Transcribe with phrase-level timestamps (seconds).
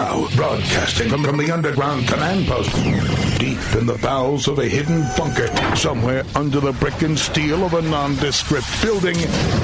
[0.00, 2.74] Now, broadcasting from, from the underground command post,
[3.38, 5.46] deep in the bowels of a hidden bunker,
[5.76, 9.18] somewhere under the brick and steel of a nondescript building,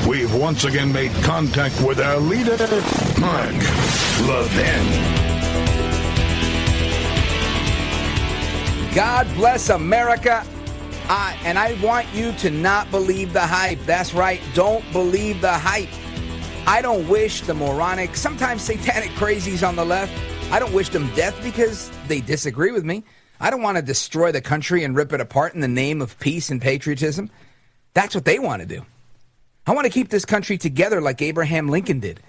[0.06, 2.58] we've once again made contact with our leader,
[3.18, 3.54] Mark
[4.28, 4.84] Levin.
[8.94, 10.44] God bless America.
[11.08, 13.78] I, and I want you to not believe the hype.
[13.86, 14.42] That's right.
[14.52, 15.88] Don't believe the hype.
[16.68, 20.12] I don't wish the moronic, sometimes satanic crazies on the left,
[20.50, 23.02] I don't wish them death because they disagree with me.
[23.40, 26.18] I don't want to destroy the country and rip it apart in the name of
[26.20, 27.30] peace and patriotism.
[27.94, 28.86] That's what they want to do.
[29.66, 32.20] I want to keep this country together like Abraham Lincoln did.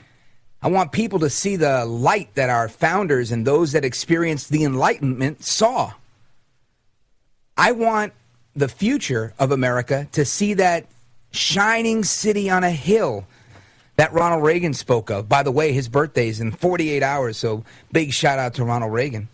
[0.61, 4.63] I want people to see the light that our founders and those that experienced the
[4.63, 5.93] Enlightenment saw.
[7.55, 8.13] I want
[8.55, 10.87] the future of America to see that
[11.31, 13.27] shining city on a hill
[13.97, 15.27] that Ronald Reagan spoke of.
[15.27, 18.93] By the way, his birthday is in 48 hours, so big shout out to Ronald
[18.93, 19.27] Reagan.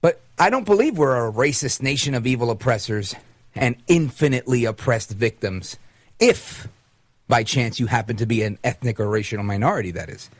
[0.00, 3.14] But I don't believe we're a racist nation of evil oppressors
[3.54, 5.76] and infinitely oppressed victims.
[6.18, 6.68] If
[7.28, 10.30] by chance you happen to be an ethnic or racial minority, that is.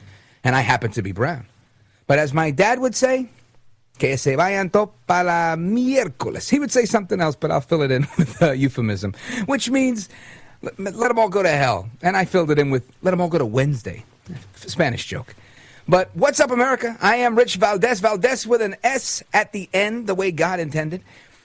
[0.43, 1.47] And I happen to be brown.
[2.07, 3.29] But as my dad would say,
[3.99, 6.49] que se vayan to para miércoles.
[6.51, 9.15] He would say something else, but I'll fill it in with a euphemism,
[9.47, 10.09] which means
[10.62, 11.89] let, let them all go to hell.
[12.03, 14.05] And I filled it in with let them all go to Wednesday.
[14.55, 15.34] Spanish joke.
[15.89, 16.97] But what's up, America?
[17.00, 18.00] I am Rich Valdez.
[18.00, 21.03] Valdez with an S at the end, the way God intended.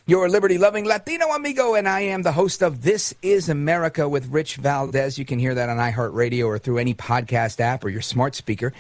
[0.08, 4.28] Your liberty loving Latino amigo, and I am the host of This Is America with
[4.28, 5.18] Rich Valdez.
[5.18, 8.72] You can hear that on iHeartRadio or through any podcast app or your smart speaker.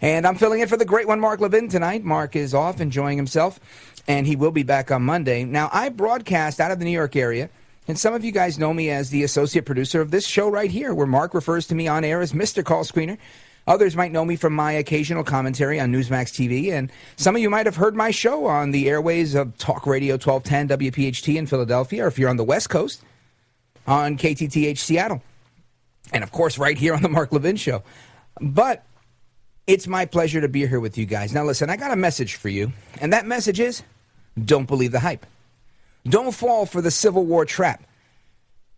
[0.00, 2.04] And I'm filling in for the great one, Mark Levin, tonight.
[2.04, 3.58] Mark is off enjoying himself,
[4.06, 5.42] and he will be back on Monday.
[5.42, 7.50] Now, I broadcast out of the New York area
[7.88, 10.70] and some of you guys know me as the associate producer of this show right
[10.70, 12.64] here, where Mark refers to me on air as Mr.
[12.64, 13.18] Call Screener.
[13.66, 17.50] Others might know me from my occasional commentary on Newsmax TV, and some of you
[17.50, 22.04] might have heard my show on the airways of Talk Radio 1210 WPHT in Philadelphia,
[22.04, 23.02] or if you're on the West Coast,
[23.86, 25.22] on KTTH Seattle.
[26.12, 27.82] And of course, right here on the Mark Levin Show.
[28.40, 28.84] But
[29.66, 31.34] it's my pleasure to be here with you guys.
[31.34, 33.82] Now, listen, I got a message for you, and that message is
[34.42, 35.26] don't believe the hype.
[36.08, 37.82] Don't fall for the Civil War trap.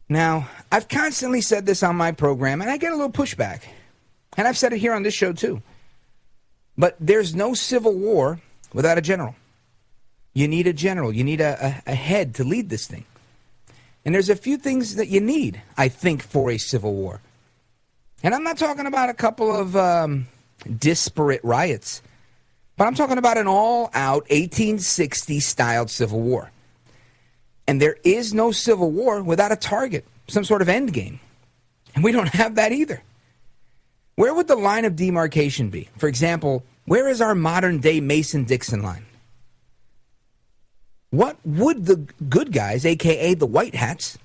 [0.09, 3.63] Now, I've constantly said this on my program, and I get a little pushback.
[4.37, 5.63] And I've said it here on this show, too.
[6.77, 8.41] But there's no Civil War
[8.73, 9.37] without a general.
[10.33, 13.05] You need a general, you need a, a, a head to lead this thing.
[14.05, 17.21] And there's a few things that you need, I think, for a Civil War.
[18.23, 20.27] And I'm not talking about a couple of um,
[20.79, 22.03] disparate riots,
[22.77, 26.51] but I'm talking about an all out 1860 styled Civil War.
[27.71, 31.21] And there is no civil war without a target, some sort of end game.
[31.95, 33.01] And we don't have that either.
[34.17, 35.89] Where would the line of demarcation be?
[35.97, 39.07] For example, where is our modern day Mason Dixon line?
[41.11, 44.19] What would the good guys, aka the white hats,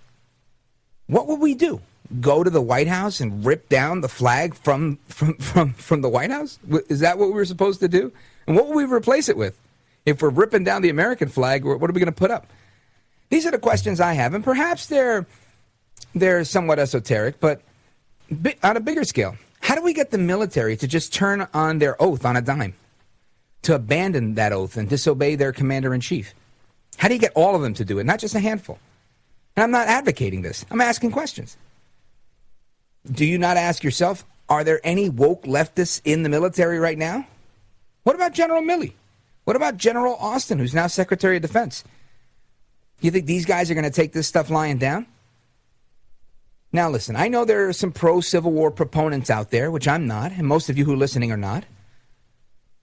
[1.06, 1.82] what would we do?
[2.20, 6.10] Go to the White House and rip down the flag from from from, from the
[6.10, 6.58] White House?
[6.90, 8.12] Is that what we were supposed to do?
[8.48, 9.56] And what would we replace it with?
[10.04, 12.48] If we're ripping down the American flag, what are we going to put up?
[13.30, 15.26] These are the questions I have, and perhaps they're
[16.14, 17.62] they're somewhat esoteric, but
[18.64, 22.02] on a bigger scale, how do we get the military to just turn on their
[22.02, 22.74] oath on a dime,
[23.64, 26.34] to abandon that oath and disobey their commander in chief?
[26.98, 28.80] How do you get all of them to do it, not just a handful?
[29.56, 30.66] And I'm not advocating this.
[30.70, 31.58] I'm asking questions.
[33.12, 37.28] Do you not ask yourself, are there any woke leftists in the military right now?
[38.04, 38.94] What about General Milley?
[39.44, 41.84] What about General Austin, who's now Secretary of Defense?
[43.02, 45.06] You think these guys are going to take this stuff lying down?
[46.72, 50.08] Now, listen, I know there are some pro Civil War proponents out there, which I'm
[50.08, 51.64] not, and most of you who are listening are not.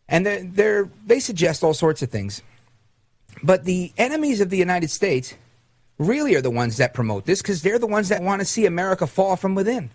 [0.08, 2.42] And they're, they're, they suggest all sorts of things.
[3.42, 5.34] But the enemies of the United States
[5.98, 8.66] really are the ones that promote this because they're the ones that want to see
[8.66, 9.90] America fall from within.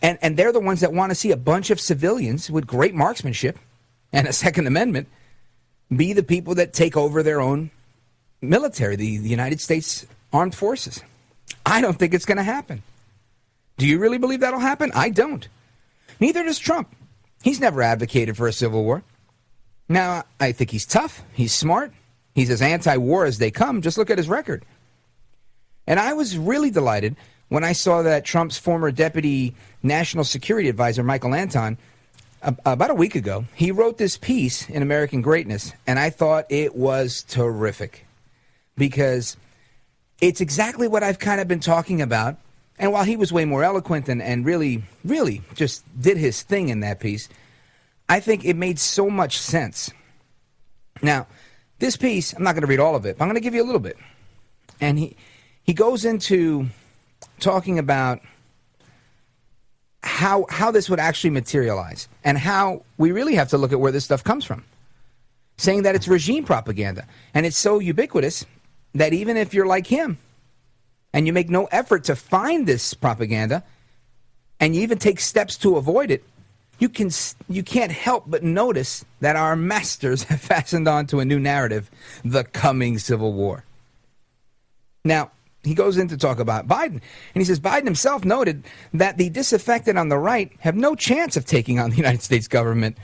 [0.00, 2.94] And, and they're the ones that want to see a bunch of civilians with great
[2.94, 3.58] marksmanship
[4.12, 5.08] and a Second Amendment
[5.94, 7.70] be the people that take over their own
[8.42, 11.02] military, the, the United States Armed Forces.
[11.64, 12.82] I don't think it's going to happen.
[13.78, 14.92] Do you really believe that'll happen?
[14.94, 15.48] I don't.
[16.20, 16.94] Neither does Trump.
[17.42, 19.02] He's never advocated for a civil war.
[19.88, 21.92] Now, I think he's tough, he's smart,
[22.34, 23.82] He's as anti war as they come.
[23.82, 24.64] Just look at his record.
[25.86, 27.16] And I was really delighted
[27.48, 31.76] when I saw that Trump's former deputy national security advisor, Michael Anton,
[32.64, 36.74] about a week ago, he wrote this piece in American Greatness, and I thought it
[36.74, 38.06] was terrific
[38.76, 39.36] because
[40.20, 42.36] it's exactly what I've kind of been talking about.
[42.78, 46.68] And while he was way more eloquent and, and really, really just did his thing
[46.68, 47.28] in that piece,
[48.08, 49.90] I think it made so much sense.
[51.02, 51.26] Now,
[51.78, 53.54] this piece, I'm not going to read all of it, but I'm going to give
[53.54, 53.96] you a little bit.
[54.80, 55.16] And he,
[55.64, 56.68] he goes into
[57.40, 58.20] talking about
[60.04, 63.92] how how this would actually materialize and how we really have to look at where
[63.92, 64.64] this stuff comes from.
[65.58, 68.44] Saying that it's regime propaganda and it's so ubiquitous
[68.94, 70.18] that even if you're like him
[71.12, 73.62] and you make no effort to find this propaganda
[74.60, 76.24] and you even take steps to avoid it,
[76.78, 77.10] you can
[77.48, 81.90] you can't help but notice that our masters have fastened on to a new narrative,
[82.24, 83.64] the coming civil war.
[85.04, 85.30] Now,
[85.64, 87.00] he goes in to talk about Biden,
[87.34, 91.36] and he says Biden himself noted that the disaffected on the right have no chance
[91.36, 92.96] of taking on the United States government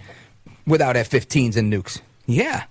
[0.67, 2.01] without F 15s and nukes.
[2.27, 2.65] Yeah.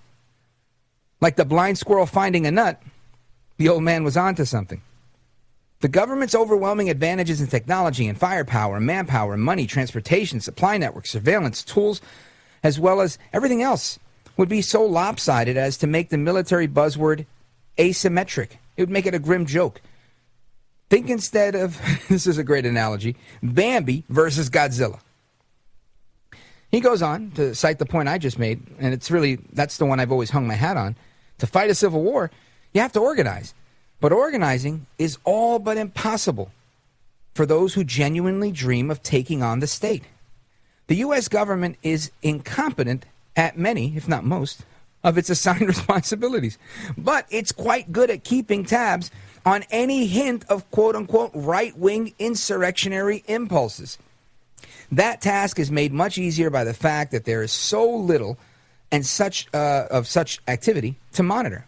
[1.21, 2.81] Like the blind squirrel finding a nut,
[3.57, 4.81] the old man was onto something.
[5.79, 12.01] The government's overwhelming advantages in technology and firepower, manpower, money, transportation, supply networks, surveillance, tools,
[12.63, 13.99] as well as everything else,
[14.37, 17.25] would be so lopsided as to make the military buzzword
[17.77, 19.81] asymmetric it would make it a grim joke.
[20.89, 24.99] Think instead of this is a great analogy Bambi versus Godzilla.
[26.69, 29.85] He goes on to cite the point I just made, and it's really that's the
[29.85, 30.95] one I've always hung my hat on.
[31.39, 32.31] To fight a civil war,
[32.73, 33.53] you have to organize.
[33.99, 36.51] But organizing is all but impossible
[37.33, 40.03] for those who genuinely dream of taking on the state.
[40.87, 41.27] The U.S.
[41.27, 43.05] government is incompetent
[43.35, 44.65] at many, if not most,
[45.03, 46.57] of its assigned responsibilities.
[46.97, 49.11] But it's quite good at keeping tabs
[49.45, 53.97] on any hint of quote unquote right wing insurrectionary impulses.
[54.91, 58.37] That task is made much easier by the fact that there is so little
[58.91, 61.65] and such uh, of such activity to monitor.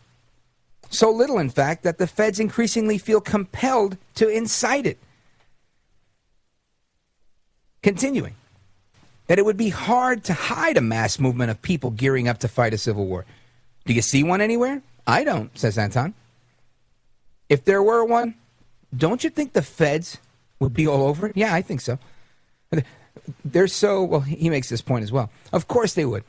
[0.90, 4.98] So little, in fact, that the feds increasingly feel compelled to incite it.
[7.82, 8.36] Continuing
[9.28, 12.48] that it would be hard to hide a mass movement of people gearing up to
[12.48, 13.26] fight a civil war.
[13.86, 14.82] Do you see one anywhere?
[15.06, 16.16] I don't, says Anton.
[17.48, 18.34] If there were one,
[18.96, 20.18] don't you think the feds
[20.60, 21.38] would be all over it?
[21.38, 22.00] Yeah, I think so.
[23.46, 25.30] They're so, well, he makes this point as well.
[25.54, 26.24] Of course they would.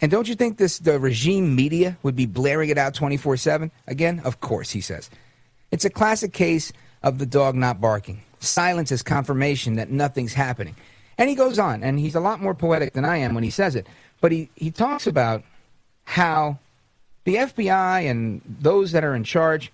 [0.00, 3.70] And don't you think this the regime media would be blaring it out 24/7?
[3.86, 5.10] Again, of course, he says.
[5.70, 8.22] It's a classic case of the dog not barking.
[8.40, 10.76] Silence is confirmation that nothing's happening.
[11.16, 13.50] And he goes on, and he's a lot more poetic than I am when he
[13.50, 13.86] says it.
[14.20, 15.42] But he, he talks about
[16.04, 16.58] how
[17.24, 19.72] the FBI and those that are in charge,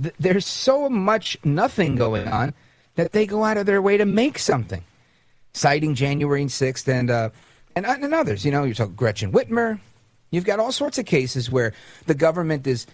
[0.00, 2.54] th- there's so much nothing going on
[2.96, 4.82] that they go out of their way to make something.
[5.52, 7.30] Citing January 6th and, uh,
[7.84, 8.44] and, and others.
[8.44, 9.80] You know, you talk Gretchen Whitmer.
[10.30, 11.72] You've got all sorts of cases where
[12.06, 12.86] the government is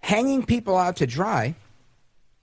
[0.00, 1.54] hanging people out to dry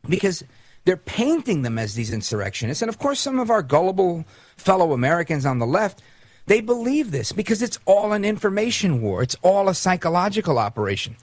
[0.08, 0.44] because
[0.86, 2.82] they're painting them as these insurrectionists.
[2.82, 4.26] And of course, some of our gullible
[4.58, 6.02] fellow Americans on the left,
[6.48, 11.16] they believe this because it's all an information war, it's all a psychological operation.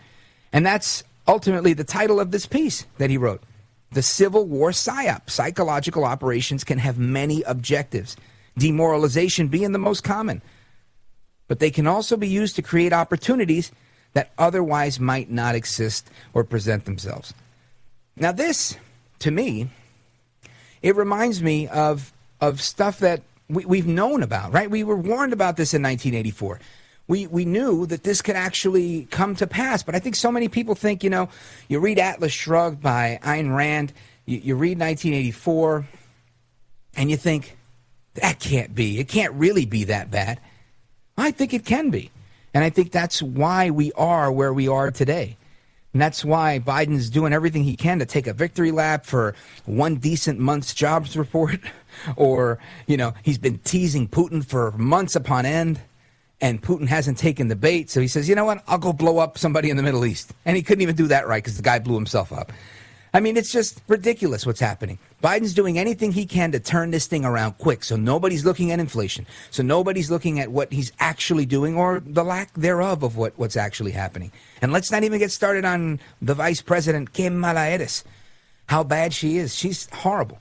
[0.52, 3.42] And that's ultimately the title of this piece that he wrote.
[3.90, 5.30] The Civil War PSYOP.
[5.30, 8.16] Psychological operations can have many objectives,
[8.58, 10.42] demoralization being the most common.
[11.46, 13.72] But they can also be used to create opportunities
[14.12, 17.32] that otherwise might not exist or present themselves.
[18.16, 18.76] Now, this
[19.20, 19.68] to me,
[20.82, 24.70] it reminds me of of stuff that we, we've known about, right?
[24.70, 26.60] We were warned about this in 1984
[27.08, 29.82] we, we knew that this could actually come to pass.
[29.82, 31.30] But I think so many people think, you know,
[31.66, 33.94] you read Atlas Shrugged by Ayn Rand,
[34.26, 35.86] you, you, read 1984,
[36.96, 37.56] and you think,
[38.20, 38.98] that can't be.
[38.98, 40.40] It can't really be that bad.
[41.16, 42.10] I think it can be.
[42.54, 45.36] And I think that's why we are where we are today.
[45.92, 49.34] And that's why Biden's doing everything he can to take a victory lap for
[49.64, 51.60] one decent month's jobs report.
[52.16, 55.80] or, you know, he's been teasing Putin for months upon end.
[56.40, 57.90] And Putin hasn't taken the bait.
[57.90, 58.62] So he says, you know what?
[58.68, 60.32] I'll go blow up somebody in the Middle East.
[60.44, 62.52] And he couldn't even do that right because the guy blew himself up.
[63.12, 64.98] I mean, it's just ridiculous what's happening.
[65.22, 67.82] Biden's doing anything he can to turn this thing around quick.
[67.84, 69.26] So nobody's looking at inflation.
[69.50, 73.56] So nobody's looking at what he's actually doing or the lack thereof of what, what's
[73.56, 74.30] actually happening.
[74.60, 78.04] And let's not even get started on the vice president, Kamala Harris.
[78.66, 79.54] How bad she is.
[79.54, 80.38] She's horrible.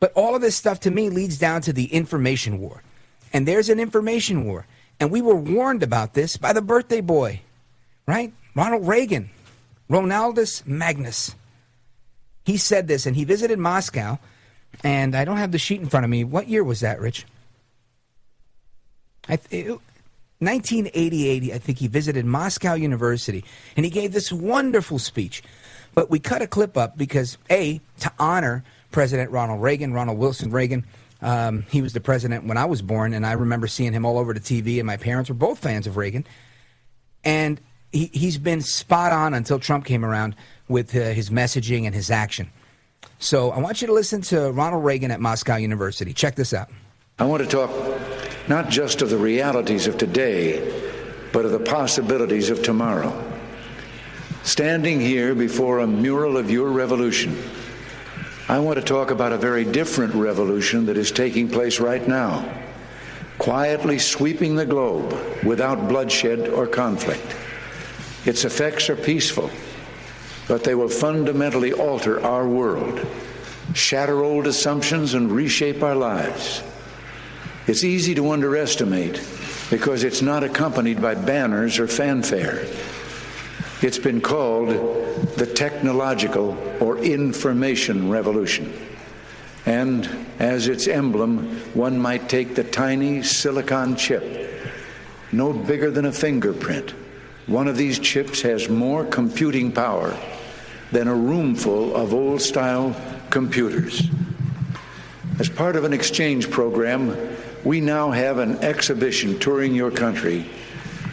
[0.00, 2.82] But all of this stuff to me leads down to the information war.
[3.32, 4.66] And there's an information war.
[4.98, 7.40] And we were warned about this by the birthday boy
[8.06, 8.32] right?
[8.54, 9.30] Ronald Reagan,
[9.88, 11.34] Ronaldus Magnus.
[12.44, 14.18] He said this, and he visited Moscow.
[14.82, 16.24] And I don't have the sheet in front of me.
[16.24, 17.26] What year was that, Rich?
[19.28, 19.80] I th- it,
[20.38, 23.44] 1988, I think he visited Moscow University,
[23.76, 25.42] and he gave this wonderful speech.
[25.94, 30.50] But we cut a clip up because, A, to honor President Ronald Reagan, Ronald Wilson
[30.50, 30.84] Reagan.
[31.20, 34.18] Um, he was the president when I was born, and I remember seeing him all
[34.18, 36.26] over the TV, and my parents were both fans of Reagan.
[37.22, 37.60] And
[37.92, 40.34] he, he's been spot on until Trump came around
[40.72, 42.50] with uh, his messaging and his action.
[43.18, 46.12] So I want you to listen to Ronald Reagan at Moscow University.
[46.12, 46.68] Check this out.
[47.18, 47.70] I want to talk
[48.48, 50.90] not just of the realities of today,
[51.32, 53.12] but of the possibilities of tomorrow.
[54.42, 57.36] Standing here before a mural of your revolution,
[58.48, 62.52] I want to talk about a very different revolution that is taking place right now,
[63.38, 65.14] quietly sweeping the globe
[65.44, 67.36] without bloodshed or conflict.
[68.24, 69.48] Its effects are peaceful,
[70.48, 73.06] but they will fundamentally alter our world,
[73.74, 76.62] shatter old assumptions, and reshape our lives.
[77.66, 79.24] It's easy to underestimate
[79.70, 82.66] because it's not accompanied by banners or fanfare.
[83.80, 84.68] It's been called
[85.36, 88.72] the technological or information revolution.
[89.64, 90.08] And
[90.38, 94.50] as its emblem, one might take the tiny silicon chip,
[95.30, 96.90] no bigger than a fingerprint.
[97.46, 100.16] One of these chips has more computing power
[100.92, 102.94] than a roomful of old style
[103.30, 104.08] computers.
[105.40, 107.16] As part of an exchange program,
[107.64, 110.44] we now have an exhibition touring your country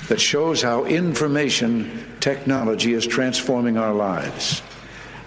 [0.09, 4.62] that shows how information technology is transforming our lives,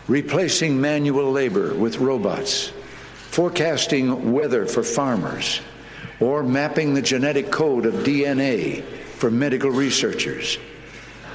[0.08, 2.72] replacing manual labor with robots,
[3.30, 5.60] forecasting weather for farmers,
[6.20, 10.58] or mapping the genetic code of DNA for medical researchers.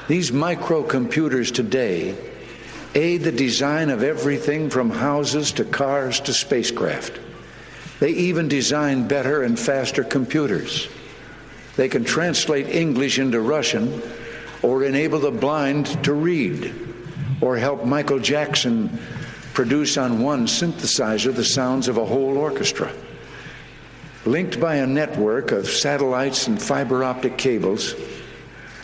[0.08, 2.16] These microcomputers today
[2.98, 7.20] aid the design of everything from houses to cars to spacecraft.
[8.00, 10.90] They even design better and faster computers.
[11.76, 14.02] They can translate English into Russian
[14.64, 16.74] or enable the blind to read
[17.40, 19.00] or help Michael Jackson
[19.54, 22.92] produce on one synthesizer the sounds of a whole orchestra.
[24.26, 27.94] Linked by a network of satellites and fiber optic cables,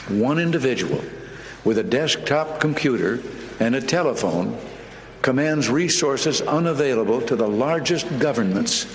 [0.08, 1.04] one individual
[1.64, 3.20] with a desktop computer
[3.60, 4.58] and a telephone
[5.22, 8.86] commands resources unavailable to the largest governments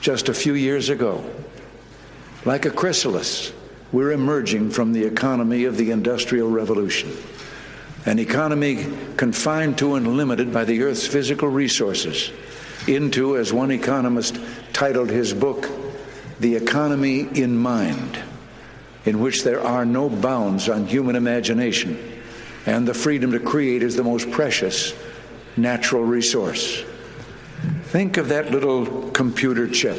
[0.00, 1.24] just a few years ago.
[2.44, 3.52] Like a chrysalis,
[3.92, 7.12] we're emerging from the economy of the Industrial Revolution,
[8.06, 8.86] an economy
[9.16, 12.30] confined to and limited by the Earth's physical resources,
[12.86, 14.38] into, as one economist
[14.72, 15.68] titled his book,
[16.40, 18.18] The Economy in Mind,
[19.04, 22.17] in which there are no bounds on human imagination,
[22.68, 24.92] and the freedom to create is the most precious
[25.56, 26.84] natural resource.
[27.84, 29.98] Think of that little computer chip.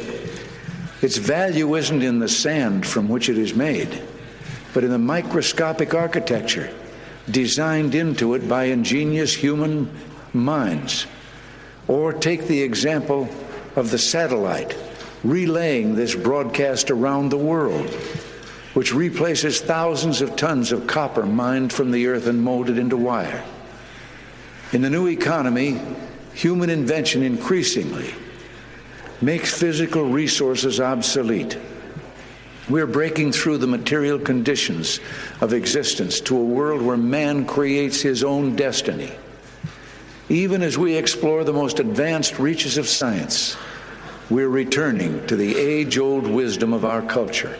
[1.02, 4.00] Its value isn't in the sand from which it is made,
[4.72, 6.72] but in the microscopic architecture
[7.28, 9.90] designed into it by ingenious human
[10.32, 11.08] minds.
[11.88, 13.28] Or take the example
[13.74, 14.76] of the satellite
[15.24, 17.88] relaying this broadcast around the world,
[18.74, 23.44] which replaces thousands of tons of copper mined from the earth and molded into wire.
[24.72, 25.80] In the new economy,
[26.32, 28.14] human invention increasingly
[29.20, 31.58] makes physical resources obsolete.
[32.68, 35.00] We're breaking through the material conditions
[35.40, 39.12] of existence to a world where man creates his own destiny.
[40.28, 43.56] Even as we explore the most advanced reaches of science,
[44.30, 47.58] we're returning to the age old wisdom of our culture,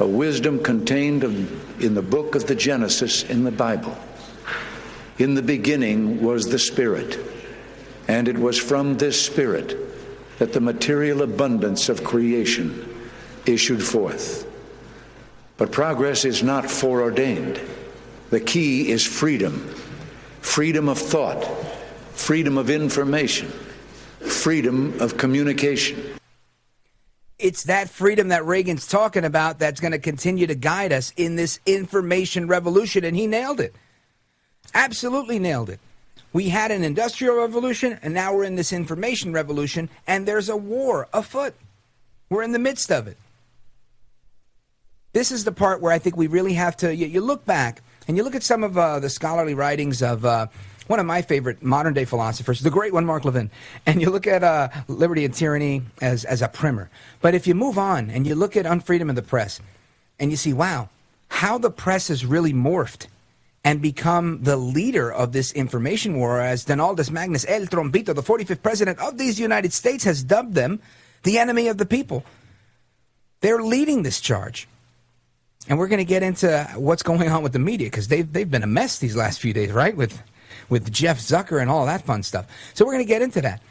[0.00, 3.96] a wisdom contained in the book of the Genesis in the Bible.
[5.18, 7.18] In the beginning was the Spirit,
[8.06, 9.76] and it was from this Spirit
[10.38, 12.88] that the material abundance of creation
[13.44, 14.46] issued forth.
[15.56, 17.60] But progress is not foreordained.
[18.30, 19.74] The key is freedom
[20.40, 21.44] freedom of thought,
[22.14, 23.48] freedom of information,
[24.20, 26.17] freedom of communication.
[27.38, 31.36] It's that freedom that Reagan's talking about that's going to continue to guide us in
[31.36, 33.74] this information revolution, and he nailed it.
[34.74, 35.78] Absolutely nailed it.
[36.32, 40.56] We had an industrial revolution, and now we're in this information revolution, and there's a
[40.56, 41.54] war afoot.
[42.28, 43.16] We're in the midst of it.
[45.12, 46.94] This is the part where I think we really have to.
[46.94, 50.24] You, you look back and you look at some of uh, the scholarly writings of
[50.24, 50.48] uh,
[50.88, 53.50] one of my favorite modern day philosophers, the great one, Mark Levin,
[53.86, 56.90] and you look at uh, Liberty and Tyranny as, as a primer.
[57.20, 59.60] But if you move on and you look at Unfreedom of the Press,
[60.18, 60.88] and you see, wow,
[61.28, 63.06] how the press has really morphed
[63.64, 68.62] and become the leader of this information war, as Donaldus Magnus El Trompito, the 45th
[68.62, 70.80] president of these United States, has dubbed them
[71.22, 72.24] the enemy of the people.
[73.40, 74.68] They're leading this charge.
[75.68, 78.50] And we're going to get into what's going on with the media because they've, they've
[78.50, 79.94] been a mess these last few days, right?
[79.94, 80.22] With,
[80.68, 82.46] with Jeff Zucker and all that fun stuff.
[82.74, 83.62] So we're going to get into that.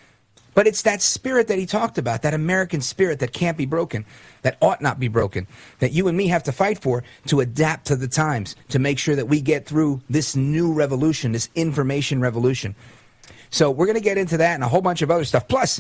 [0.54, 4.06] But it's that spirit that he talked about, that American spirit that can't be broken,
[4.42, 5.46] that ought not be broken,
[5.78, 8.98] that you and me have to fight for to adapt to the times, to make
[8.98, 12.76] sure that we get through this new revolution, this information revolution.
[13.52, 15.48] So we're going to get into that and a whole bunch of other stuff.
[15.48, 15.80] Plus,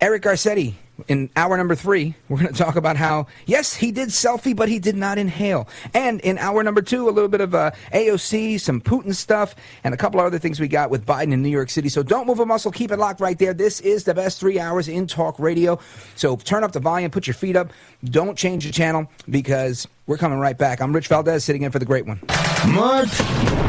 [0.00, 0.72] Eric Garcetti,
[1.08, 4.68] in hour number three, we're going to talk about how, yes, he did selfie, but
[4.68, 5.68] he did not inhale.
[5.94, 9.54] And in hour number two, a little bit of uh, AOC, some Putin stuff,
[9.84, 11.88] and a couple other things we got with Biden in New York City.
[11.88, 12.70] So don't move a muscle.
[12.70, 13.54] Keep it locked right there.
[13.54, 15.78] This is the best three hours in talk radio.
[16.16, 17.72] So turn up the volume, put your feet up.
[18.04, 20.80] Don't change the channel because we're coming right back.
[20.80, 22.20] I'm Rich Valdez sitting in for the great one.
[22.66, 23.08] Mark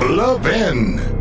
[0.02, 1.21] Levin.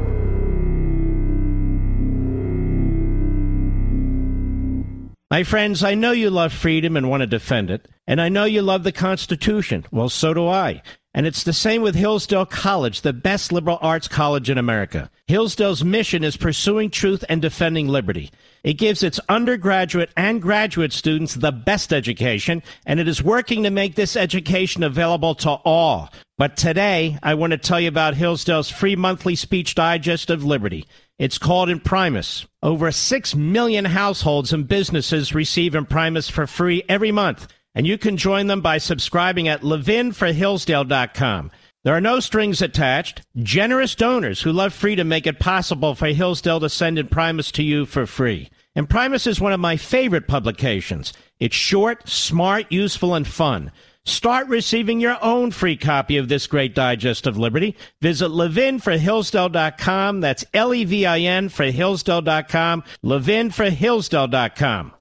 [5.31, 8.47] My friends, I know you love freedom and want to defend it, and I know
[8.47, 9.87] you love the Constitution.
[9.93, 10.83] Well, so do I.
[11.15, 15.09] And it's the same with Hillsdale College, the best liberal arts college in America.
[15.29, 18.33] Hillsdale's mission is pursuing truth and defending liberty.
[18.65, 23.71] It gives its undergraduate and graduate students the best education, and it is working to
[23.71, 26.11] make this education available to all.
[26.39, 30.87] But today, I want to tell you about Hillsdale's free monthly speech digest of liberty.
[31.21, 32.47] It's called Imprimis.
[32.62, 38.17] Over 6 million households and businesses receive Imprimis for free every month, and you can
[38.17, 41.50] join them by subscribing at levinforhillsdale.com.
[41.85, 43.21] There are no strings attached.
[43.37, 47.85] Generous donors who love freedom make it possible for Hillsdale to send Imprimis to you
[47.85, 48.49] for free.
[48.75, 51.12] Imprimis is one of my favorite publications.
[51.39, 53.73] It's short, smart, useful, and fun.
[54.11, 57.76] Start receiving your own free copy of this great digest of liberty.
[58.00, 60.21] Visit Levin for levinforhillsdale.com.
[60.21, 62.83] That's L-E-V-I-N for hillsdale.com.
[63.05, 64.92] levinforhillsdale.com.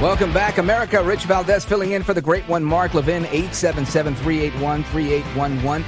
[0.00, 1.02] Welcome back, America.
[1.02, 5.82] Rich Valdez filling in for the great one, Mark Levin, 877 381 3811.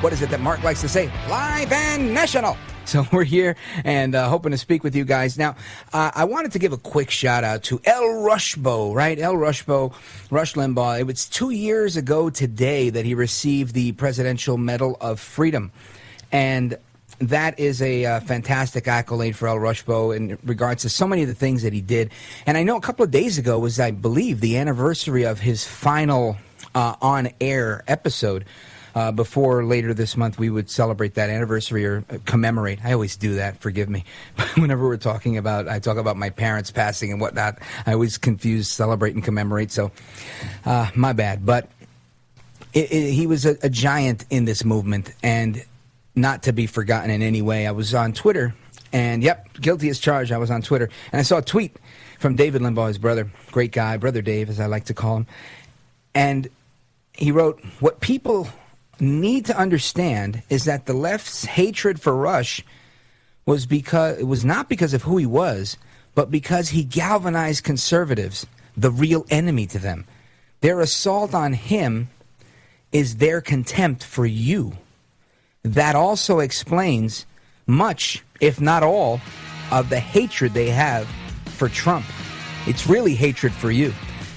[0.00, 1.10] What is it that Mark likes to say?
[1.28, 2.56] Live and national.
[2.90, 5.38] So we're here and uh, hoping to speak with you guys.
[5.38, 5.54] Now,
[5.92, 9.16] uh, I wanted to give a quick shout out to El Rushbo, right?
[9.16, 9.94] El Rushbo,
[10.28, 10.98] Rush Limbaugh.
[10.98, 15.70] It was two years ago today that he received the Presidential Medal of Freedom.
[16.32, 16.78] And
[17.20, 21.28] that is a uh, fantastic accolade for El Rushbo in regards to so many of
[21.28, 22.10] the things that he did.
[22.44, 25.64] And I know a couple of days ago was, I believe, the anniversary of his
[25.64, 26.38] final
[26.74, 28.46] uh, on air episode.
[28.94, 32.84] Uh, before later this month, we would celebrate that anniversary or commemorate.
[32.84, 33.60] I always do that.
[33.60, 34.04] Forgive me.
[34.56, 37.58] Whenever we're talking about, I talk about my parents passing and whatnot.
[37.86, 39.70] I always confuse celebrate and commemorate.
[39.70, 39.92] So,
[40.64, 41.46] uh, my bad.
[41.46, 41.68] But
[42.72, 45.64] it, it, he was a, a giant in this movement, and
[46.14, 47.66] not to be forgotten in any way.
[47.66, 48.54] I was on Twitter,
[48.92, 50.32] and yep, guilty as charged.
[50.32, 51.76] I was on Twitter, and I saw a tweet
[52.18, 55.26] from David Limbaugh, his brother, great guy, brother Dave, as I like to call him,
[56.14, 56.48] and
[57.12, 58.48] he wrote, "What people
[59.00, 62.64] need to understand is that the left's hatred for Rush
[63.46, 65.76] was because it was not because of who he was,
[66.14, 70.04] but because he galvanized conservatives, the real enemy to them.
[70.60, 72.08] Their assault on him
[72.92, 74.76] is their contempt for you."
[75.62, 77.26] that also explains
[77.66, 79.20] much, if not all,
[79.70, 81.06] of the hatred they have
[81.46, 82.04] for Trump.
[82.66, 83.92] It's really hatred for you.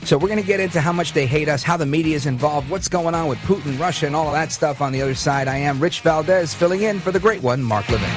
[0.06, 2.26] So we're going to get into how much they hate us, how the media is
[2.26, 5.16] involved, what's going on with Putin, Russia, and all of that stuff on the other
[5.16, 5.48] side.
[5.48, 8.10] I am Rich Valdez, filling in for the great one, Mark Levin.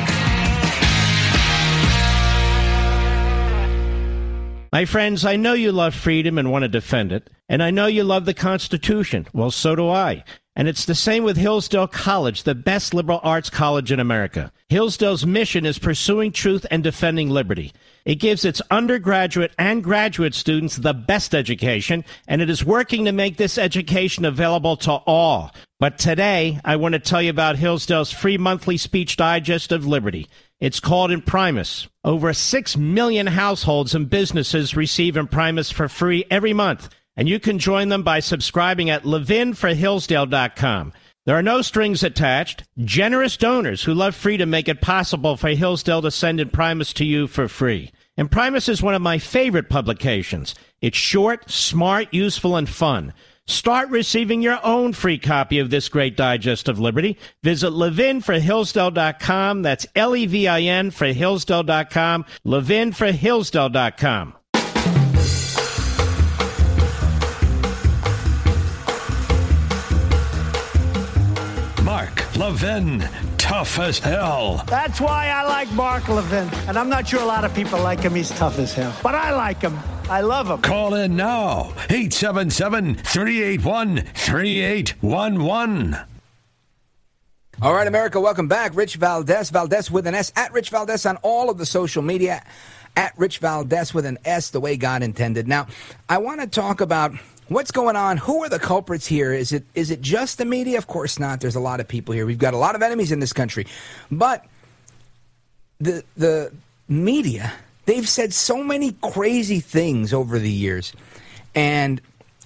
[4.73, 7.87] My friends, I know you love freedom and want to defend it, and I know
[7.87, 9.27] you love the Constitution.
[9.33, 10.25] Well, so do I.
[10.55, 14.53] And it's the same with Hillsdale College, the best liberal arts college in America.
[14.69, 17.73] Hillsdale's mission is pursuing truth and defending liberty.
[18.05, 23.13] It gives its undergraduate and graduate students the best education, and it is working to
[23.13, 25.53] make this education available to all.
[25.79, 30.27] But today, I want to tell you about Hillsdale's free monthly speech digest of liberty.
[30.59, 31.87] It's called Imprimis.
[32.03, 37.59] Over 6 million households and businesses receive Imprimis for free every month and you can
[37.59, 40.93] join them by subscribing at levinforhillsdale.com.
[41.27, 42.63] There are no strings attached.
[42.79, 47.27] Generous donors who love freedom make it possible for Hillsdale to send Imprimis to you
[47.27, 47.91] for free.
[48.17, 50.55] Imprimis is one of my favorite publications.
[50.81, 53.13] It's short, smart, useful, and fun.
[53.49, 57.19] Start receiving your own free copy of this great digest of liberty.
[57.43, 59.63] Visit Levin for levinforhillsdale.com.
[59.63, 62.25] That's L-E-V-I-N for Hillsdale.com.
[72.37, 73.01] Levin,
[73.39, 74.63] tough as hell.
[74.67, 76.49] That's why I like Mark Levin.
[76.69, 78.15] And I'm not sure a lot of people like him.
[78.15, 78.95] He's tough as hell.
[79.03, 79.79] But I like him.
[80.11, 80.61] I love him.
[80.61, 85.97] Call in now 877 381 3811.
[87.63, 88.77] All right, America, welcome back.
[88.77, 92.45] Rich Valdez, Valdez with an S, at Rich Valdez on all of the social media,
[92.97, 95.49] at Rich Valdez with an S, the way God intended.
[95.49, 95.67] Now,
[96.07, 97.13] I want to talk about
[97.49, 98.17] what's going on.
[98.19, 99.33] Who are the culprits here?
[99.33, 100.79] Is it is it just the media?
[100.79, 101.41] Of course not.
[101.41, 102.27] There's a lot of people here.
[102.27, 103.67] We've got a lot of enemies in this country,
[104.11, 104.45] but
[105.79, 106.53] the the
[106.89, 107.53] media
[107.87, 110.93] they've said so many crazy things over the years,
[111.55, 112.01] and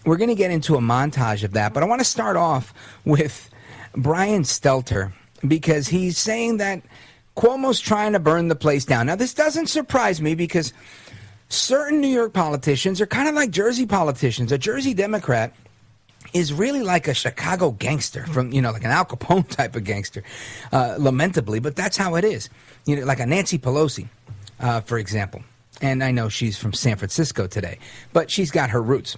[0.04, 1.74] we're going to get into a montage of that.
[1.74, 2.72] But I want to start off
[3.04, 3.50] with
[3.96, 5.12] Brian Stelter
[5.46, 6.82] because he's saying that
[7.36, 9.06] Cuomo's trying to burn the place down.
[9.06, 10.72] Now, this doesn't surprise me because
[11.50, 14.52] certain New York politicians are kind of like Jersey politicians.
[14.52, 15.54] A Jersey Democrat
[16.32, 19.84] is really like a Chicago gangster from, you know, like an Al Capone type of
[19.84, 20.22] gangster,
[20.72, 22.48] uh, lamentably, but that's how it is.
[22.86, 24.08] You know, like a Nancy Pelosi,
[24.60, 25.42] uh, for example.
[25.82, 27.78] And I know she's from San Francisco today,
[28.12, 29.16] but she's got her roots.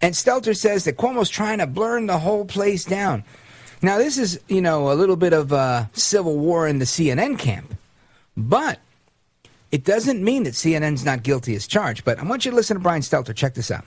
[0.00, 3.24] And Stelter says that Cuomo's trying to burn the whole place down.
[3.82, 7.38] Now, this is, you know, a little bit of a civil war in the CNN
[7.38, 7.74] camp,
[8.36, 8.78] but
[9.72, 12.04] it doesn't mean that CNN's not guilty as charged.
[12.04, 13.34] But I want you to listen to Brian Stelter.
[13.34, 13.84] Check this out.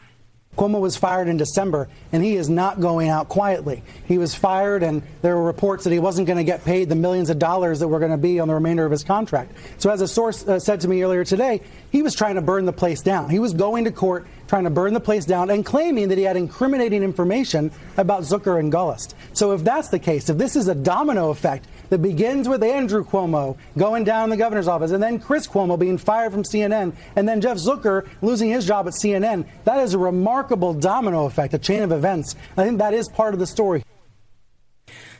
[0.57, 3.81] Cuomo was fired in December, and he is not going out quietly.
[4.07, 6.95] He was fired, and there were reports that he wasn't going to get paid the
[6.95, 9.53] millions of dollars that were going to be on the remainder of his contract.
[9.77, 11.61] So, as a source uh, said to me earlier today,
[11.91, 13.29] he was trying to burn the place down.
[13.29, 16.25] He was going to court trying to burn the place down and claiming that he
[16.25, 19.13] had incriminating information about Zucker and Gollust.
[19.31, 23.03] So, if that's the case, if this is a domino effect, that begins with Andrew
[23.03, 27.27] Cuomo going down the governor's office, and then Chris Cuomo being fired from CNN, and
[27.27, 29.45] then Jeff Zucker losing his job at CNN.
[29.65, 32.35] That is a remarkable domino effect, a chain of events.
[32.57, 33.83] I think that is part of the story.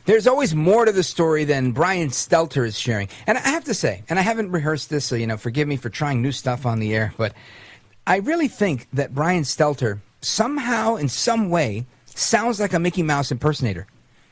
[0.06, 3.08] There's always more to the story than Brian Stelter is sharing.
[3.26, 5.76] And I have to say, and I haven't rehearsed this, so, you know, forgive me
[5.76, 7.34] for trying new stuff on the air, but
[8.06, 13.30] I really think that Brian Stelter somehow, in some way, sounds like a Mickey Mouse
[13.30, 13.86] impersonator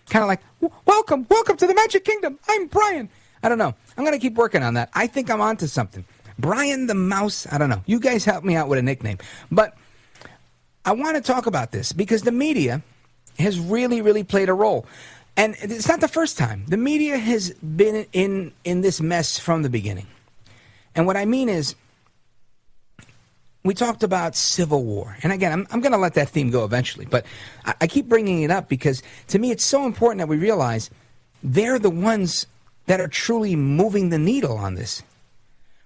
[0.09, 0.41] kind of like,
[0.87, 2.39] welcome, welcome to the Magic Kingdom.
[2.49, 3.09] I'm Brian.
[3.43, 3.75] I don't know.
[3.97, 4.91] I'm going to keep working on that.
[4.95, 6.05] I think I'm onto something.
[6.39, 7.47] Brian the Mouse.
[7.51, 7.83] I don't know.
[7.87, 9.19] You guys help me out with a nickname.
[9.51, 9.77] But
[10.85, 12.83] I want to talk about this because the media
[13.39, 14.87] has really, really played a role.
[15.37, 16.65] And it's not the first time.
[16.67, 20.07] The media has been in, in this mess from the beginning.
[20.95, 21.77] And what I mean is,
[23.65, 25.17] we talked about civil war.
[25.23, 27.27] And again, I'm, I'm going to let that theme go eventually, but
[27.65, 30.91] I, I keep bringing it up because to me it's so important that we realize
[31.43, 32.47] they're the ones
[32.87, 35.03] that are truly moving the needle on this.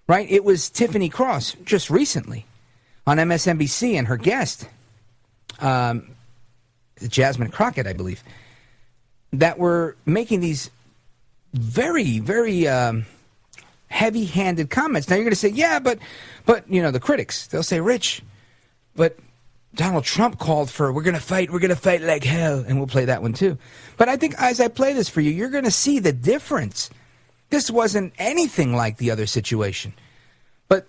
[0.07, 0.31] Right?
[0.31, 2.47] It was Tiffany Cross just recently
[3.07, 4.69] on MSNBC and her guest,
[5.61, 6.09] um,
[7.07, 8.23] Jasmine Crockett, I believe,
[9.33, 10.71] that were making these
[11.55, 13.07] very, very um,
[13.93, 15.09] heavy-handed comments.
[15.09, 15.99] Now you're going to say, yeah, but,
[16.47, 18.23] but you know, the critics they'll say, Rich,
[18.97, 19.19] but
[19.75, 22.79] Donald Trump called for we're going to fight, we're going to fight like hell, and
[22.79, 23.59] we'll play that one too.
[23.99, 26.91] But I think as I play this for you, you're going to see the difference.
[27.51, 29.93] This wasn't anything like the other situation,
[30.69, 30.87] but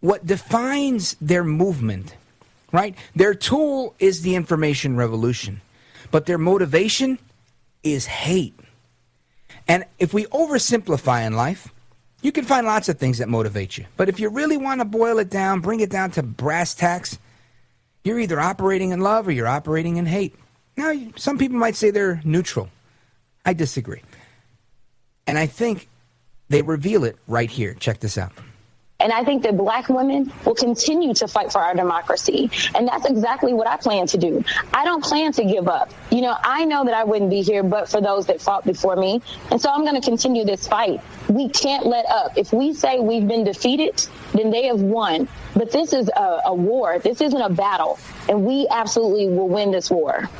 [0.00, 2.14] what defines their movement,
[2.70, 2.94] right?
[3.16, 5.62] Their tool is the information revolution,
[6.10, 7.18] but their motivation
[7.82, 8.58] is hate.
[9.66, 11.72] And if we oversimplify in life,
[12.24, 13.84] you can find lots of things that motivate you.
[13.98, 17.18] But if you really want to boil it down, bring it down to brass tacks,
[18.02, 20.34] you're either operating in love or you're operating in hate.
[20.74, 22.70] Now, some people might say they're neutral.
[23.44, 24.00] I disagree.
[25.26, 25.86] And I think
[26.48, 27.74] they reveal it right here.
[27.74, 28.32] Check this out.
[29.04, 32.50] And I think that black women will continue to fight for our democracy.
[32.74, 34.42] And that's exactly what I plan to do.
[34.72, 35.92] I don't plan to give up.
[36.10, 38.96] You know, I know that I wouldn't be here but for those that fought before
[38.96, 39.20] me.
[39.50, 41.02] And so I'm going to continue this fight.
[41.28, 42.38] We can't let up.
[42.38, 45.28] If we say we've been defeated, then they have won.
[45.54, 46.98] But this is a, a war.
[46.98, 47.98] This isn't a battle.
[48.30, 50.30] And we absolutely will win this war.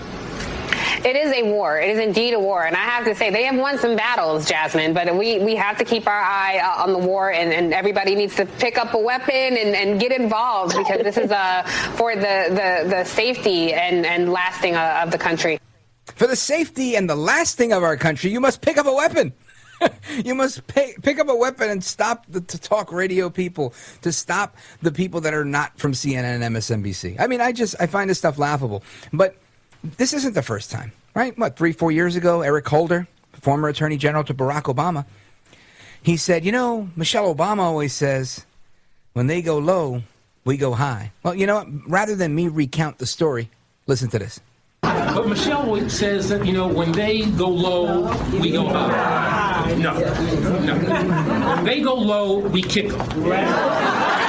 [1.05, 1.79] It is a war.
[1.79, 2.64] It is indeed a war.
[2.64, 5.79] And I have to say, they have won some battles, Jasmine, but we, we have
[5.79, 8.94] to keep our eye uh, on the war, and, and everybody needs to pick up
[8.94, 11.62] a weapon and, and get involved because this is uh,
[11.97, 15.59] for the, the, the safety and, and lasting uh, of the country.
[16.14, 19.33] For the safety and the lasting of our country, you must pick up a weapon.
[20.25, 24.57] you must pay, pick up a weapon and stop the talk radio people, to stop
[24.83, 27.16] the people that are not from CNN and MSNBC.
[27.18, 28.83] I mean, I just I find this stuff laughable.
[29.12, 29.37] But
[29.97, 31.37] this isn't the first time, right?
[31.38, 33.07] What, three, four years ago, Eric Holder,
[33.40, 35.05] former attorney general to Barack Obama,
[36.03, 38.44] he said, You know, Michelle Obama always says,
[39.12, 40.03] when they go low,
[40.44, 41.12] we go high.
[41.23, 41.68] Well, you know what?
[41.88, 43.49] Rather than me recount the story,
[43.87, 44.40] listen to this.
[44.83, 49.75] But Michelle says that, you know, when they go low, we go high.
[49.79, 50.75] No, no.
[51.55, 54.24] When they go low, we kick them.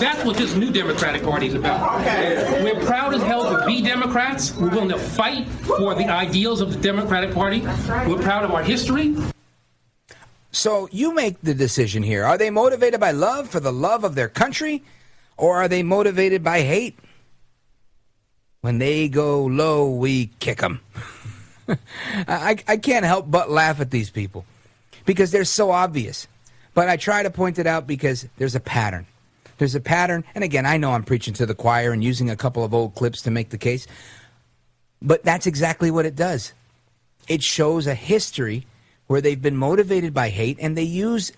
[0.00, 2.00] That's what this new Democratic Party is about.
[2.00, 2.62] Okay.
[2.62, 4.54] We're proud as hell to be Democrats.
[4.54, 7.60] We're willing to fight for the ideals of the Democratic Party.
[8.06, 9.16] We're proud of our history.
[10.52, 12.24] So you make the decision here.
[12.24, 14.82] Are they motivated by love for the love of their country,
[15.36, 16.98] or are they motivated by hate?
[18.60, 20.80] When they go low, we kick them.
[22.28, 24.44] I, I can't help but laugh at these people
[25.04, 26.26] because they're so obvious.
[26.74, 29.06] But I try to point it out because there's a pattern.
[29.58, 30.24] There's a pattern.
[30.34, 32.94] And again, I know I'm preaching to the choir and using a couple of old
[32.94, 33.86] clips to make the case.
[35.02, 36.52] But that's exactly what it does.
[37.28, 38.66] It shows a history
[39.06, 41.32] where they've been motivated by hate and they use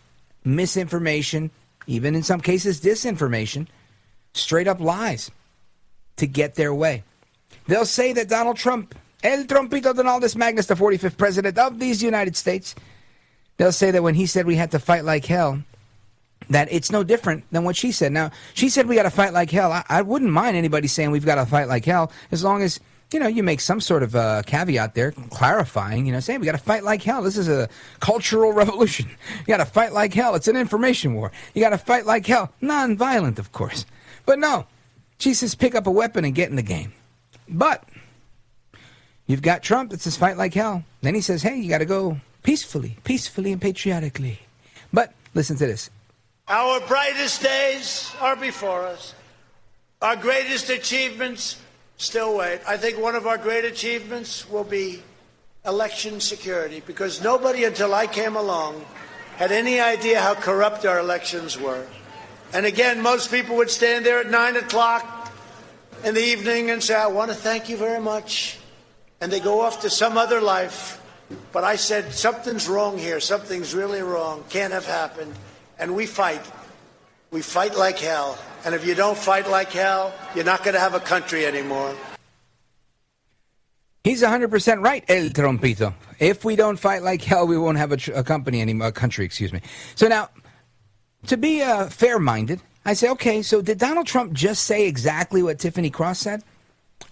[0.44, 1.50] misinformation,
[1.86, 3.66] even in some cases disinformation,
[4.34, 5.30] straight up lies
[6.16, 7.02] to get their way.
[7.66, 12.36] They'll say that Donald Trump, El Trumpito Donaldus Magnus, the 45th president of these United
[12.36, 12.74] States,
[13.56, 15.62] they'll say that when he said we had to fight like hell,
[16.48, 18.12] that it's no different than what she said.
[18.12, 19.72] Now, she said we got to fight like hell.
[19.72, 22.80] I, I, wouldn't mind anybody saying we've got to fight like hell as long as,
[23.12, 26.46] you know, you make some sort of uh, caveat there, clarifying, you know, saying we
[26.46, 27.22] got to fight like hell.
[27.22, 27.68] This is a
[28.00, 29.08] cultural revolution.
[29.08, 30.34] You got to fight like hell.
[30.34, 31.30] It's an information war.
[31.54, 32.52] You got to fight like hell.
[32.60, 33.86] Non-violent, of course.
[34.26, 34.66] But no,
[35.18, 36.92] she says pick up a weapon and get in the game.
[37.48, 37.84] But
[39.26, 40.84] you've got Trump that says fight like hell.
[41.02, 44.40] Then he says, hey, you got to go peacefully, peacefully and patriotically.
[44.92, 45.90] But listen to this.
[46.50, 49.14] Our brightest days are before us.
[50.02, 51.62] Our greatest achievements
[51.96, 52.58] still wait.
[52.66, 55.00] I think one of our great achievements will be
[55.64, 58.84] election security because nobody until I came along
[59.36, 61.86] had any idea how corrupt our elections were.
[62.52, 65.32] And again, most people would stand there at 9 o'clock
[66.02, 68.58] in the evening and say, I want to thank you very much.
[69.20, 71.00] And they go off to some other life.
[71.52, 73.20] But I said, something's wrong here.
[73.20, 74.42] Something's really wrong.
[74.48, 75.32] Can't have happened
[75.80, 76.42] and we fight.
[77.32, 78.38] We fight like hell.
[78.64, 81.96] And if you don't fight like hell, you're not going to have a country anymore.
[84.04, 85.94] He's 100% right, El Trompito.
[86.18, 88.92] If we don't fight like hell, we won't have a, tr- a company anymore, a
[88.92, 89.60] country, excuse me.
[89.94, 90.28] So now,
[91.26, 95.42] to be uh, fair minded, I say, okay, so did Donald Trump just say exactly
[95.42, 96.42] what Tiffany Cross said?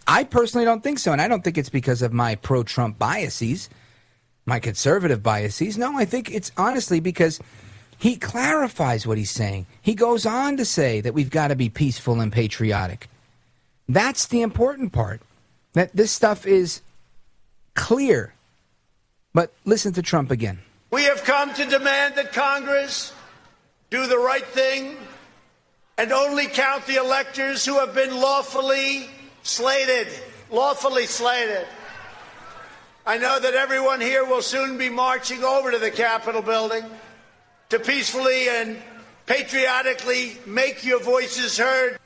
[0.07, 2.99] I personally don't think so, and I don't think it's because of my pro Trump
[2.99, 3.69] biases,
[4.47, 5.77] my conservative biases.
[5.77, 7.39] No, I think it's honestly because
[7.99, 9.67] he clarifies what he's saying.
[9.83, 13.09] He goes on to say that we've got to be peaceful and patriotic.
[13.89, 15.21] That's the important part.
[15.73, 16.81] That this stuff is
[17.75, 18.35] clear.
[19.35, 20.61] But listen to Trump again.
[20.91, 23.13] We have come to demand that Congress
[23.91, 24.97] do the right thing
[25.99, 29.09] and only count the electors who have been lawfully
[29.43, 30.09] slated.
[30.51, 31.67] Lawfully slated.
[33.05, 36.85] I know that everyone here will soon be marching over to the Capitol building
[37.71, 38.79] to peacefully and
[39.27, 41.99] patriotically make your voices heard.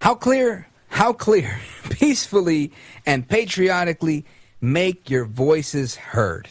[0.00, 1.58] How clear, how clear,
[1.90, 2.72] peacefully
[3.06, 4.24] and patriotically
[4.60, 6.48] make your voices heard.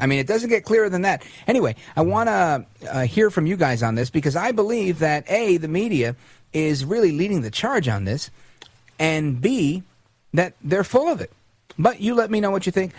[0.00, 1.24] I mean, it doesn't get clearer than that.
[1.46, 5.28] Anyway, I want to uh, hear from you guys on this because I believe that
[5.30, 6.14] A, the media
[6.52, 8.30] is really leading the charge on this,
[8.98, 9.82] and B,
[10.32, 11.32] that they're full of it.
[11.78, 12.92] But you let me know what you think.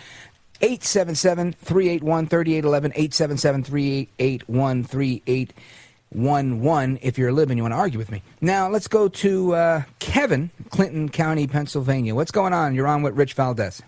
[0.60, 8.22] 877 381 3811, 877 381 3811 if you're living, you want to argue with me.
[8.40, 12.14] Now, let's go to uh, Kevin, Clinton County, Pennsylvania.
[12.14, 12.74] What's going on?
[12.74, 13.80] You're on with Rich Valdez.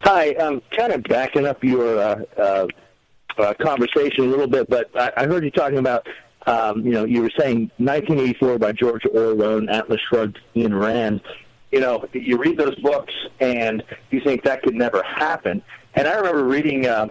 [0.00, 2.66] Hi, I'm kind of backing up your uh, uh,
[3.38, 6.06] uh, conversation a little bit, but I, I heard you talking about,
[6.46, 11.22] um, you know, you were saying 1984 by George Orwell and Atlas Shrugged, Ayn Rand
[11.74, 13.82] you know, you read those books and
[14.12, 15.60] you think that could never happen.
[15.96, 17.06] And I remember reading uh,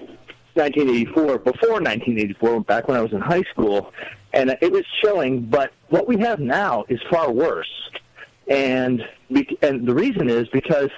[0.54, 3.91] 1984, before 1984, back when I was in high school,
[4.32, 5.41] and it was chilling.
[5.41, 7.89] But what we have now is far worse.
[8.47, 9.06] And
[9.62, 10.89] and the reason is because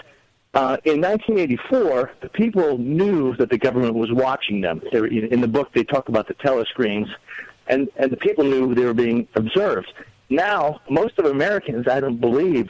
[0.53, 4.79] uh, in 1984, the people knew that the government was watching them.
[4.91, 7.09] They were, in the book, they talk about the telescreens,
[7.65, 9.91] and and the people knew they were being observed.
[10.29, 12.69] Now, most of Americans, I don't believe,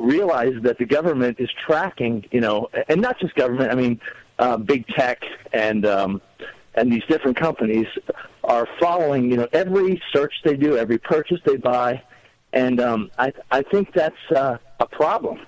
[0.00, 3.70] realize that the government is tracking, you know, and not just government.
[3.70, 4.00] I mean,
[4.38, 6.22] uh, big tech and um,
[6.74, 7.86] and these different companies
[8.44, 12.02] are following, you know, every search they do, every purchase they buy,
[12.52, 15.40] and um, I I think that's uh, a problem.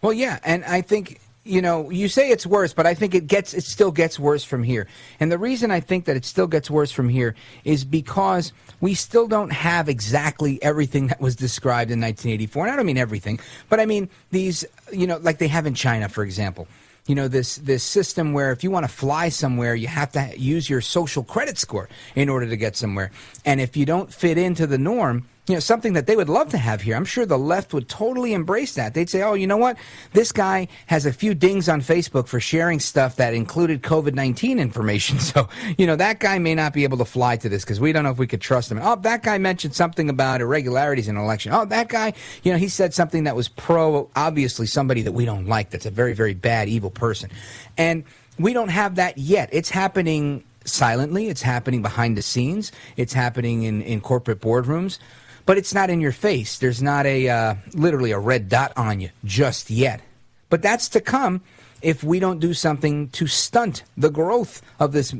[0.00, 3.26] Well, yeah, and I think you know, you say it's worse, but I think it
[3.26, 4.86] gets it still gets worse from here.
[5.18, 8.94] And the reason I think that it still gets worse from here is because we
[8.94, 12.66] still don't have exactly everything that was described in 1984.
[12.66, 15.74] And I don't mean everything, but I mean these, you know, like they have in
[15.74, 16.68] China, for example.
[17.06, 20.38] You know this this system where if you want to fly somewhere, you have to
[20.38, 23.10] use your social credit score in order to get somewhere.
[23.44, 26.50] And if you don't fit into the norm, you know, something that they would love
[26.50, 26.94] to have here.
[26.94, 28.94] I'm sure the left would totally embrace that.
[28.94, 29.76] They'd say, oh, you know what?
[30.12, 34.58] This guy has a few dings on Facebook for sharing stuff that included COVID 19
[34.58, 35.18] information.
[35.32, 37.92] So, you know, that guy may not be able to fly to this because we
[37.92, 38.80] don't know if we could trust him.
[38.82, 41.52] Oh, that guy mentioned something about irregularities in an election.
[41.54, 45.24] Oh, that guy, you know, he said something that was pro, obviously, somebody that we
[45.24, 45.70] don't like.
[45.70, 47.30] That's a very, very bad, evil person.
[47.78, 48.04] And
[48.38, 49.48] we don't have that yet.
[49.52, 54.98] It's happening silently, it's happening behind the scenes, it's happening in, in corporate boardrooms
[55.46, 56.58] but it's not in your face.
[56.58, 60.00] There's not a uh, literally a red dot on you just yet.
[60.48, 61.40] But that's to come
[61.80, 65.14] if we don't do something to stunt the growth of this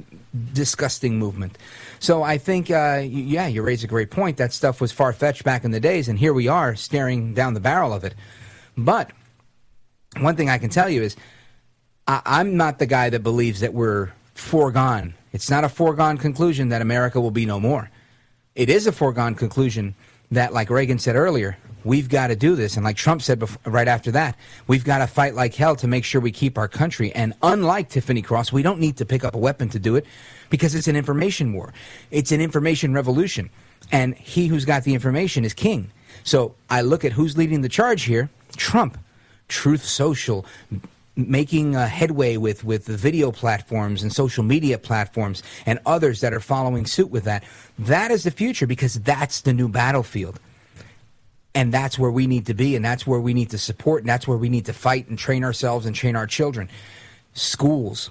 [0.53, 1.59] disgusting movement.
[1.99, 4.37] So I think, uh, yeah, you raise a great point.
[4.37, 7.55] That stuff was far fetched back in the days, and here we are staring down
[7.55, 8.15] the barrel of it.
[8.77, 9.11] But
[10.21, 11.17] one thing I can tell you is
[12.07, 15.15] I- I'm not the guy that believes that we're foregone.
[15.33, 17.91] It's not a foregone conclusion that America will be no more.
[18.55, 19.95] It is a foregone conclusion
[20.33, 22.77] that, like Reagan said earlier, we've got to do this.
[22.77, 25.87] And like Trump said before, right after that, we've got to fight like hell to
[25.87, 27.13] make sure we keep our country.
[27.15, 30.07] And unlike Tiffany Cross, we don't need to pick up a weapon to do it
[30.51, 31.73] because it's an information war.
[32.11, 33.51] It's an information revolution.
[33.91, 35.91] And he who's got the information is king.
[36.25, 38.99] So I look at who's leading the charge here Trump,
[39.49, 40.47] Truth Social,
[41.15, 46.41] making headway with, with the video platforms and social media platforms and others that are
[46.41, 47.45] following suit with that.
[47.79, 50.41] That is the future because that's the new battlefield.
[51.55, 54.09] And that's where we need to be, and that's where we need to support, and
[54.09, 56.71] that's where we need to fight and train ourselves and train our children.
[57.35, 58.09] Schools,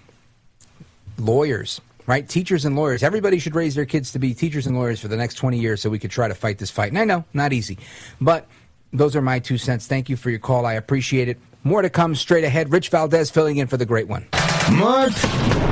[1.17, 2.29] lawyers, right?
[2.29, 3.01] Teachers and lawyers.
[3.01, 5.81] Everybody should raise their kids to be teachers and lawyers for the next 20 years
[5.81, 6.91] so we could try to fight this fight.
[6.91, 7.79] And I know, not easy.
[8.19, 8.47] But
[8.93, 9.87] those are my two cents.
[9.87, 10.67] Thank you for your call.
[10.67, 11.39] I appreciate it.
[11.63, 12.71] More to come straight ahead.
[12.71, 14.27] Rich Valdez filling in for the great one.
[14.71, 15.11] Mark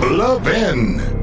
[0.02, 1.20] Levin.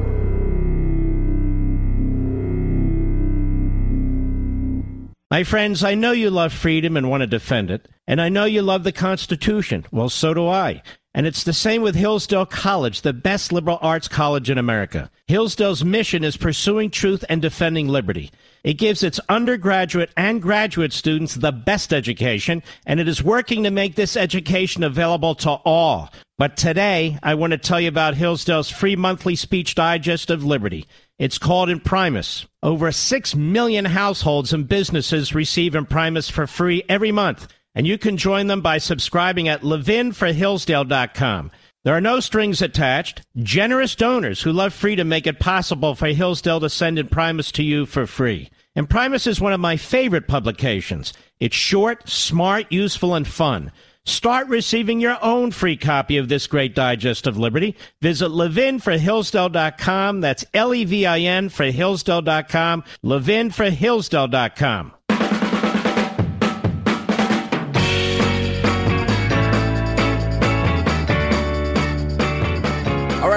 [5.31, 8.45] My friends, I know you love freedom and want to defend it, and I know
[8.45, 9.85] you love the Constitution.
[9.91, 10.83] Well, so do I.
[11.15, 15.11] And it's the same with Hillsdale College, the best liberal arts college in America.
[15.27, 18.31] Hillsdale's mission is pursuing truth and defending liberty.
[18.67, 23.71] It gives its undergraduate and graduate students the best education, and it is working to
[23.71, 26.11] make this education available to all.
[26.37, 30.89] But today, I want to tell you about Hillsdale's free monthly speech digest of liberty.
[31.17, 32.47] It's called Imprimis.
[32.61, 38.17] Over 6 million households and businesses receive Imprimis for free every month, and you can
[38.17, 41.53] join them by subscribing at levinforhillsdale.com.
[41.85, 43.23] There are no strings attached.
[43.37, 47.87] Generous donors who love freedom make it possible for Hillsdale to send Imprimis to you
[47.87, 48.51] for free.
[48.77, 51.15] Imprimis is one of my favorite publications.
[51.41, 53.73] It's short, smart, useful, and fun.
[54.05, 57.75] Start receiving your own free copy of this great digest of liberty.
[58.03, 60.21] Visit levinforhillsdale.com.
[60.21, 62.85] That's L-E-V-I-N for Hillsdale.com.
[63.03, 64.87] levinforhillsdale.com.
[64.87, 65.06] All right,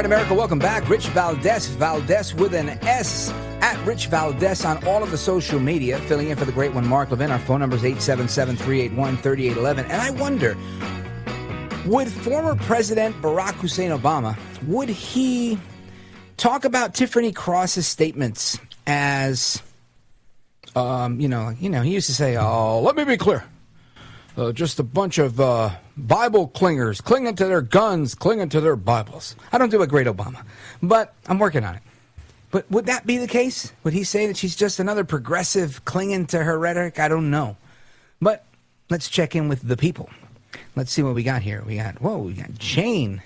[0.10, 0.90] America, welcome back.
[0.90, 3.30] Rich Valdez, Valdez with an S,
[3.62, 6.88] at Rich Valdez on all of the social media, filling in for the great one,
[6.88, 7.30] Mark Levin.
[7.30, 9.86] Our phone number is 877 381 3811.
[9.86, 10.58] And I wonder,
[11.86, 15.60] would former President Barack Hussein Obama, would he
[16.38, 19.62] talk about Tiffany Cross's statements as,
[20.76, 23.44] um, you know, you know, he used to say, oh, let me be clear.
[24.40, 28.78] Uh, just a bunch of uh, Bible clingers clinging to their guns, clinging to their
[28.78, 29.36] Bibles.
[29.52, 30.46] I don't do a great Obama,
[30.82, 31.82] but I'm working on it.
[32.50, 33.74] But would that be the case?
[33.84, 37.02] Would he say that she's just another progressive clinging to her rhetoric?
[37.02, 37.58] I don't know.
[38.22, 38.46] But
[38.90, 40.10] let's check in with the people.
[40.74, 41.62] Let's see what we got here.
[41.68, 43.22] We got, whoa, we got Jane.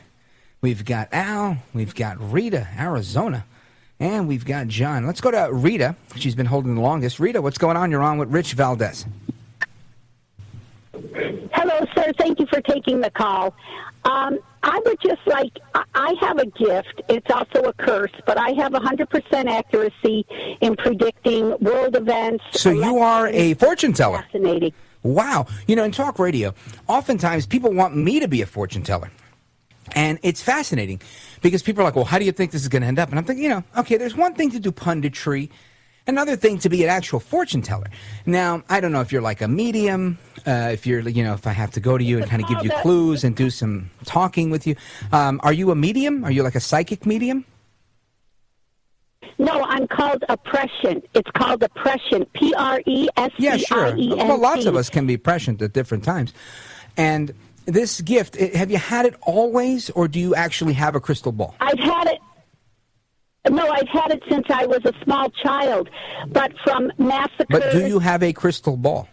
[0.61, 1.57] We've got Al.
[1.75, 3.45] We've got Rita, Arizona.
[3.99, 5.05] And we've got John.
[5.05, 5.95] Let's go to Rita.
[6.15, 7.19] She's been holding the longest.
[7.19, 7.91] Rita, what's going on?
[7.91, 9.05] You're on with Rich Valdez.
[10.93, 12.11] Hello, sir.
[12.19, 13.55] Thank you for taking the call.
[14.05, 15.57] Um, I would just like,
[15.95, 17.01] I- have a gift.
[17.09, 20.25] It's also a curse, but I have 100% accuracy
[20.61, 22.43] in predicting world events.
[22.51, 24.19] So you are a fortune teller.
[24.19, 24.71] Fascinating.
[25.01, 25.47] Wow.
[25.67, 26.53] You know, in talk radio,
[26.87, 29.11] oftentimes people want me to be a fortune teller.
[29.95, 31.01] And it's fascinating
[31.41, 33.09] because people are like, well, how do you think this is going to end up?
[33.09, 35.49] And I'm thinking, you know, okay, there's one thing to do punditry
[36.05, 37.87] Another thing to be an actual fortune teller.
[38.25, 41.47] Now, I don't know if you're like a medium, uh, if you're, you know, if
[41.47, 43.89] I have to go to you and kind of give you clues and do some
[44.05, 44.75] talking with you.
[45.13, 46.25] Um, are you a medium?
[46.25, 47.45] Are you like a psychic medium?
[49.37, 51.01] No, I'm called oppression.
[51.13, 52.25] It's called oppression.
[52.33, 53.95] P R E S Yeah, sure.
[53.95, 54.23] E N T.
[54.25, 56.33] Well, lots of us can be prescient at different times.
[56.97, 57.33] And
[57.65, 61.55] this gift, have you had it always, or do you actually have a crystal ball?
[61.61, 62.19] I've had it.
[63.49, 65.89] No, I've had it since I was a small child,
[66.29, 67.47] but from massacres.
[67.49, 69.09] But do you have a crystal ball?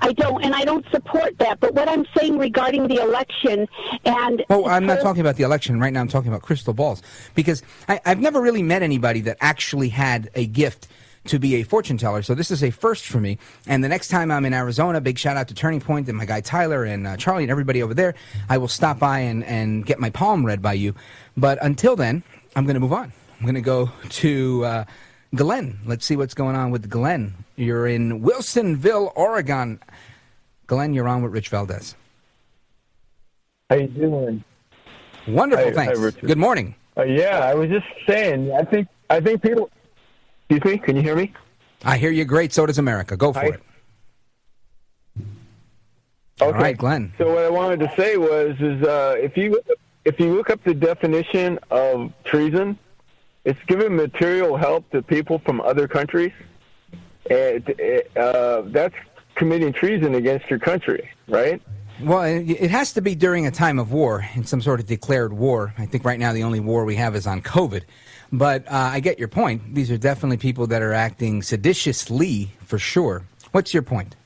[0.00, 1.58] I don't, and I don't support that.
[1.58, 3.66] But what I'm saying regarding the election
[4.04, 6.00] and Oh, I'm not talking about the election right now.
[6.00, 7.02] I'm talking about crystal balls
[7.34, 10.86] because I, I've never really met anybody that actually had a gift
[11.26, 12.22] to be a fortune teller.
[12.22, 13.38] So this is a first for me.
[13.66, 16.24] And the next time I'm in Arizona, big shout out to Turning Point and my
[16.24, 18.14] guy Tyler and uh, Charlie and everybody over there.
[18.48, 20.94] I will stop by and, and get my palm read by you.
[21.36, 22.22] But until then,
[22.54, 23.12] I'm going to move on.
[23.38, 24.84] I'm going to go to uh,
[25.34, 25.78] Glenn.
[25.86, 27.34] Let's see what's going on with Glenn.
[27.56, 29.80] You're in Wilsonville, Oregon.
[30.66, 31.94] Glenn, you're on with Rich Valdez.
[33.70, 34.44] How you doing?
[35.26, 35.98] Wonderful, Hi- hi, thanks.
[35.98, 36.26] Richard.
[36.26, 36.74] Good morning.
[36.96, 38.52] Uh, yeah, I was just saying.
[38.52, 39.70] I think I think people.
[40.48, 40.78] Excuse me.
[40.78, 41.32] Can you hear me?
[41.84, 42.52] I hear you great.
[42.52, 43.16] So does America.
[43.16, 43.46] Go for Hi.
[43.46, 43.62] it.
[46.40, 46.58] All Okay.
[46.58, 47.12] right, Glenn.
[47.18, 49.60] So what I wanted to say was, is uh, if you
[50.04, 52.78] if you look up the definition of treason,
[53.44, 56.32] it's giving material help to people from other countries.
[57.30, 57.66] And
[58.16, 58.94] uh, that's
[59.34, 61.62] committing treason against your country, right?
[62.02, 65.32] Well, it has to be during a time of war, in some sort of declared
[65.32, 65.72] war.
[65.78, 67.84] I think right now the only war we have is on COVID.
[68.36, 69.74] But uh, I get your point.
[69.76, 73.22] These are definitely people that are acting seditiously, for sure.
[73.52, 74.16] What's your point,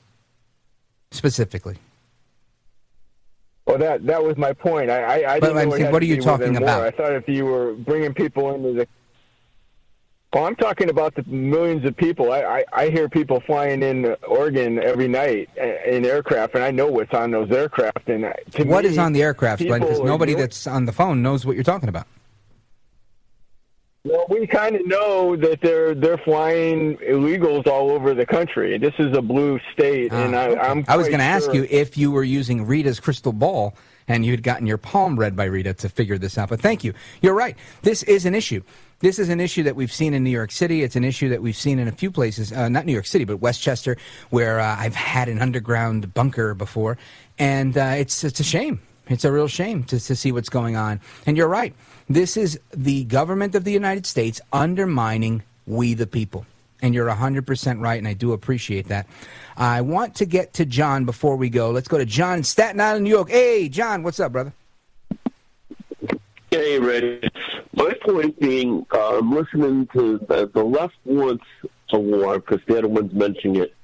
[1.11, 1.77] specifically?
[3.67, 4.89] Well, that that was my point.
[4.91, 6.83] I I, I But didn't know saying, what are you talking about?
[6.85, 8.89] I thought if you were bringing people into the
[10.33, 12.33] well, I'm talking about the millions of people.
[12.33, 16.71] I, I, I hear people flying in Oregon every night uh, in aircraft, and I
[16.71, 18.09] know what's on those aircraft.
[18.09, 19.81] And to What me, is on the aircraft, Glenn?
[19.81, 22.07] Because nobody doing- that's on the phone knows what you're talking about.
[24.05, 28.79] Well, we kind of know that they're they're flying illegals all over the country.
[28.79, 30.85] This is a blue state, and I, I'm.
[30.89, 33.75] Ah, I was going to ask you if you were using Rita's crystal ball
[34.07, 36.49] and you had gotten your palm read by Rita to figure this out.
[36.49, 36.95] But thank you.
[37.21, 37.57] You're right.
[37.83, 38.63] This is an issue.
[39.01, 40.83] This is an issue that we've seen in New York City.
[40.83, 43.25] It's an issue that we've seen in a few places, uh, not New York City,
[43.25, 43.97] but Westchester,
[44.31, 46.99] where uh, I've had an underground bunker before.
[47.39, 48.81] And uh, it's, it's a shame.
[49.09, 51.01] It's a real shame to, to see what's going on.
[51.27, 51.75] And you're right.
[52.11, 56.47] This is the government of the United States undermining we the people.
[56.81, 59.07] And you're 100% right, and I do appreciate that.
[59.59, 61.71] I want to get to John before we go.
[61.71, 63.29] Let's go to John Staten Island, New York.
[63.29, 64.55] Hey, John, what's up, brother?
[66.51, 67.21] Hey, Ray.
[67.75, 71.45] My point being, uh, I'm listening to the, the left wants
[71.93, 73.75] a war because they're the ones mentioning it.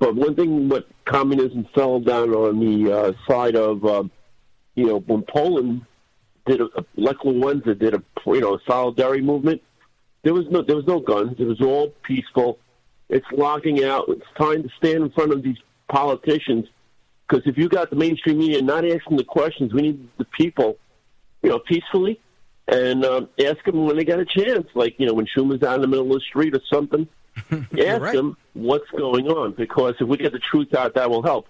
[0.00, 4.04] But one thing, what communism fell down on the uh, side of, uh,
[4.74, 5.82] you know, when Poland
[6.48, 9.62] did a, Lech Walesa did a, you know, a solidarity movement.
[10.22, 11.36] There was no, there was no guns.
[11.38, 12.58] It was all peaceful.
[13.08, 14.06] It's locking out.
[14.08, 16.66] It's time to stand in front of these politicians
[17.28, 20.78] because if you got the mainstream media not asking the questions, we need the people
[21.42, 22.20] you know, peacefully
[22.66, 24.66] and um, ask them when they got a chance.
[24.74, 27.08] Like, you know, when Schumer's out in the middle of the street or something,
[27.50, 28.14] ask right.
[28.14, 29.52] them what's going on.
[29.52, 31.46] Because if we get the truth out, that will help.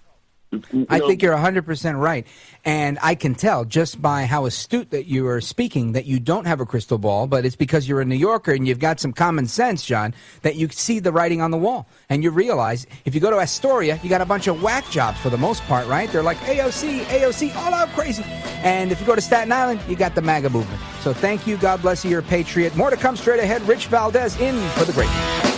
[0.51, 2.27] You I think you're 100% right.
[2.65, 6.47] And I can tell just by how astute that you are speaking that you don't
[6.47, 9.13] have a crystal ball, but it's because you're a New Yorker and you've got some
[9.13, 11.87] common sense, John, that you see the writing on the wall.
[12.09, 15.21] And you realize if you go to Astoria, you got a bunch of whack jobs
[15.21, 16.11] for the most part, right?
[16.11, 18.25] They're like AOC, AOC, all out crazy.
[18.63, 20.81] And if you go to Staten Island, you got the MAGA movement.
[21.03, 21.59] So thank you.
[21.59, 22.11] God bless you.
[22.11, 22.75] You're a patriot.
[22.75, 23.61] More to come straight ahead.
[23.63, 25.58] Rich Valdez in for the great.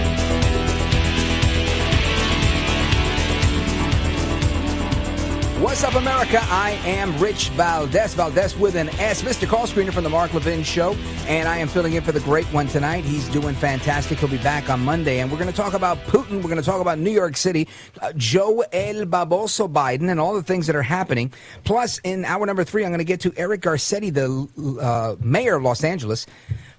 [5.61, 6.39] What's up, America?
[6.41, 9.47] I am Rich Valdez, Valdez with an S, Mr.
[9.47, 10.95] Call Screener from the Mark Levin Show,
[11.27, 13.03] and I am filling in for the great one tonight.
[13.03, 14.17] He's doing fantastic.
[14.17, 16.37] He'll be back on Monday, and we're going to talk about Putin.
[16.37, 17.67] We're going to talk about New York City,
[18.01, 21.31] uh, Joe El Baboso Biden, and all the things that are happening.
[21.63, 25.57] Plus, in hour number three, I'm going to get to Eric Garcetti, the uh, mayor
[25.57, 26.25] of Los Angeles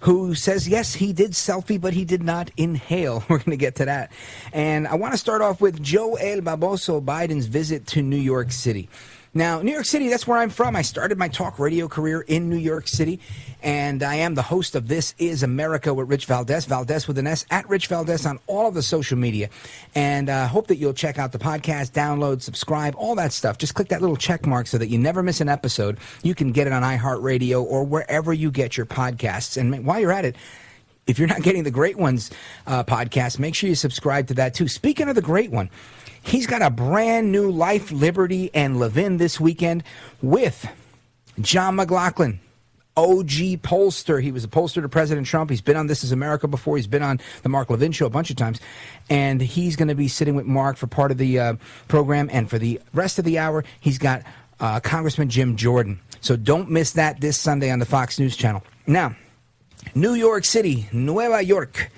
[0.02, 3.24] who says, yes, he did selfie, but he did not inhale.
[3.28, 4.10] We're going to get to that.
[4.52, 8.50] And I want to start off with Joe El Baboso Biden's visit to New York
[8.50, 8.88] City.
[9.34, 10.76] Now, New York City, that's where I'm from.
[10.76, 13.18] I started my talk radio career in New York City,
[13.62, 17.26] and I am the host of This Is America with Rich Valdez, Valdez with an
[17.26, 19.48] S, at Rich Valdez on all of the social media.
[19.94, 23.56] And I uh, hope that you'll check out the podcast, download, subscribe, all that stuff.
[23.56, 25.96] Just click that little check mark so that you never miss an episode.
[26.22, 29.56] You can get it on iHeartRadio or wherever you get your podcasts.
[29.56, 30.36] And while you're at it,
[31.06, 32.30] if you're not getting the Great Ones
[32.66, 34.68] uh, podcast, make sure you subscribe to that too.
[34.68, 35.70] Speaking of the Great One,
[36.22, 39.82] He's got a brand new Life, Liberty, and Levin this weekend
[40.22, 40.66] with
[41.40, 42.40] John McLaughlin.
[42.94, 44.22] OG pollster.
[44.22, 45.48] He was a pollster to President Trump.
[45.48, 46.76] He's been on This Is America before.
[46.76, 48.60] He's been on the Mark Levin show a bunch of times.
[49.08, 51.54] And he's going to be sitting with Mark for part of the uh,
[51.88, 52.28] program.
[52.30, 54.22] And for the rest of the hour, he's got
[54.60, 56.00] uh, Congressman Jim Jordan.
[56.20, 58.62] So don't miss that this Sunday on the Fox News Channel.
[58.86, 59.16] Now,
[59.94, 61.90] New York City, Nueva York.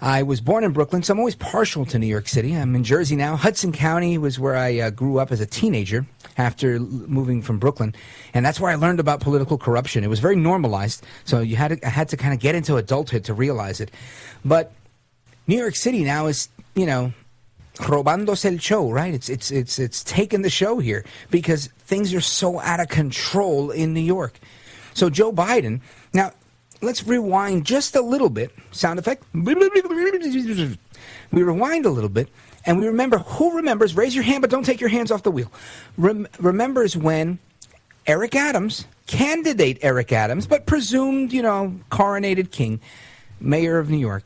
[0.00, 2.54] I was born in Brooklyn, so I'm always partial to New York City.
[2.54, 3.36] I'm in Jersey now.
[3.36, 6.04] Hudson County was where I uh, grew up as a teenager
[6.36, 7.94] after moving from Brooklyn,
[8.34, 10.04] and that's where I learned about political corruption.
[10.04, 12.76] It was very normalized, so you had to, I had to kind of get into
[12.76, 13.90] adulthood to realize it.
[14.44, 14.72] But
[15.46, 17.14] New York City now is, you know,
[17.76, 19.14] robándose el show, right?
[19.14, 23.70] It's it's it's it's taking the show here because things are so out of control
[23.70, 24.38] in New York.
[24.92, 25.80] So Joe Biden
[26.12, 26.32] now
[26.84, 28.50] let's rewind just a little bit.
[28.70, 29.24] Sound effect.
[29.32, 29.54] We
[31.42, 32.28] rewind a little bit,
[32.64, 33.96] and we remember who remembers.
[33.96, 35.50] Raise your hand, but don't take your hands off the wheel.
[35.96, 37.38] Rem- remembers when
[38.06, 42.80] Eric Adams, candidate Eric Adams, but presumed, you know, coronated king,
[43.40, 44.24] mayor of New York,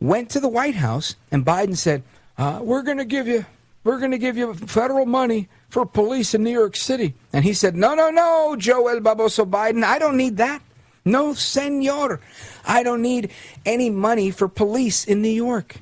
[0.00, 2.02] went to the White House, and Biden said,
[2.38, 3.46] uh, "We're going to give you,
[3.84, 7.14] we're going to give you federal money." For police in New York City.
[7.32, 10.62] And he said, No, no, no, Joe El Baboso Biden, I don't need that.
[11.06, 12.20] No, senor.
[12.66, 13.30] I don't need
[13.64, 15.76] any money for police in New York.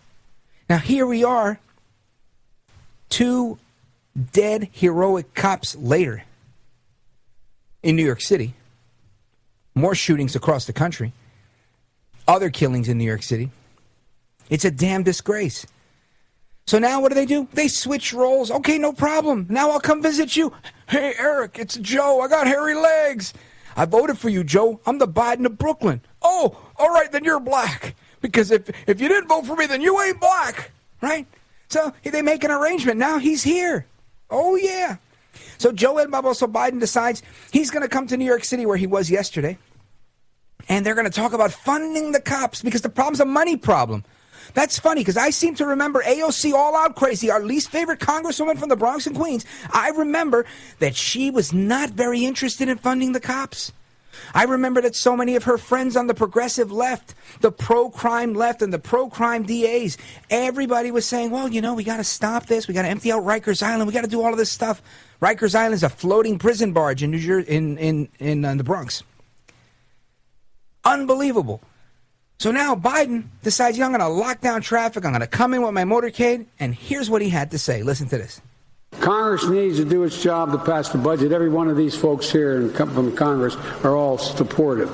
[0.69, 1.59] Now, here we are,
[3.09, 3.59] two
[4.33, 6.25] dead heroic cops later
[7.83, 8.55] in New York City.
[9.75, 11.13] More shootings across the country,
[12.29, 13.51] other killings in New York City.
[14.51, 15.67] It's a damn disgrace.
[16.67, 17.49] So now what do they do?
[17.55, 18.51] They switch roles.
[18.51, 19.47] Okay, no problem.
[19.49, 20.53] Now I'll come visit you.
[20.87, 22.21] Hey, Eric, it's Joe.
[22.21, 23.33] I got hairy legs.
[23.77, 24.81] I voted for you, Joe.
[24.87, 26.01] I'm the Biden of Brooklyn.
[26.23, 27.97] Oh, all right, then you're black.
[28.21, 30.71] Because if, if you didn't vote for me, then you ain't black,
[31.03, 31.27] right?
[31.69, 32.99] So they make an arrangement.
[32.99, 33.87] Now he's here.
[34.31, 34.97] Oh, yeah.
[35.59, 37.23] So Joe and Ed Baboso Biden decides
[37.53, 39.59] he's going to come to New York City where he was yesterday.
[40.69, 44.05] And they're going to talk about funding the cops because the problem's a money problem.
[44.55, 48.59] That's funny because I seem to remember AOC All Out Crazy, our least favorite congresswoman
[48.59, 49.45] from the Bronx and Queens.
[49.73, 50.47] I remember
[50.79, 53.73] that she was not very interested in funding the cops.
[54.33, 58.33] I remember that so many of her friends on the progressive left, the pro crime
[58.35, 59.99] left, and the pro crime DAs,
[60.31, 62.69] everybody was saying, well, you know, we got to stop this.
[62.69, 63.89] We got to empty out Rikers Island.
[63.89, 64.81] We got to do all of this stuff.
[65.21, 68.55] Rikers Island is a floating prison barge in New Jersey, in, in, in, in uh,
[68.55, 69.03] the Bronx.
[70.85, 71.61] Unbelievable.
[72.39, 75.05] So now Biden decides, you know, I'm going to lock down traffic.
[75.05, 76.47] I'm going to come in with my motorcade.
[76.59, 77.83] And here's what he had to say.
[77.83, 78.41] Listen to this.
[79.01, 81.33] Congress needs to do its job to pass the budget.
[81.33, 84.91] Every one of these folks here from Congress are all supportive.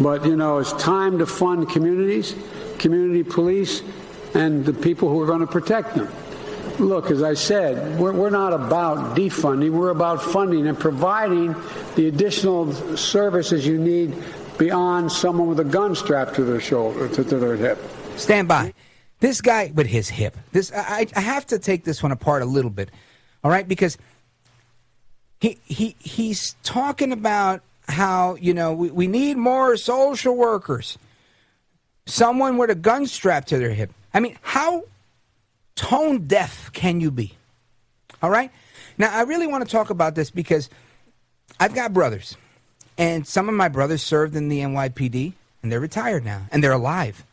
[0.00, 2.34] But, you know, it's time to fund communities,
[2.78, 3.82] community police,
[4.34, 6.08] and the people who are going to protect them.
[6.78, 9.70] Look, as I said, we're, we're not about defunding.
[9.70, 11.54] We're about funding and providing
[11.96, 14.14] the additional services you need
[14.60, 17.78] beyond someone with a gun strapped to their shoulder, to, to their hip.
[18.16, 18.74] Stand by.
[19.20, 20.36] This guy with his hip.
[20.52, 22.90] This I, I have to take this one apart a little bit,
[23.42, 23.66] all right?
[23.66, 23.96] Because
[25.40, 30.98] he he he's talking about how you know we, we need more social workers,
[32.04, 33.90] someone with a gun strapped to their hip.
[34.12, 34.84] I mean, how
[35.74, 37.32] tone deaf can you be?
[38.22, 38.50] All right.
[38.98, 40.68] Now I really want to talk about this because
[41.58, 42.36] I've got brothers.
[43.00, 45.32] And some of my brothers served in the NYPD,
[45.62, 47.24] and they're retired now, and they're alive.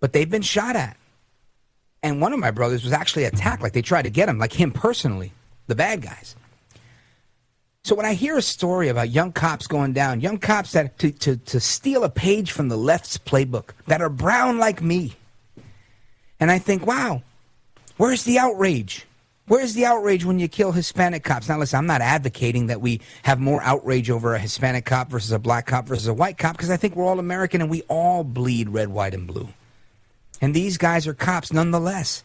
[0.00, 0.96] But they've been shot at.
[2.02, 4.52] And one of my brothers was actually attacked, like they tried to get him, like
[4.52, 5.32] him personally,
[5.68, 6.34] the bad guys.
[7.84, 11.12] So when I hear a story about young cops going down, young cops that to,
[11.12, 15.14] to, to steal a page from the left's playbook that are brown like me,
[16.40, 17.22] and I think, wow,
[17.98, 19.05] where's the outrage?
[19.48, 21.48] Where's the outrage when you kill Hispanic cops?
[21.48, 25.30] Now, listen, I'm not advocating that we have more outrage over a Hispanic cop versus
[25.30, 27.82] a black cop versus a white cop because I think we're all American and we
[27.82, 29.48] all bleed red, white, and blue.
[30.40, 32.24] And these guys are cops nonetheless.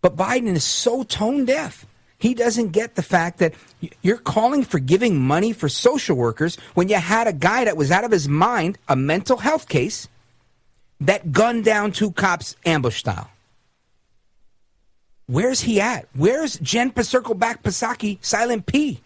[0.00, 1.84] But Biden is so tone deaf.
[2.18, 3.54] He doesn't get the fact that
[4.00, 7.90] you're calling for giving money for social workers when you had a guy that was
[7.90, 10.08] out of his mind, a mental health case,
[11.00, 13.28] that gunned down two cops ambush style.
[15.26, 16.08] Where's he at?
[16.14, 19.00] Where's Jen Circle Back Pasaki, Silent P?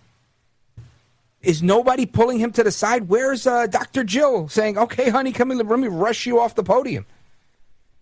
[1.42, 3.08] Is nobody pulling him to the side?
[3.08, 4.04] Where's uh, Dr.
[4.04, 7.06] Jill saying, okay, honey, come in, let me rush you off the podium?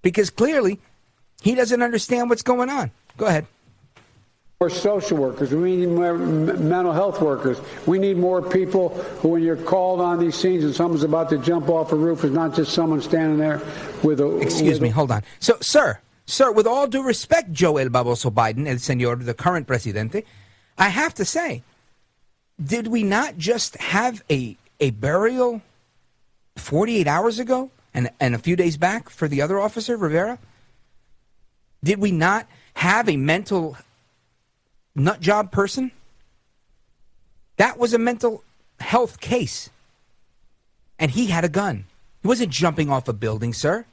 [0.03, 0.81] Because clearly
[1.41, 2.91] he doesn't understand what's going on.
[3.17, 3.47] Go ahead.
[4.61, 5.53] More social workers.
[5.53, 7.61] We need more mental health workers.
[7.87, 8.89] We need more people
[9.21, 12.25] who, when you're called on these scenes and someone's about to jump off a roof,
[12.25, 13.63] is not just someone standing there
[14.03, 14.37] with a.
[14.39, 15.23] Excuse with me, a- hold on.
[15.39, 19.67] So, sir, sir, with all due respect, Joe El Baboso Biden, el señor, the current
[19.67, 20.25] presidente,
[20.77, 21.63] I have to say,
[22.63, 25.63] did we not just have a a burial
[26.57, 30.39] 48 hours ago and and a few days back for the other officer, Rivera?
[31.83, 33.77] Did we not have a mental
[34.95, 35.93] nut job person?
[37.57, 38.45] That was a mental
[38.79, 39.71] health case.
[40.99, 41.85] And he had a gun.
[42.23, 43.85] He wasn't jumping off a building, sir.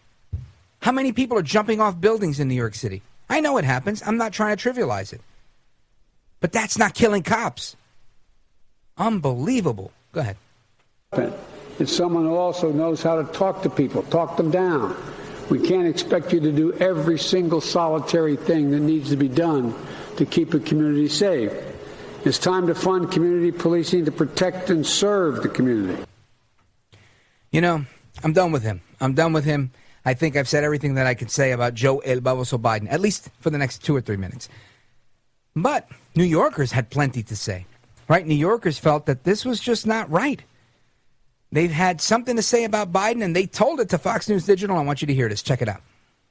[0.86, 3.02] How many people are jumping off buildings in New York City?
[3.28, 4.04] I know it happens.
[4.06, 5.22] I'm not trying to trivialize it.
[6.42, 7.76] But that's not killing cops.
[8.96, 9.92] Unbelievable.
[10.12, 10.38] Go ahead.
[11.80, 14.96] It's someone who also knows how to talk to people, talk them down.
[15.50, 19.74] We can't expect you to do every single solitary thing that needs to be done
[20.18, 21.52] to keep a community safe.
[22.26, 26.04] It's time to fund community policing to protect and serve the community.
[27.50, 27.86] You know,
[28.24, 28.82] I'm done with him.
[29.02, 29.72] I'm done with him.
[30.06, 33.02] I think I've said everything that I can say about Joe El Baboso Biden, at
[33.02, 34.48] least for the next two or three minutes.
[35.56, 37.66] But New Yorkers had plenty to say,
[38.08, 38.26] right?
[38.26, 40.44] New Yorkers felt that this was just not right.
[41.52, 44.78] They've had something to say about Biden, and they told it to Fox News Digital.
[44.78, 45.42] I want you to hear this.
[45.42, 45.82] Check it out.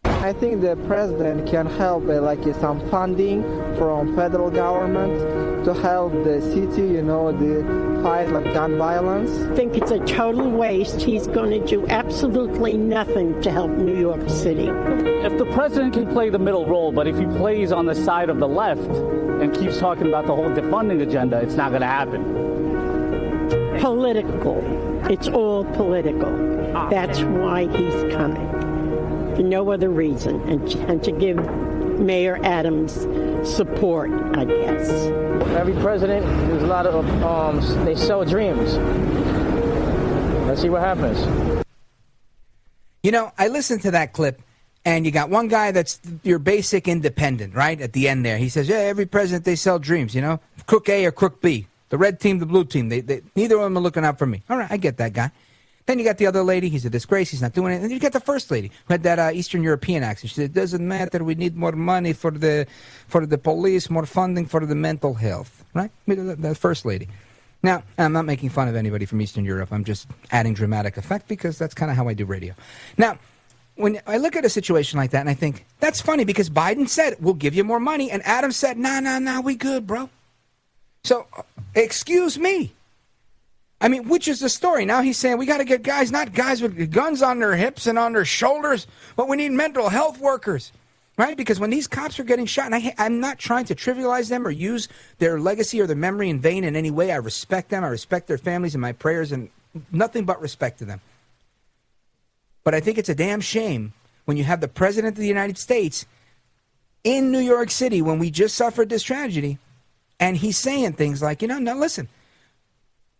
[0.05, 3.43] I think the president can help, uh, like uh, some funding
[3.77, 9.31] from federal government to help the city, you know, the fight like gun violence.
[9.39, 11.03] I think it's a total waste.
[11.03, 14.69] He's going to do absolutely nothing to help New York City.
[14.69, 18.31] If the president can play the middle role, but if he plays on the side
[18.31, 21.87] of the left and keeps talking about the whole defunding agenda, it's not going to
[21.87, 22.23] happen.
[23.81, 25.11] Political.
[25.11, 26.31] It's all political.
[26.89, 28.54] That's why he's coming.
[29.37, 30.41] For no other reason.
[30.49, 31.37] And, and to give
[31.99, 32.93] Mayor Adams
[33.49, 34.89] support, I guess.
[35.57, 38.75] Every president, there's a lot of, um, they sell dreams.
[40.47, 41.19] Let's see what happens.
[43.03, 44.41] You know, I listened to that clip,
[44.85, 47.81] and you got one guy that's your basic independent, right?
[47.81, 50.15] At the end there, he says, "Yeah, every president they sell dreams.
[50.15, 52.89] You know, crook A or crook B, the red team, the blue team.
[52.89, 54.43] They, they neither of them are looking out for me.
[54.49, 55.31] All right, I get that guy."
[55.87, 56.69] Then you got the other lady.
[56.71, 57.31] He's a disgrace.
[57.31, 57.77] He's not doing it.
[57.77, 60.31] And then you got the first lady who had that uh, Eastern European accent.
[60.31, 61.23] She said, "It doesn't matter.
[61.23, 62.67] We need more money for the
[63.07, 65.91] for the police, more funding for the mental health." Right?
[66.07, 67.09] The, first lady.
[67.63, 69.73] Now, I'm not making fun of anybody from Eastern Europe.
[69.73, 72.55] I'm just adding dramatic effect because that's kind of how I do radio.
[72.99, 73.19] Now,
[73.77, 76.89] when I look at a situation like that and I think, that's funny because Biden
[76.89, 78.11] said, we'll give you more money.
[78.11, 80.11] And Adams said, nah, nah, nah, we good, bro.
[81.05, 81.27] So,
[81.75, 82.75] excuse me.
[83.81, 84.85] I mean, which is the story?
[84.85, 87.87] Now he's saying we got to get guys, not guys with guns on their hips
[87.87, 90.73] and on their shoulders, but we need mental health workers,
[91.19, 91.37] right?
[91.37, 94.47] Because when these cops are getting shot, and I, I'm not trying to trivialize them
[94.47, 97.13] or use their legacy or their memory in vain in any way.
[97.13, 97.85] I respect them.
[97.85, 99.51] I respect their families and my prayers and
[99.93, 101.01] nothing but respect to them.
[102.63, 103.93] But I think it's a damn shame
[104.25, 106.07] when you have the President of the United States
[107.03, 109.59] in New York City when we just suffered this tragedy,
[110.19, 112.09] and he's saying things like, you know, now listen,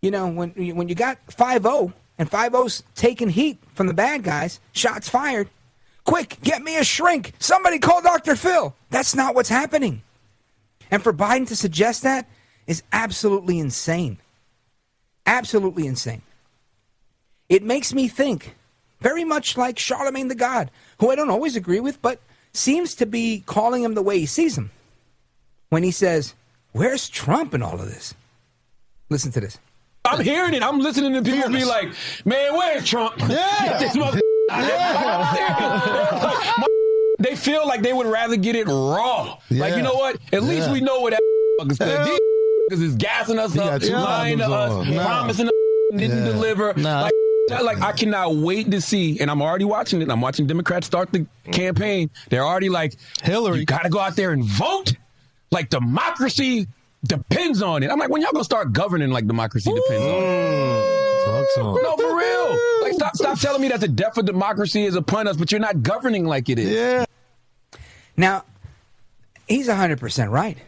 [0.05, 4.61] you know, when when you got 5-0 and 5-0's taking heat from the bad guys,
[4.73, 5.49] shots fired,
[6.05, 7.33] quick, get me a shrink.
[7.39, 8.37] Somebody call Dr.
[8.37, 8.77] Phil.
[8.91, 10.03] That's not what's happening.
[10.91, 12.29] And for Biden to suggest that
[12.67, 14.19] is absolutely insane.
[15.25, 16.21] Absolutely insane.
[17.49, 18.57] It makes me think
[19.01, 22.21] very much like Charlemagne the God, who I don't always agree with, but
[22.53, 24.71] seems to be calling him the way he sees him.
[25.71, 26.35] When he says,
[26.73, 28.15] Where's Trump in all of this?
[29.09, 29.59] Listen to this.
[30.07, 30.63] I'm hearing it.
[30.63, 31.91] I'm listening to people be like,
[32.25, 33.79] "Man, where's Trump?" Yeah.
[33.79, 36.37] This mother- My-
[37.19, 39.39] they feel like they would rather get it raw.
[39.49, 39.61] Yeah.
[39.63, 40.19] Like you know what?
[40.33, 40.73] At least Yeah.
[40.73, 41.21] we know what that
[41.61, 42.07] fucker said.
[42.07, 42.19] These
[42.71, 44.95] fuckers is gassing us He up, got lying to albums us, on.
[44.97, 45.05] Nah.
[45.07, 45.53] promising us
[45.97, 46.33] didn't Yeah.
[46.33, 46.75] deliver.
[46.77, 47.09] Nah.
[47.51, 50.11] Like, like I cannot wait to see, and I'm already watching it.
[50.11, 52.11] I'm watching Democrats start the campaign.
[52.29, 54.93] They're already like, Hillary, you got to go out there and vote.
[55.51, 56.67] like democracy
[57.05, 57.91] depends on it.
[57.91, 61.05] I'm like, when y'all gonna start governing like democracy depends on it?
[61.57, 62.59] No, for real.
[62.83, 65.61] Like, stop, stop telling me that the death of democracy is upon us, but you're
[65.61, 66.71] not governing like it is.
[66.71, 67.05] Yeah.
[68.17, 68.45] Now,
[69.49, 70.59] he's 100% right.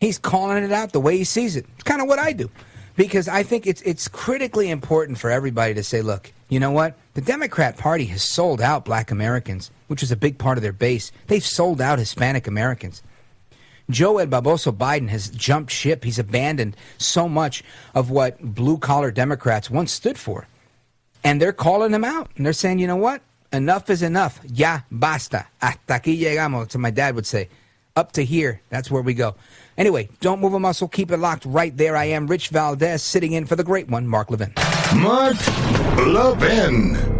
[0.00, 1.66] He's calling it out the way he sees it.
[1.74, 2.50] It's kind of what I do.
[2.96, 6.96] Because I think it's it's critically important for everybody to say, look, you know what?
[7.14, 10.72] The Democrat Party has sold out black Americans, which is a big part of their
[10.72, 11.12] base.
[11.28, 13.02] They've sold out Hispanic Americans.
[13.90, 16.04] Joe El Baboso Biden has jumped ship.
[16.04, 17.64] He's abandoned so much
[17.94, 20.46] of what blue collar Democrats once stood for.
[21.24, 22.30] And they're calling him out.
[22.36, 23.22] And they're saying, you know what?
[23.52, 24.40] Enough is enough.
[24.44, 25.46] Ya basta.
[25.60, 26.70] Hasta aquí llegamos.
[26.70, 27.48] So my dad would say,
[27.96, 28.60] up to here.
[28.68, 29.34] That's where we go.
[29.76, 30.86] Anyway, don't move a muscle.
[30.86, 31.96] Keep it locked right there.
[31.96, 34.52] I am Rich Valdez sitting in for the great one, Mark Levin.
[34.94, 35.36] Mark
[36.06, 37.17] Levin.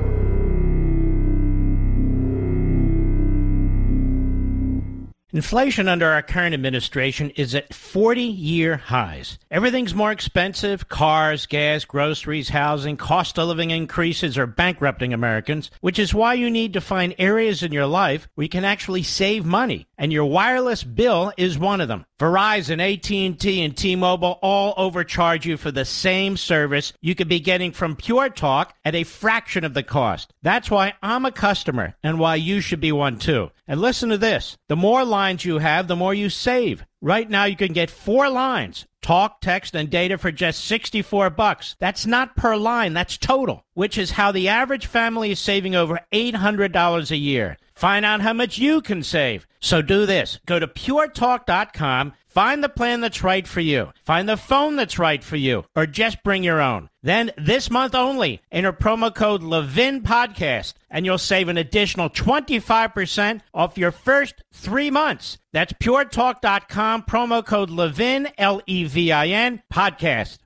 [5.39, 9.39] Inflation under our current administration is at 40 year highs.
[9.53, 16.01] Everything's more expensive cars, gas, groceries, housing, cost of living increases are bankrupting Americans, which
[16.01, 19.45] is why you need to find areas in your life where you can actually save
[19.45, 19.87] money.
[19.97, 22.05] And your wireless bill is one of them.
[22.19, 27.71] Verizon, AT&T, and T-Mobile all overcharge you for the same service you could be getting
[27.71, 30.35] from Pure Talk at a fraction of the cost.
[30.49, 33.51] That's why I'm a customer and why you should be one too.
[33.67, 34.57] And listen to this.
[34.69, 36.87] The more lines you have, the more you save.
[37.03, 41.77] Right now you can get four lines, talk, text, and data for just 64 bucks.
[41.81, 46.01] That's not per line, that's total, which is how the average family is saving over
[46.15, 47.59] $800 a year.
[47.79, 49.47] Find out how much you can save.
[49.61, 50.41] So do this.
[50.47, 55.23] Go to puretalk.com, find the plan that's right for you, find the phone that's right
[55.23, 56.91] for you, or just bring your own.
[57.05, 63.43] Then this month only, enter promo code Levin Podcast, and you'll save an additional 25%
[63.55, 65.39] off your first three months.
[65.53, 70.39] That's puretalk.com, promo code Levin, L E V I N, podcast.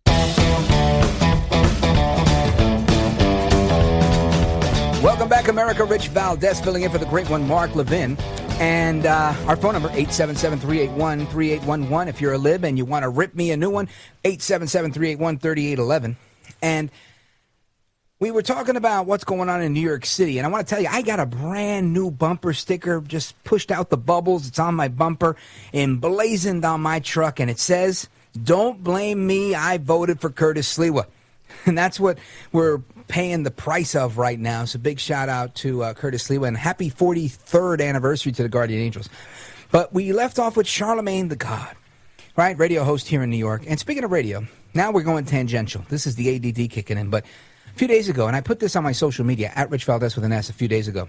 [5.02, 5.84] Welcome back, America.
[5.84, 8.16] Rich Valdez filling in for the great one, Mark Levin.
[8.60, 12.06] And uh, our phone number, 877-381-3811.
[12.06, 13.88] If you're a lib and you want to rip me a new one,
[14.22, 16.14] 877-381-3811.
[16.62, 16.88] And
[18.20, 20.38] we were talking about what's going on in New York City.
[20.38, 23.72] And I want to tell you, I got a brand new bumper sticker, just pushed
[23.72, 24.46] out the bubbles.
[24.46, 25.34] It's on my bumper,
[25.74, 27.40] emblazoned on my truck.
[27.40, 28.08] And it says,
[28.40, 29.56] don't blame me.
[29.56, 31.06] I voted for Curtis Sliwa.
[31.66, 32.16] And that's what
[32.50, 34.64] we're paying the price of right now.
[34.64, 38.80] So big shout out to uh, Curtis Sliwa and happy 43rd anniversary to the Guardian
[38.80, 39.08] Angels.
[39.70, 41.74] But we left off with Charlemagne the God,
[42.36, 42.58] right?
[42.58, 43.64] Radio host here in New York.
[43.66, 45.84] And speaking of radio, now we're going tangential.
[45.88, 47.10] This is the ADD kicking in.
[47.10, 49.84] But a few days ago, and I put this on my social media at Rich
[49.84, 51.08] Valdez with an S a few days ago.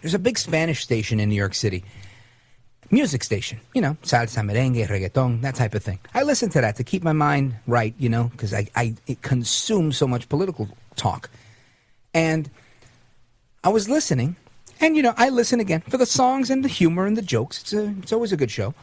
[0.00, 1.84] There's a big Spanish station in New York City
[2.92, 5.98] music station, you know, salsa, merengue, reggaeton, that type of thing.
[6.14, 9.22] I listen to that to keep my mind right, you know, because I, I it
[9.22, 11.30] consumes so much political talk.
[12.14, 12.50] And
[13.64, 14.36] I was listening,
[14.80, 17.62] and you know, I listen again for the songs and the humor and the jokes.
[17.62, 18.74] It's a, it's always a good show.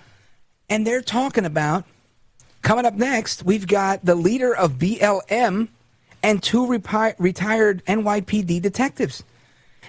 [0.70, 1.86] And they're talking about
[2.62, 3.44] coming up next.
[3.44, 5.68] We've got the leader of BLM
[6.24, 9.24] and two repi- retired NYPD detectives,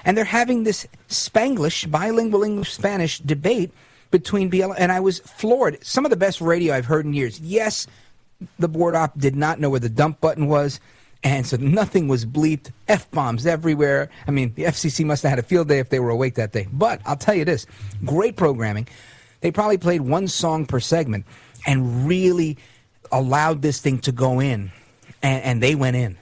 [0.04, 3.70] and they're having this Spanglish, bilingual English Spanish debate
[4.10, 4.74] between BLM.
[4.78, 5.84] And I was floored.
[5.84, 7.40] Some of the best radio I've heard in years.
[7.40, 7.86] Yes,
[8.58, 10.80] the board op did not know where the dump button was.
[11.22, 12.70] And so nothing was bleeped.
[12.88, 14.08] F bombs everywhere.
[14.26, 16.52] I mean, the FCC must have had a field day if they were awake that
[16.52, 16.66] day.
[16.72, 17.66] But I'll tell you this
[18.04, 18.88] great programming.
[19.40, 21.26] They probably played one song per segment
[21.66, 22.56] and really
[23.12, 24.72] allowed this thing to go in.
[25.22, 26.16] And, and they went in.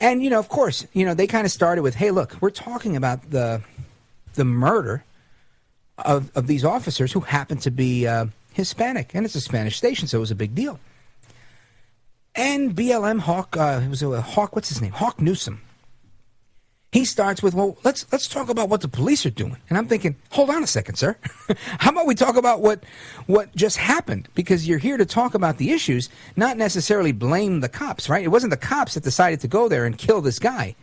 [0.00, 2.50] And, you know, of course, you know, they kind of started with, hey, look, we're
[2.50, 3.62] talking about the,
[4.34, 5.04] the murder
[5.98, 9.14] of, of these officers who happen to be uh, Hispanic.
[9.14, 10.78] And it's a Spanish station, so it was a big deal.
[12.38, 14.92] And BLM Hawk, uh, was a Hawk, what's his name?
[14.92, 15.60] Hawk Newsom.
[16.92, 19.56] He starts with, well, let's let's talk about what the police are doing.
[19.68, 21.16] And I'm thinking, hold on a second, sir.
[21.80, 22.84] How about we talk about what
[23.26, 24.28] what just happened?
[24.36, 28.24] Because you're here to talk about the issues, not necessarily blame the cops, right?
[28.24, 30.76] It wasn't the cops that decided to go there and kill this guy.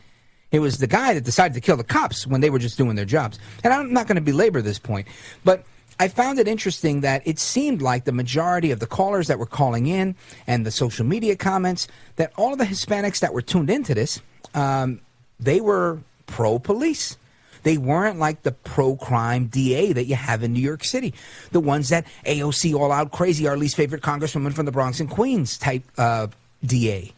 [0.51, 2.97] It was the guy that decided to kill the cops when they were just doing
[2.97, 3.39] their jobs.
[3.63, 5.07] And I'm not going to belabor this point,
[5.45, 5.63] but
[5.99, 9.45] I found it interesting that it seemed like the majority of the callers that were
[9.45, 10.15] calling in
[10.45, 11.87] and the social media comments
[12.17, 14.21] that all of the Hispanics that were tuned into this,
[14.53, 14.99] um,
[15.39, 17.17] they were pro police.
[17.63, 21.13] They weren't like the pro crime DA that you have in New York City.
[21.51, 25.09] The ones that AOC all out crazy, our least favorite congresswoman from the Bronx and
[25.09, 26.27] Queens type uh,
[26.63, 27.11] DA.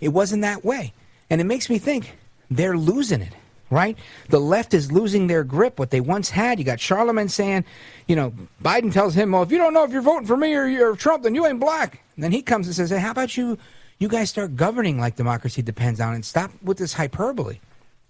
[0.00, 0.92] It wasn't that way.
[1.30, 2.16] And it makes me think
[2.50, 3.32] they're losing it.
[3.70, 3.96] Right?
[4.28, 6.58] The left is losing their grip, what they once had.
[6.58, 7.64] You got Charlemagne saying,
[8.06, 10.54] you know, Biden tells him, well, if you don't know if you're voting for me
[10.54, 12.02] or you're Trump, then you ain't black.
[12.16, 13.58] And then he comes and says, hey, how about you,
[13.98, 17.58] you guys start governing like democracy depends on and stop with this hyperbole.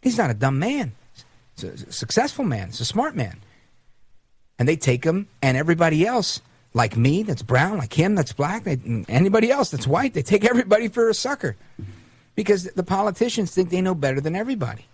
[0.02, 0.92] He's not a dumb man.
[1.56, 2.68] He's a successful man.
[2.68, 3.38] He's a smart man.
[4.58, 6.40] And they take him and everybody else,
[6.74, 8.78] like me, that's brown, like him, that's black, they,
[9.08, 11.56] anybody else that's white, they take everybody for a sucker
[12.34, 14.86] because the politicians think they know better than everybody.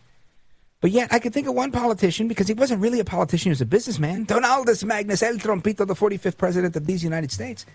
[0.80, 3.50] But yet, I could think of one politician because he wasn't really a politician; he
[3.50, 4.24] was a businessman.
[4.24, 7.66] Donaldus Magnus, El Trompito, the 45th president of these United States.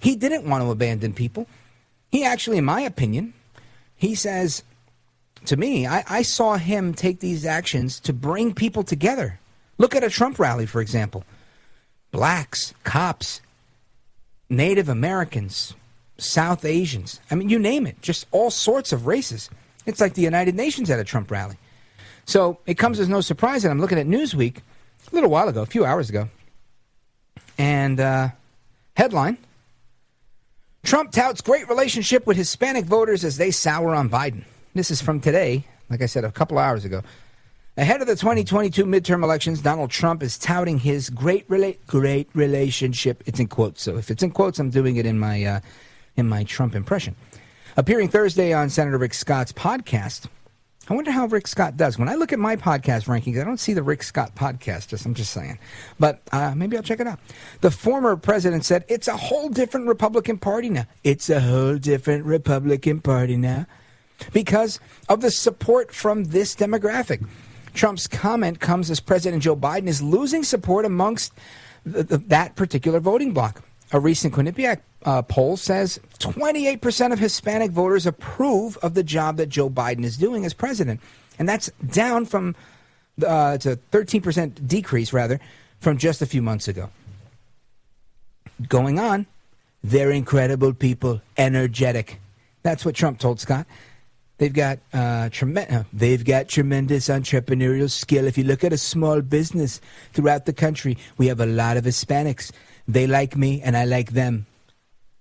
[0.00, 1.46] He didn't want to abandon people.
[2.10, 3.34] He actually, in my opinion,
[3.94, 4.64] he says
[5.46, 9.38] to me, I, I saw him take these actions to bring people together.
[9.78, 11.24] Look at a Trump rally, for example.
[12.10, 13.40] Blacks, cops,
[14.48, 15.74] Native Americans,
[16.18, 17.20] South Asians.
[17.30, 19.48] I mean, you name it, just all sorts of races.
[19.86, 21.56] It's like the United Nations at a Trump rally.
[22.24, 25.62] So it comes as no surprise that I'm looking at Newsweek a little while ago,
[25.62, 26.28] a few hours ago,
[27.58, 28.28] and uh,
[28.96, 29.38] headline
[30.82, 34.44] Trump touts great relationship with Hispanic voters as they sour on Biden.
[34.74, 37.02] This is from today, like I said, a couple hours ago.
[37.76, 43.22] Ahead of the 2022 midterm elections, Donald Trump is touting his great rela- great relationship.
[43.26, 45.60] It's in quotes, so if it's in quotes, I'm doing it in my uh,
[46.16, 47.14] in my Trump impression.
[47.76, 50.26] Appearing Thursday on Senator Rick Scott's podcast,
[50.90, 52.00] I wonder how Rick Scott does.
[52.00, 54.88] When I look at my podcast rankings, I don't see the Rick Scott podcast.
[54.88, 55.60] Just I'm just saying,
[56.00, 57.20] but uh, maybe I'll check it out.
[57.60, 60.86] The former president said it's a whole different Republican Party now.
[61.04, 63.66] It's a whole different Republican Party now
[64.32, 67.24] because of the support from this demographic.
[67.72, 71.32] Trump's comment comes as President Joe Biden is losing support amongst
[71.86, 73.62] the, the, that particular voting bloc.
[73.92, 79.48] A recent Quinnipiac uh, poll says 28% of Hispanic voters approve of the job that
[79.48, 81.00] Joe Biden is doing as president.
[81.38, 82.54] And that's down from,
[83.26, 85.40] uh, it's a 13% decrease, rather,
[85.78, 86.90] from just a few months ago.
[88.68, 89.26] Going on,
[89.82, 92.20] they're incredible people, energetic.
[92.62, 93.66] That's what Trump told Scott.
[94.36, 95.84] They've got uh, tremendous.
[95.92, 98.26] They've got tremendous entrepreneurial skill.
[98.26, 99.80] If you look at a small business
[100.12, 102.50] throughout the country, we have a lot of Hispanics.
[102.88, 104.46] They like me, and I like them.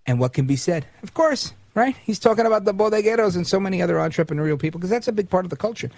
[0.10, 0.88] And what can be said?
[1.04, 1.96] Of course, right?
[2.04, 5.30] He's talking about the bodegueros and so many other entrepreneurial people because that's a big
[5.30, 5.92] part of the culture.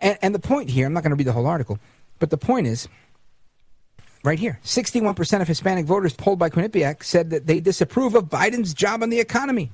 [0.00, 1.80] And, and the point here, I'm not going to read the whole article,
[2.20, 2.86] but the point is
[4.22, 8.72] right here 61% of Hispanic voters polled by Quinnipiac said that they disapprove of Biden's
[8.72, 9.72] job on the economy.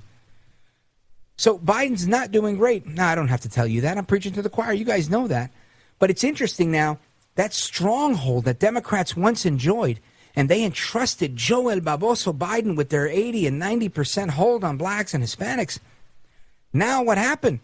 [1.37, 2.87] So Biden's not doing great.
[2.87, 3.99] Now, I don't have to tell you that.
[3.99, 4.73] I'm preaching to the choir.
[4.73, 5.51] You guys know that.
[5.99, 6.99] But it's interesting now
[7.35, 10.01] that stronghold that Democrats once enjoyed,
[10.37, 15.15] and they entrusted Joe El Baboso Biden with their 80 and 90% hold on blacks
[15.15, 15.79] and Hispanics.
[16.73, 17.61] Now, what happened?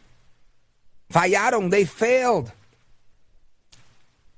[1.12, 2.50] Fallaron, they failed.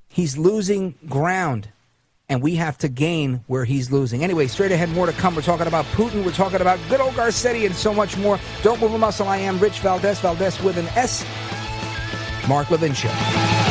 [0.08, 1.68] He's losing ground
[2.28, 4.24] and we have to gain where he's losing.
[4.24, 5.36] Anyway, straight ahead, more to come.
[5.36, 6.24] We're talking about Putin.
[6.24, 8.40] We're talking about good old Garcetti and so much more.
[8.62, 9.28] Don't move a muscle.
[9.28, 11.24] I am Rich Valdez, Valdez with an S.
[12.48, 13.63] Mark Levin Show.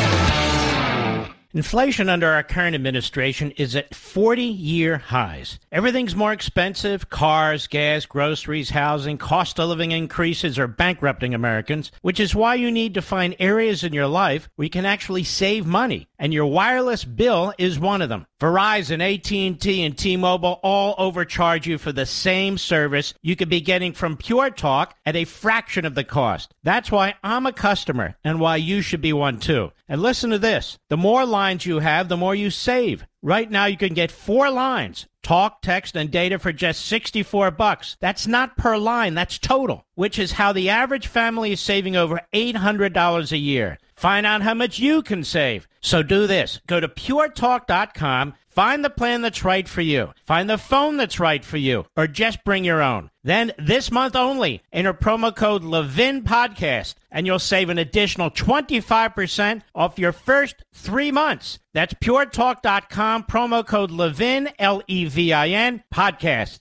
[1.54, 5.60] Inflation under our current administration is at 40 year highs.
[5.70, 12.18] Everything's more expensive cars, gas, groceries, housing, cost of living increases are bankrupting Americans, which
[12.18, 15.64] is why you need to find areas in your life where you can actually save
[15.64, 16.08] money.
[16.18, 18.26] And your wireless bill is one of them.
[18.40, 23.92] Verizon, AT&T, and T-Mobile all overcharge you for the same service you could be getting
[23.92, 26.54] from Pure Talk at a fraction of the cost.
[26.62, 29.72] That's why I'm a customer and why you should be one too.
[29.88, 30.78] And listen to this.
[30.88, 33.04] The more lines you have, the more you save.
[33.24, 37.96] Right now you can get 4 lines, talk, text and data for just 64 bucks.
[37.98, 42.20] That's not per line, that's total, which is how the average family is saving over
[42.34, 43.78] $800 a year.
[43.96, 45.66] Find out how much you can save.
[45.80, 46.60] So do this.
[46.66, 51.42] Go to puretalk.com, find the plan that's right for you, find the phone that's right
[51.42, 53.08] for you, or just bring your own.
[53.24, 59.62] Then this month only, enter promo code Levin Podcast, and you'll save an additional 25%
[59.74, 61.58] off your first three months.
[61.72, 66.58] That's puretalk.com, promo code Levin, L E V I N, podcast.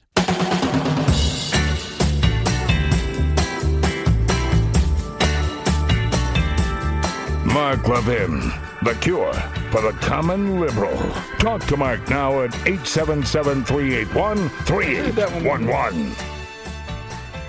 [7.46, 8.40] Mark Levin,
[8.84, 9.34] the cure
[9.70, 10.98] for the common liberal.
[11.40, 16.43] Talk to Mark now at 877 381 3811.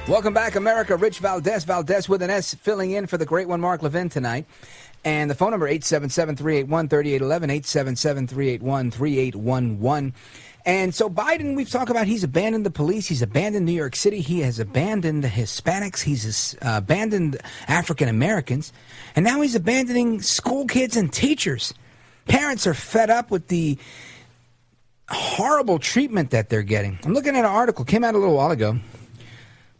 [0.07, 0.97] Welcome back, America.
[0.97, 4.45] Rich Valdez, Valdez with an S, filling in for the great one, Mark Levin, tonight.
[5.03, 10.13] And the phone number 877-381-3811, 877-381-3811.
[10.67, 14.21] And so Biden, we've talked about he's abandoned the police, he's abandoned New York City,
[14.21, 18.75] he has abandoned the Hispanics, he's uh, abandoned African Americans,
[19.17, 21.73] and now he's abandoning school kids and teachers.
[22.27, 23.79] Parents are fed up with the
[25.09, 26.99] horrible treatment that they're getting.
[27.05, 28.79] I'm looking at an article came out a little while ago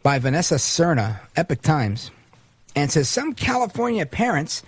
[0.05, 2.11] by Vanessa Cerna, Epoch Times,
[2.75, 4.61] and says some California parents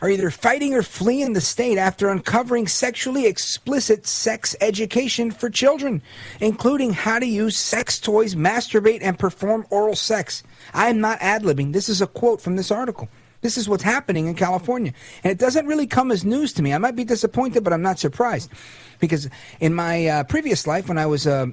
[0.00, 6.00] are either fighting or fleeing the state after uncovering sexually explicit sex education for children,
[6.40, 10.42] including how to use sex toys, masturbate, and perform oral sex.
[10.72, 11.74] I am not ad libbing.
[11.74, 13.10] This is a quote from this article.
[13.42, 14.94] This is what's happening in California.
[15.22, 16.72] And it doesn't really come as news to me.
[16.72, 18.50] I might be disappointed, but I'm not surprised.
[18.98, 19.28] Because
[19.60, 21.48] in my uh, previous life, when I was uh,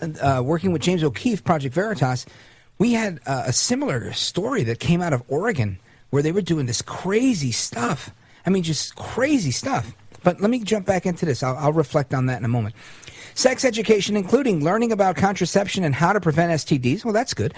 [0.00, 2.26] uh, working with James O'Keefe, Project Veritas,
[2.78, 5.78] we had uh, a similar story that came out of Oregon
[6.10, 8.10] where they were doing this crazy stuff.
[8.46, 9.92] I mean, just crazy stuff.
[10.22, 11.42] But let me jump back into this.
[11.42, 12.74] I'll, I'll reflect on that in a moment.
[13.34, 17.04] Sex education, including learning about contraception and how to prevent STDs.
[17.04, 17.54] Well, that's good.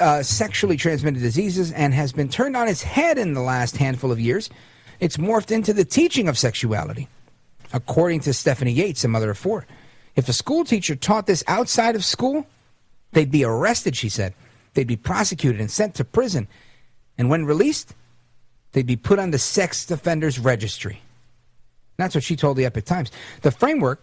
[0.00, 4.10] Uh, sexually transmitted diseases, and has been turned on its head in the last handful
[4.10, 4.48] of years.
[4.98, 7.08] It's morphed into the teaching of sexuality,
[7.72, 9.66] according to Stephanie Yates, a mother of four.
[10.16, 12.46] If a school teacher taught this outside of school,
[13.12, 14.34] they'd be arrested, she said.
[14.74, 16.48] They'd be prosecuted and sent to prison.
[17.18, 17.94] And when released,
[18.72, 21.02] they'd be put on the sex offenders registry.
[21.96, 23.10] That's what she told the Epoch Times.
[23.42, 24.02] The framework,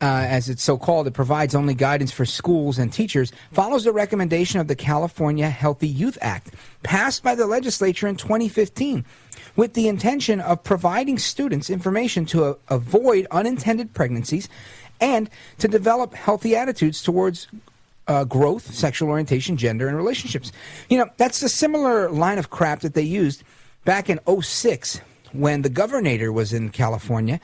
[0.00, 3.92] uh, as it's so called, it provides only guidance for schools and teachers, follows the
[3.92, 9.04] recommendation of the California Healthy Youth Act, passed by the legislature in 2015,
[9.54, 14.48] with the intention of providing students information to uh, avoid unintended pregnancies
[15.00, 17.48] and to develop healthy attitudes towards
[18.06, 20.52] uh, growth, sexual orientation, gender, and relationships.
[20.88, 23.42] You know, that's a similar line of crap that they used
[23.84, 25.00] back in 06
[25.32, 27.40] when the governor was in California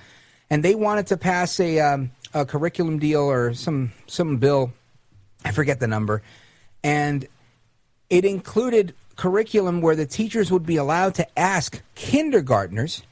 [0.48, 4.72] and they wanted to pass a, um, a curriculum deal or some, some bill.
[5.44, 6.22] I forget the number.
[6.82, 7.26] And
[8.10, 13.02] it included curriculum where the teachers would be allowed to ask kindergartners,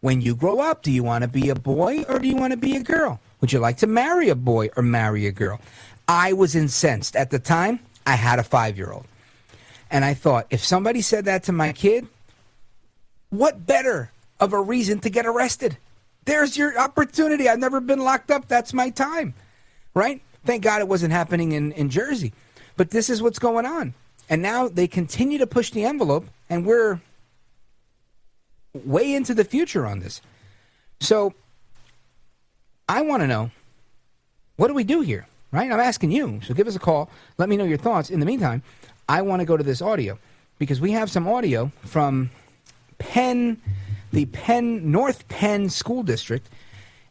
[0.00, 2.52] when you grow up, do you want to be a boy or do you want
[2.52, 3.20] to be a girl?
[3.40, 5.60] Would you like to marry a boy or marry a girl?
[6.06, 7.14] I was incensed.
[7.16, 9.06] At the time, I had a five year old.
[9.90, 12.08] And I thought, if somebody said that to my kid,
[13.30, 14.10] what better
[14.40, 15.76] of a reason to get arrested?
[16.24, 17.48] There's your opportunity.
[17.48, 18.48] I've never been locked up.
[18.48, 19.34] That's my time.
[19.94, 20.20] Right?
[20.44, 22.32] Thank God it wasn't happening in, in Jersey.
[22.76, 23.94] But this is what's going on.
[24.28, 27.00] And now they continue to push the envelope, and we're
[28.74, 30.20] way into the future on this.
[31.00, 31.32] So
[32.88, 33.50] I want to know
[34.56, 35.26] what do we do here?
[35.52, 35.70] Right?
[35.70, 36.40] I'm asking you.
[36.42, 37.08] So give us a call.
[37.38, 38.10] Let me know your thoughts.
[38.10, 38.62] In the meantime,
[39.08, 40.18] I want to go to this audio
[40.58, 42.30] because we have some audio from
[42.98, 43.60] Penn,
[44.12, 46.46] the Penn, North Penn School District.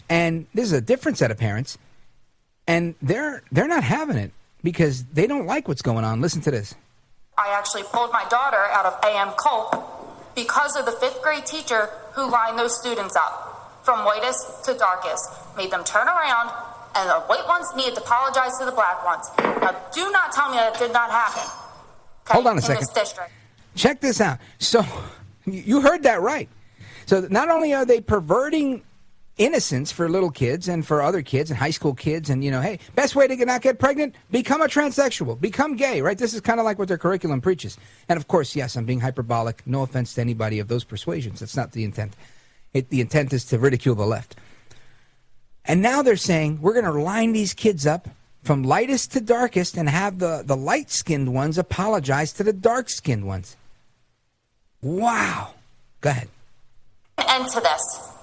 [0.09, 1.77] And this is a different set of parents.
[2.67, 6.21] And they're they're not having it because they don't like what's going on.
[6.21, 6.75] Listen to this.
[7.37, 11.89] I actually pulled my daughter out of AM Kulp because of the fifth grade teacher
[12.13, 13.46] who lined those students up
[13.87, 16.51] from whitest to darkest, made them turn around,
[16.93, 19.25] and the white ones needed to apologize to the black ones.
[19.39, 21.49] Now, do not tell me that did not happen.
[22.25, 22.81] okay, Hold on a second.
[22.81, 23.31] This district.
[23.75, 24.39] Check this out.
[24.59, 24.83] So
[25.45, 26.49] you heard that right.
[27.05, 28.83] So not only are they perverting
[29.37, 32.59] innocence for little kids and for other kids and high school kids and you know
[32.59, 36.33] hey best way to get, not get pregnant become a transsexual become gay right this
[36.33, 37.77] is kind of like what their curriculum preaches
[38.09, 41.55] and of course yes i'm being hyperbolic no offense to anybody of those persuasions that's
[41.55, 42.15] not the intent
[42.73, 44.35] it, the intent is to ridicule the left
[45.67, 48.07] and now they're saying we're going to line these kids up
[48.43, 52.89] from lightest to darkest and have the, the light skinned ones apologize to the dark
[52.89, 53.57] skinned ones.
[54.81, 55.53] Wow.
[55.99, 56.29] Go ahead.
[57.17, 58.13] End to this.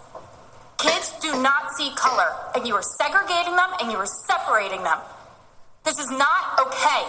[0.78, 4.98] Kids do not see color, and you are segregating them and you are separating them.
[5.84, 7.04] This is not okay.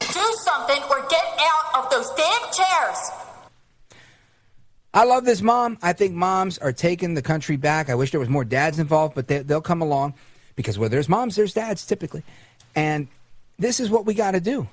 [0.00, 2.98] Do something or get out of those damn chairs.
[4.94, 5.78] I love this mom.
[5.80, 7.88] I think moms are taking the country back.
[7.88, 10.14] I wish there was more dads involved, but they, they'll come along
[10.54, 12.22] because where there's moms, there's dads typically.
[12.74, 13.08] And
[13.58, 14.68] this is what we got to do.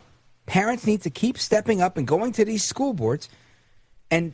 [0.46, 3.30] Parents need to keep stepping up and going to these school boards
[4.12, 4.34] and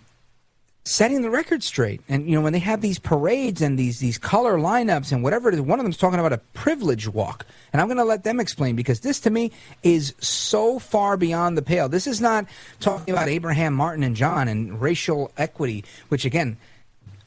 [0.86, 2.00] setting the record straight.
[2.08, 5.50] And you know, when they have these parades and these these color lineups and whatever
[5.50, 7.46] it is, one of them's talking about a privilege walk.
[7.74, 9.52] And I'm going to let them explain because this to me
[9.84, 11.90] is so far beyond the pale.
[11.90, 12.46] This is not
[12.80, 16.58] talking about Abraham Martin and John and racial equity, which again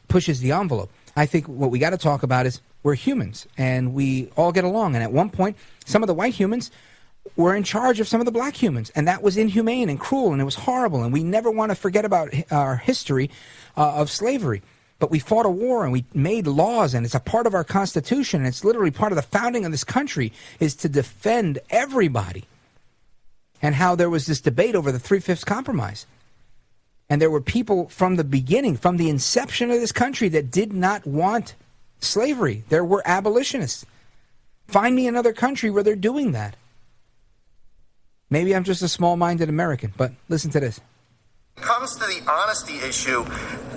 [0.07, 0.91] pushes the envelope.
[1.17, 4.65] I think what we got to talk about is we're humans and we all get
[4.65, 4.95] along.
[4.95, 6.71] And at one point, some of the white humans
[7.37, 10.33] were in charge of some of the black humans, and that was inhumane and cruel,
[10.33, 11.03] and it was horrible.
[11.03, 13.31] And we never want to forget about our history
[13.76, 14.62] uh, of slavery.
[14.99, 17.64] But we fought a war and we made laws, and it's a part of our
[17.64, 22.45] Constitution, and it's literally part of the founding of this country is to defend everybody.
[23.62, 26.07] And how there was this debate over the three fifths compromise.
[27.11, 30.72] And there were people from the beginning, from the inception of this country, that did
[30.72, 31.55] not want
[32.01, 32.64] slavery.
[32.68, 33.87] There were abolitionists.
[34.66, 36.55] Find me another country where they're doing that.
[38.31, 40.81] Maybe I'm just a small minded American, but listen to this.
[41.61, 43.25] Comes to the honesty issue,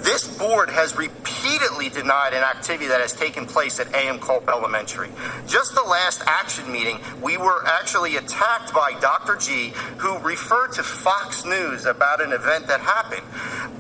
[0.02, 5.10] this board has repeatedly denied an activity that has taken place at AM Kulp Elementary.
[5.46, 9.36] Just the last action meeting, we were actually attacked by Dr.
[9.36, 13.22] G, who referred to Fox News about an event that happened.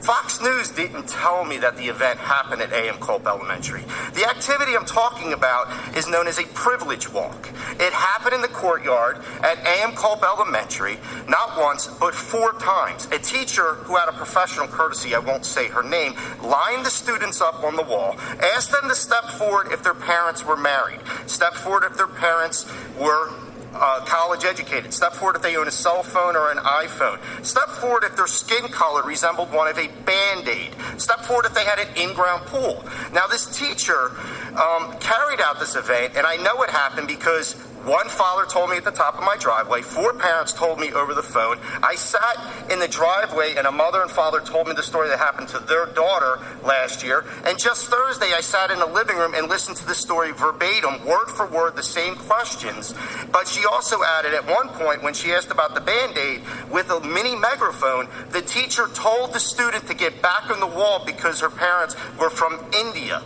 [0.04, 3.84] Fox News didn't tell me that the event happened at AM Kulp Elementary.
[4.14, 7.50] The activity I'm talking about is known as a privilege walk.
[7.80, 10.98] It happened in the courtyard at AM Kulp Elementary,
[11.28, 13.06] not once, but four times.
[13.12, 17.42] A teacher who had a professional courtesy, I won't say her name, lined the students
[17.42, 18.16] up on the wall,
[18.56, 22.66] asked them to step forward if their parents were married, step forward if their parents
[22.98, 23.34] were
[23.74, 24.94] uh, college educated.
[24.94, 27.20] Step forward if they own a cell phone or an iPhone.
[27.44, 30.76] Step forward if their skin color resembled one of a band aid.
[30.98, 32.84] Step forward if they had an in ground pool.
[33.14, 34.12] Now, this teacher
[34.60, 37.56] um, carried out this event, and I know it happened because
[37.86, 39.82] one father told me at the top of my driveway.
[39.82, 41.58] Four parents told me over the phone.
[41.82, 45.18] I sat in the driveway, and a mother and father told me the story that
[45.18, 47.26] happened to their daughter last year.
[47.46, 51.06] And just Thursday, I sat in the living room and listened to the story verbatim,
[51.06, 52.94] word for word, the same questions.
[53.32, 56.90] But she also added at one point, when she asked about the band aid, with
[56.90, 61.40] a mini megaphone, the teacher told the student to get back on the wall because
[61.42, 63.22] her parents were from India.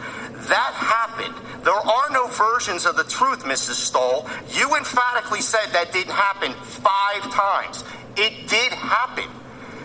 [0.47, 1.35] That happened.
[1.63, 3.73] There are no versions of the truth, Mrs.
[3.73, 4.27] Stoll.
[4.49, 7.83] You emphatically said that didn't happen five times.
[8.15, 9.29] It did happen.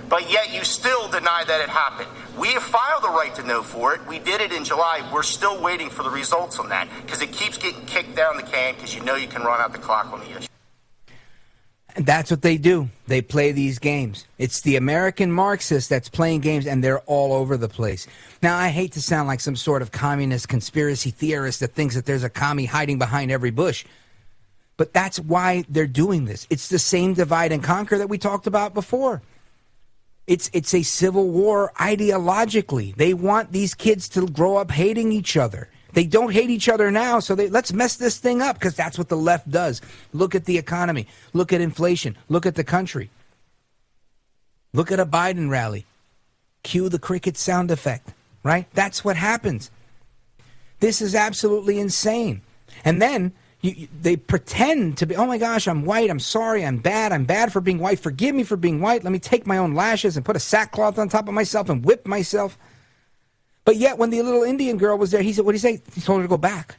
[0.08, 2.08] But yet you still deny that it happened.
[2.36, 4.06] We have filed a right to know for it.
[4.08, 5.08] We did it in July.
[5.12, 8.42] We're still waiting for the results on that because it keeps getting kicked down the
[8.42, 10.48] can because you know you can run out the clock on the issue.
[11.96, 12.88] And that's what they do.
[13.08, 14.26] They play these games.
[14.38, 18.06] It's the American Marxists that's playing games, and they're all over the place.
[18.42, 22.06] Now, I hate to sound like some sort of communist conspiracy theorist that thinks that
[22.06, 23.84] there's a commie hiding behind every bush.
[24.80, 26.46] But that's why they're doing this.
[26.48, 29.20] It's the same divide and conquer that we talked about before.
[30.26, 32.96] It's it's a civil war ideologically.
[32.96, 35.68] They want these kids to grow up hating each other.
[35.92, 38.96] They don't hate each other now, so they, let's mess this thing up because that's
[38.96, 39.82] what the left does.
[40.14, 41.06] Look at the economy.
[41.34, 42.16] Look at inflation.
[42.30, 43.10] Look at the country.
[44.72, 45.84] Look at a Biden rally.
[46.62, 48.66] Cue the cricket sound effect, right?
[48.72, 49.70] That's what happens.
[50.78, 52.40] This is absolutely insane.
[52.82, 56.10] And then you, you- they pretend to be, oh my gosh, I'm white.
[56.10, 56.64] I'm sorry.
[56.64, 57.12] I'm bad.
[57.12, 58.00] I'm bad for being white.
[58.00, 59.04] Forgive me for being white.
[59.04, 61.84] Let me take my own lashes and put a sackcloth on top of myself and
[61.84, 62.56] whip myself.
[63.64, 65.82] But yet, when the little Indian girl was there, he said, what did he say?
[65.94, 66.76] He told her to go back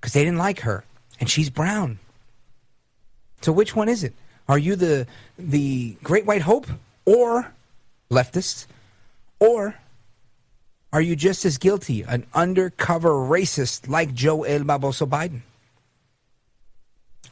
[0.00, 0.84] because they didn't like her.
[1.18, 1.98] And she's brown.
[3.40, 4.14] So which one is it?
[4.48, 5.06] Are you the
[5.38, 6.66] the great white hope
[7.06, 7.52] or
[8.10, 8.66] leftists?
[9.38, 9.76] Or
[10.92, 15.40] are you just as guilty, an undercover racist like Joe El Baboso Biden?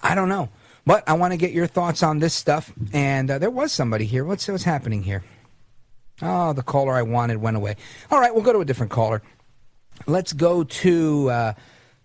[0.02, 0.48] I don't know.
[0.86, 2.72] But I want to get your thoughts on this stuff.
[2.92, 4.24] And uh, there was somebody here.
[4.24, 5.22] What's, what's happening here?
[6.22, 7.76] Oh, the caller I wanted went away.
[8.10, 9.22] All right, we'll go to a different caller.
[10.06, 11.52] Let's go to, uh,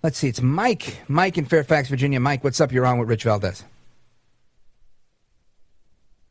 [0.03, 0.97] let's see, it's Mike.
[1.07, 2.19] Mike in Fairfax, Virginia.
[2.19, 2.71] Mike, what's up?
[2.71, 3.63] You're on with Rich Valdez.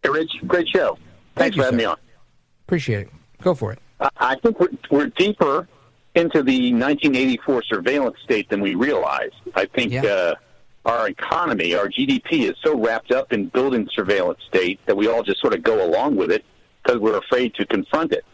[0.02, 0.98] Hey, Rich, great show.
[1.36, 1.82] Thanks you, for having sir.
[1.82, 1.96] me on.
[2.66, 3.10] Appreciate it.
[3.40, 3.78] Go for it.
[4.00, 5.68] I- I think we're, we're deeper
[6.14, 9.30] into the 1984 surveillance state than we realize.
[9.54, 10.34] I think uh,
[10.85, 15.22] our economy, our GDP, is so wrapped up in building surveillance state that we all
[15.22, 16.45] just sort of go along with it
[16.83, 18.24] because we're afraid to confront it.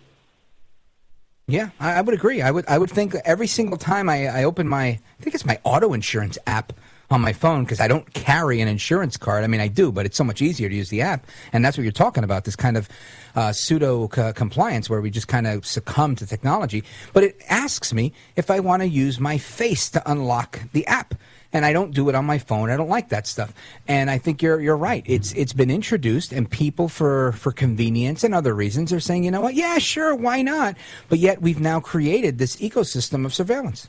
[1.46, 2.42] Yeah, I, would agree.
[2.42, 5.46] I would I would think every single time I, I open my I think it's
[5.46, 6.74] my auto insurance app
[7.10, 9.44] on my phone because I don't carry an insurance card.
[9.44, 11.78] I mean, I do, but it's so much easier to use the app, and that's
[11.78, 12.44] what you're talking about.
[12.44, 12.86] This kind of
[13.34, 16.84] uh, pseudo c- compliance where we just kind of succumb to technology.
[17.14, 21.14] But it asks me if I want to use my face to unlock the app.
[21.50, 22.68] And I don't do it on my phone.
[22.68, 23.54] I don't like that stuff.
[23.86, 25.02] And I think you're you're right.
[25.06, 29.30] It's it's been introduced, and people for for convenience and other reasons are saying, you
[29.30, 29.54] know what?
[29.54, 30.76] Yeah, sure, why not?
[31.08, 33.88] But yet we've now created this ecosystem of surveillance.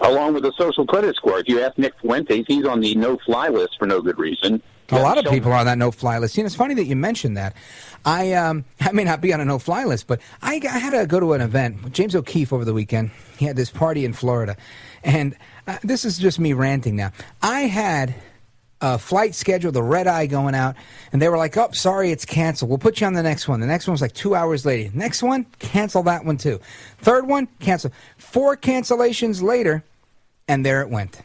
[0.00, 1.40] Along with the social credit score.
[1.40, 4.62] If you ask Nick Fuentes, he's on the no-fly list for no good reason.
[4.90, 6.36] A lot of people are on that no-fly list.
[6.36, 7.54] You know, it's funny that you mentioned that.
[8.06, 11.06] I um, I may not be on a no-fly list, but I, I had to
[11.06, 11.82] go to an event.
[11.84, 13.10] with James O'Keefe over the weekend.
[13.36, 14.56] He had this party in Florida,
[15.04, 15.36] and
[15.66, 17.12] uh, this is just me ranting now.
[17.42, 18.14] I had
[18.80, 20.76] a flight schedule, the red eye going out,
[21.12, 22.70] and they were like, "Oh, sorry, it's canceled.
[22.70, 24.90] We'll put you on the next one." The next one was like two hours later.
[24.94, 26.60] Next one, cancel that one too.
[26.98, 27.92] Third one, cancel.
[28.16, 29.84] Four cancellations later,
[30.46, 31.20] and there it went,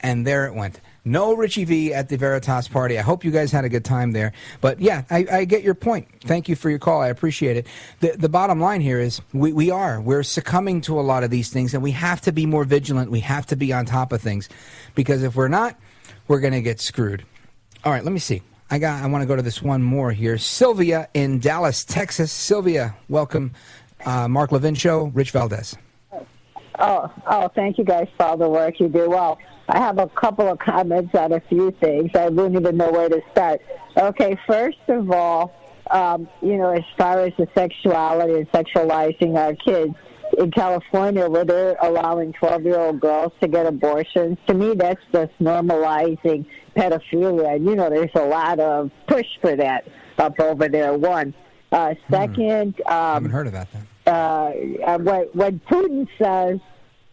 [0.00, 0.80] and there it went.
[1.08, 2.98] No Richie V at the Veritas party.
[2.98, 4.32] I hope you guys had a good time there.
[4.60, 6.08] But yeah, I, I get your point.
[6.22, 7.00] Thank you for your call.
[7.00, 7.66] I appreciate it.
[8.00, 10.00] The, the bottom line here is we, we are.
[10.00, 13.10] We're succumbing to a lot of these things, and we have to be more vigilant.
[13.10, 14.48] We have to be on top of things
[14.94, 15.76] because if we're not,
[16.28, 17.24] we're going to get screwed.
[17.84, 18.42] All right, let me see.
[18.70, 19.02] I got.
[19.02, 20.36] I want to go to this one more here.
[20.36, 22.30] Sylvia in Dallas, Texas.
[22.30, 23.52] Sylvia, welcome.
[24.04, 25.04] Uh, Mark Levin Show.
[25.14, 25.74] Rich Valdez.
[26.78, 29.10] Oh, oh, thank you guys for all the work you do.
[29.10, 29.38] Well,
[29.68, 32.10] I have a couple of comments on a few things.
[32.14, 33.60] I wouldn't even know where to start.
[33.96, 35.52] Okay, first of all,
[35.90, 39.94] um, you know, as far as the sexuality and sexualizing our kids,
[40.36, 45.00] in California where they're allowing 12 year old girls to get abortions, to me that's
[45.12, 46.44] just normalizing
[46.76, 47.56] pedophilia.
[47.56, 49.88] And, you know, there's a lot of push for that
[50.18, 51.34] up over there, one.
[51.70, 54.10] Uh, second, I um, haven't heard about that.
[54.10, 56.60] uh, uh, when, when Putin says,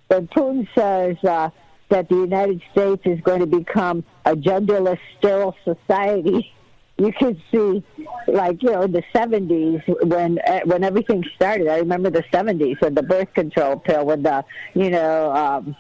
[0.07, 1.49] when Putin says uh,
[1.89, 6.51] that the United States is going to become a genderless, sterile society,
[6.97, 7.83] you could see,
[8.27, 11.67] like you know, in the '70s when uh, when everything started.
[11.67, 15.31] I remember the '70s when the birth control pill, when the you know.
[15.31, 15.75] Um,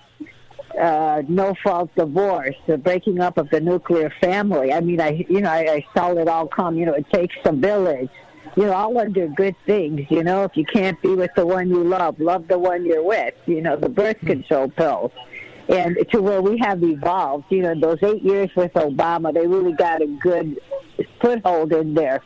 [0.79, 4.73] uh, no fault divorce, the breaking up of the nuclear family.
[4.73, 6.75] I mean, I you know I, I saw it all come.
[6.77, 8.09] You know, it takes a village.
[8.55, 10.09] You know, all under good things.
[10.09, 13.03] You know, if you can't be with the one you love, love the one you're
[13.03, 13.33] with.
[13.45, 14.27] You know, the birth hmm.
[14.27, 15.11] control pills.
[15.67, 19.73] And to where we have evolved, you know, those eight years with Obama, they really
[19.73, 20.59] got a good
[21.19, 22.21] foothold in there.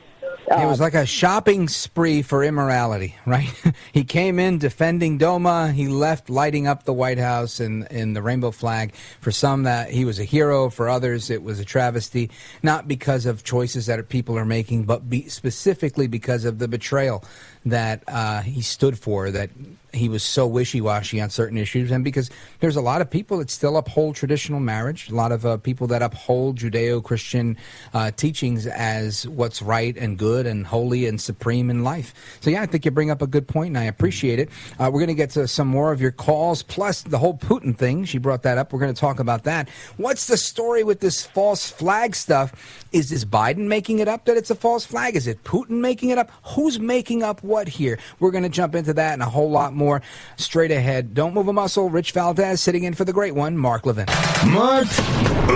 [0.52, 3.54] It was like a shopping spree for immorality, right?
[3.94, 5.72] he came in defending DOMA.
[5.72, 8.96] He left lighting up the White House and in the rainbow flag.
[9.22, 10.70] For some, that he was a hero.
[10.70, 12.32] For others, it was a travesty.
[12.64, 17.24] Not because of choices that people are making, but be, specifically because of the betrayal
[17.66, 19.32] that uh, he stood for.
[19.32, 19.50] That
[19.92, 22.30] he was so wishy-washy on certain issues, and because
[22.60, 25.88] there's a lot of people that still uphold traditional marriage, a lot of uh, people
[25.88, 27.58] that uphold Judeo-Christian
[27.94, 32.14] uh, teachings as what's right and good and holy and supreme in life.
[32.40, 34.50] So yeah, I think you bring up a good point, and I appreciate it.
[34.78, 37.76] Uh, we're going to get to some more of your calls, plus the whole Putin
[37.76, 38.06] thing.
[38.06, 38.72] She brought that up.
[38.72, 39.70] We're going to talk about that.
[39.98, 42.86] What's the story with this false flag stuff?
[42.92, 45.16] Is this Biden making it up that it's a false flag?
[45.16, 46.32] Is it Putin making it up?
[46.44, 48.00] Who's making up what here?
[48.20, 50.02] We're going to jump into that and a whole lot more
[50.38, 51.14] straight ahead.
[51.14, 51.90] Don't move a muscle.
[51.90, 54.06] Rich Valdez sitting in for the great one, Mark Levin.
[54.46, 54.88] Mark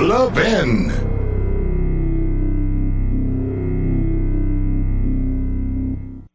[0.01, 1.22] Levin.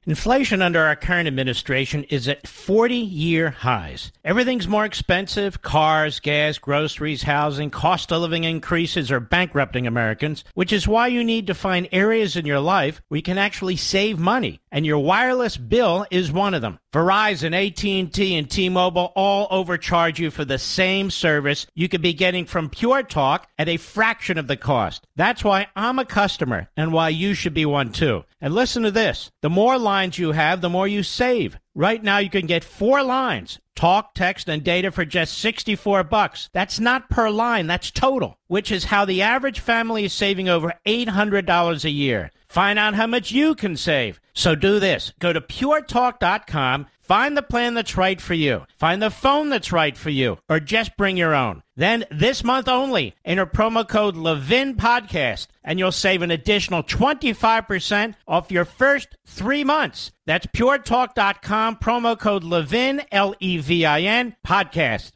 [0.09, 4.11] Inflation under our current administration is at 40 year highs.
[4.25, 10.73] Everything's more expensive cars, gas, groceries, housing, cost of living increases are bankrupting Americans, which
[10.73, 14.19] is why you need to find areas in your life where you can actually save
[14.19, 14.63] money.
[14.73, 16.79] And your wireless bill is one of them.
[16.91, 22.47] Verizon, AT&T, and T-Mobile all overcharge you for the same service you could be getting
[22.47, 25.07] from Pure Talk at a fraction of the cost.
[25.17, 28.25] That's why I'm a customer and why you should be one too.
[28.41, 29.31] And listen to this.
[29.43, 31.59] The more lines you have, the more you save.
[31.75, 36.49] Right now you can get 4 lines, talk, text and data for just 64 bucks.
[36.53, 40.73] That's not per line, that's total, which is how the average family is saving over
[40.87, 42.31] $800 a year.
[42.49, 44.21] Find out how much you can save.
[44.35, 45.13] So do this.
[45.19, 49.97] Go to puretalk.com, find the plan that's right for you, find the phone that's right
[49.97, 51.63] for you, or just bring your own.
[51.75, 58.15] Then this month only, enter promo code Levin Podcast, and you'll save an additional 25%
[58.27, 60.13] off your first three months.
[60.27, 65.13] That's puretalk.com, promo code Levin, L E V I N, podcast.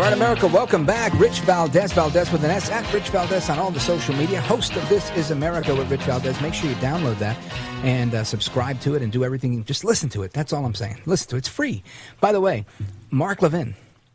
[0.00, 1.12] All right, America, welcome back.
[1.20, 4.40] Rich Valdez, Valdez with an S, at Rich Valdez on all the social media.
[4.40, 6.40] Host of This Is America with Rich Valdez.
[6.40, 7.36] Make sure you download that
[7.84, 9.62] and uh, subscribe to it and do everything.
[9.62, 10.32] Just listen to it.
[10.32, 11.02] That's all I'm saying.
[11.04, 11.40] Listen to it.
[11.40, 11.82] It's free.
[12.18, 12.64] By the way,
[13.10, 13.74] Mark Levin,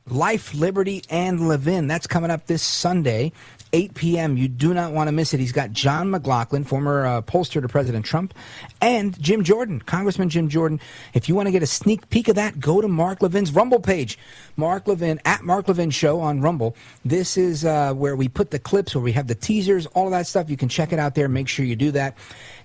[0.09, 1.85] Life, Liberty, and Levin.
[1.85, 3.31] That's coming up this Sunday.
[3.75, 4.37] 8 p.m.
[4.37, 5.41] You do not want to miss it.
[5.41, 8.33] He's got John McLaughlin, former uh, pollster to President Trump,
[8.79, 10.79] and Jim Jordan, Congressman Jim Jordan.
[11.13, 13.81] If you want to get a sneak peek of that, go to Mark Levin's Rumble
[13.81, 14.17] page.
[14.55, 16.73] Mark Levin, at Mark Levin Show on Rumble.
[17.03, 20.11] This is uh, where we put the clips, where we have the teasers, all of
[20.11, 20.49] that stuff.
[20.49, 21.27] You can check it out there.
[21.27, 22.15] Make sure you do that.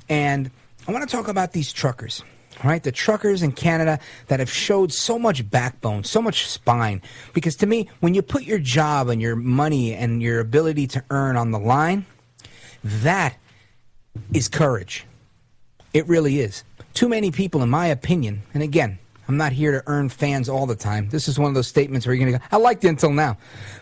[0.08, 0.48] And
[0.86, 2.22] I want to talk about these truckers
[2.64, 2.82] right?
[2.82, 7.02] The truckers in Canada that have showed so much backbone, so much spine.
[7.32, 11.04] Because to me, when you put your job and your money and your ability to
[11.10, 12.06] earn on the line,
[12.82, 13.36] that
[14.32, 15.06] is courage.
[15.92, 16.64] It really is.
[16.94, 20.66] Too many people, in my opinion, and again, I'm not here to earn fans all
[20.66, 21.08] the time.
[21.10, 23.12] This is one of those statements where you're going to go, I liked it until
[23.12, 23.38] now.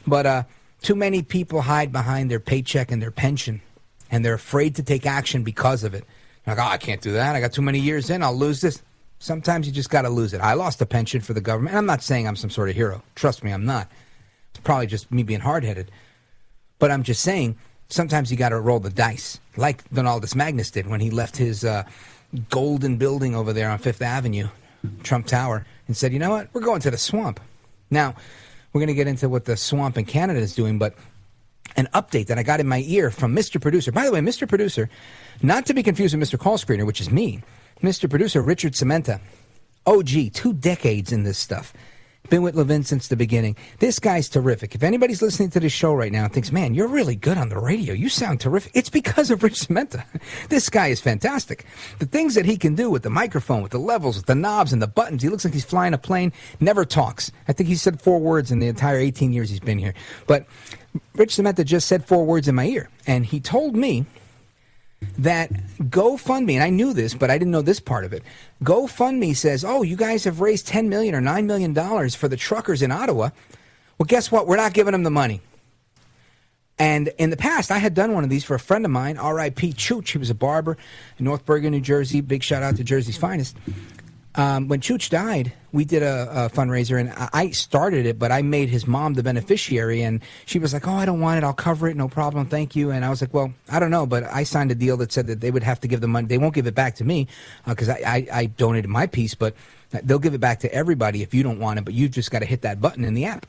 [0.07, 0.43] But uh,
[0.83, 3.63] too many people hide behind their paycheck and their pension,
[4.11, 6.05] and they're afraid to take action because of it.
[6.49, 7.37] Like, oh, I can't do that.
[7.37, 8.23] I got too many years in.
[8.23, 8.83] I'll lose this.
[9.19, 10.41] Sometimes you just got to lose it.
[10.41, 11.77] I lost a pension for the government.
[11.77, 13.03] I'm not saying I'm some sort of hero.
[13.15, 13.91] Trust me, I'm not.
[14.51, 15.91] It's probably just me being hard headed.
[16.79, 17.57] But I'm just saying,
[17.89, 21.65] sometimes you got to roll the dice, like Donaldus Magnus did when he left his
[21.65, 21.85] uh,
[22.49, 24.49] golden building over there on Fifth Avenue,
[25.03, 26.49] Trump Tower, and said, you know what?
[26.53, 27.41] We're going to the swamp.
[27.91, 28.15] Now,
[28.73, 30.95] we're going to get into what the swamp in Canada is doing, but
[31.77, 33.61] an update that I got in my ear from Mr.
[33.61, 33.93] Producer.
[33.93, 34.49] By the way, Mr.
[34.49, 34.89] Producer,
[35.43, 36.39] not to be confused with Mr.
[36.39, 37.43] Call Screener, which is me,
[37.83, 38.09] Mr.
[38.11, 39.21] Producer Richard Sementa,
[39.87, 41.73] OG, two decades in this stuff.
[42.29, 43.57] Been with Levin since the beginning.
[43.79, 44.75] This guy's terrific.
[44.75, 47.49] If anybody's listening to this show right now and thinks, man, you're really good on
[47.49, 50.05] the radio, you sound terrific, it's because of Rich Sementa.
[50.51, 51.65] this guy is fantastic.
[52.01, 54.75] The things that he can do with the microphone, with the levels, with the knobs
[54.75, 57.33] and the buttons, he looks like he's flying a plane, never talks.
[57.47, 59.95] I think he said four words in the entire 18 years he's been here.
[60.27, 60.47] But
[61.15, 64.05] Rich Sementa just said four words in my ear, and he told me
[65.19, 68.23] that GoFundMe, and I knew this, but I didn't know this part of it.
[68.63, 72.37] GoFundMe says, "Oh, you guys have raised ten million or nine million dollars for the
[72.37, 73.31] truckers in Ottawa."
[73.99, 74.47] Well, guess what?
[74.47, 75.41] We're not giving them the money.
[76.79, 79.19] And in the past, I had done one of these for a friend of mine,
[79.19, 79.73] R.I.P.
[79.73, 80.13] Chooch.
[80.13, 80.77] He was a barber
[81.19, 82.21] in North Bergen, New Jersey.
[82.21, 83.57] Big shout out to Jersey's finest.
[84.37, 88.43] Um, when Chooch died, we did a, a, fundraiser, and I started it, but I
[88.43, 91.45] made his mom the beneficiary, and she was like, "Oh, I don't want it.
[91.45, 91.97] I'll cover it.
[91.97, 92.47] No problem.
[92.47, 94.97] Thank you." And I was like, "Well, I don't know, but I signed a deal
[94.99, 96.27] that said that they would have to give the money.
[96.27, 97.29] They won't give it back to me
[97.67, 99.55] because uh, I, I, I donated my piece, but
[99.91, 101.85] they'll give it back to everybody if you don't want it.
[101.85, 103.47] But you've just got to hit that button in the app."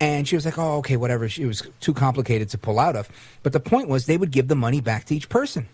[0.00, 3.08] And she was like, "Oh, okay, whatever." It was too complicated to pull out of.
[3.42, 5.68] But the point was, they would give the money back to each person.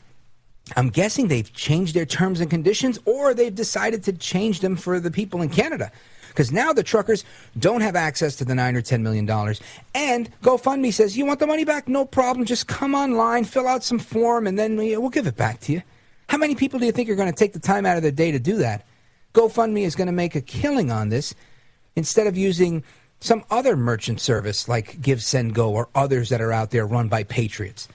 [0.75, 4.99] I'm guessing they've changed their terms and conditions or they've decided to change them for
[4.99, 5.93] the people in Canada.
[6.29, 7.25] Because now the truckers
[7.59, 9.61] don't have access to the nine or ten million dollars.
[9.95, 11.89] And GoFundMe says, You want the money back?
[11.89, 12.45] No problem.
[12.45, 15.83] Just come online, fill out some form, and then we'll give it back to you.
[16.29, 18.13] How many people do you think are going to take the time out of their
[18.13, 18.85] day to do that?
[19.33, 21.35] GoFundMe is going to make a killing on this
[21.95, 22.83] instead of using
[23.21, 27.09] some other merchant service like Give Send Go or others that are out there run
[27.09, 27.89] by patriots.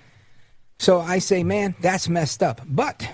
[0.81, 2.59] So I say, man, that's messed up.
[2.67, 3.07] But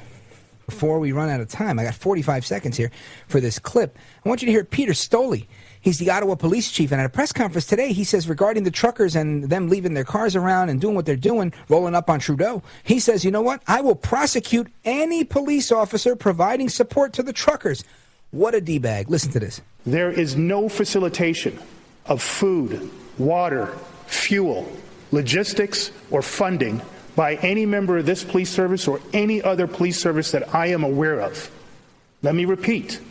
[0.67, 2.91] before we run out of time, I got 45 seconds here
[3.27, 3.97] for this clip.
[4.25, 5.47] I want you to hear Peter Sloly.
[5.81, 8.71] He's the Ottawa police chief, and at a press conference today, he says regarding the
[8.71, 12.21] truckers and them leaving their cars around and doing what they're doing, rolling up on
[12.21, 13.61] Trudeau, he says, you know what?
[13.67, 17.83] I will prosecute any police officer providing support to the truckers.
[18.31, 19.09] What a D bag.
[19.09, 19.59] Listen to this.
[19.85, 21.59] There is no facilitation
[22.05, 24.71] of food, water, fuel,
[25.11, 26.81] logistics, or funding
[27.17, 30.83] by any member of this police service or any other police service that I am
[30.83, 31.49] aware of.
[32.21, 33.01] Let me repeat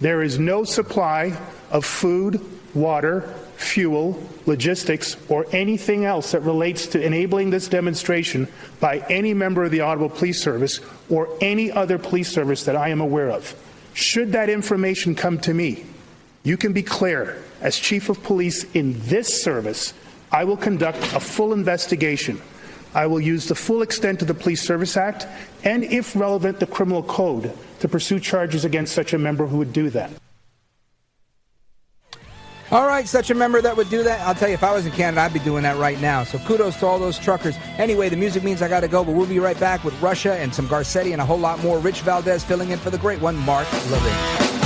[0.00, 1.36] there is no supply
[1.72, 2.40] of food,
[2.74, 3.22] water,
[3.56, 8.46] fuel, logistics, or anything else that relates to enabling this demonstration
[8.78, 10.78] by any member of the Ottawa Police Service
[11.10, 13.52] or any other police service that I am aware of.
[13.94, 15.86] Should that information come to me,
[16.44, 19.92] you can be clear as Chief of Police in this service,
[20.30, 22.40] I will conduct a full investigation
[22.94, 25.26] I will use the full extent of the Police Service Act
[25.64, 29.72] and, if relevant, the Criminal Code to pursue charges against such a member who would
[29.72, 30.10] do that.
[32.70, 34.26] All right, such a member that would do that.
[34.26, 36.24] I'll tell you, if I was in Canada, I'd be doing that right now.
[36.24, 37.54] So kudos to all those truckers.
[37.76, 40.34] Anyway, the music means I got to go, but we'll be right back with Russia
[40.36, 41.78] and some Garcetti and a whole lot more.
[41.78, 44.61] Rich Valdez filling in for the great one, Mark Levin.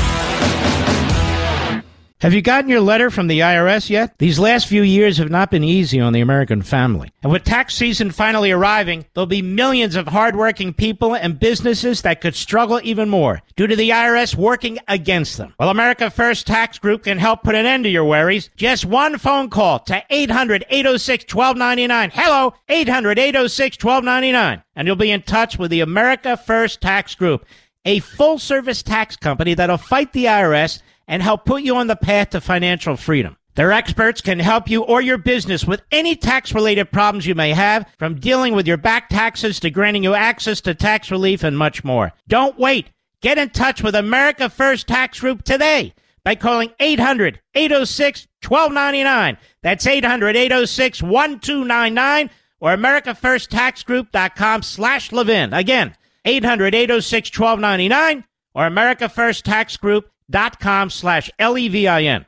[2.27, 4.19] Have you gotten your letter from the IRS yet?
[4.19, 7.13] These last few years have not been easy on the American family.
[7.23, 12.21] And with tax season finally arriving, there'll be millions of hardworking people and businesses that
[12.21, 15.55] could struggle even more due to the IRS working against them.
[15.61, 18.51] Well, America First Tax Group can help put an end to your worries.
[18.57, 22.11] Just one phone call to 800-806-1299.
[22.13, 24.65] Hello, 800-806-1299.
[24.75, 27.47] And you'll be in touch with the America First Tax Group,
[27.85, 31.97] a full service tax company that'll fight the IRS and help put you on the
[31.97, 33.37] path to financial freedom.
[33.55, 37.55] Their experts can help you or your business with any tax related problems you may
[37.55, 41.57] have, from dealing with your back taxes to granting you access to tax relief and
[41.57, 42.13] much more.
[42.29, 42.91] Don't wait.
[43.23, 49.39] Get in touch with America First Tax Group today by calling 800 806 1299.
[49.63, 52.31] That's 800 806 1299
[52.61, 55.55] or AmericaFirstTaxGroup.com slash Levin.
[55.55, 55.97] Again,
[56.27, 58.25] 800 806 1299
[58.55, 62.27] or AmericaFirstTaxGroup.com dot com slash L-E-V-I-N.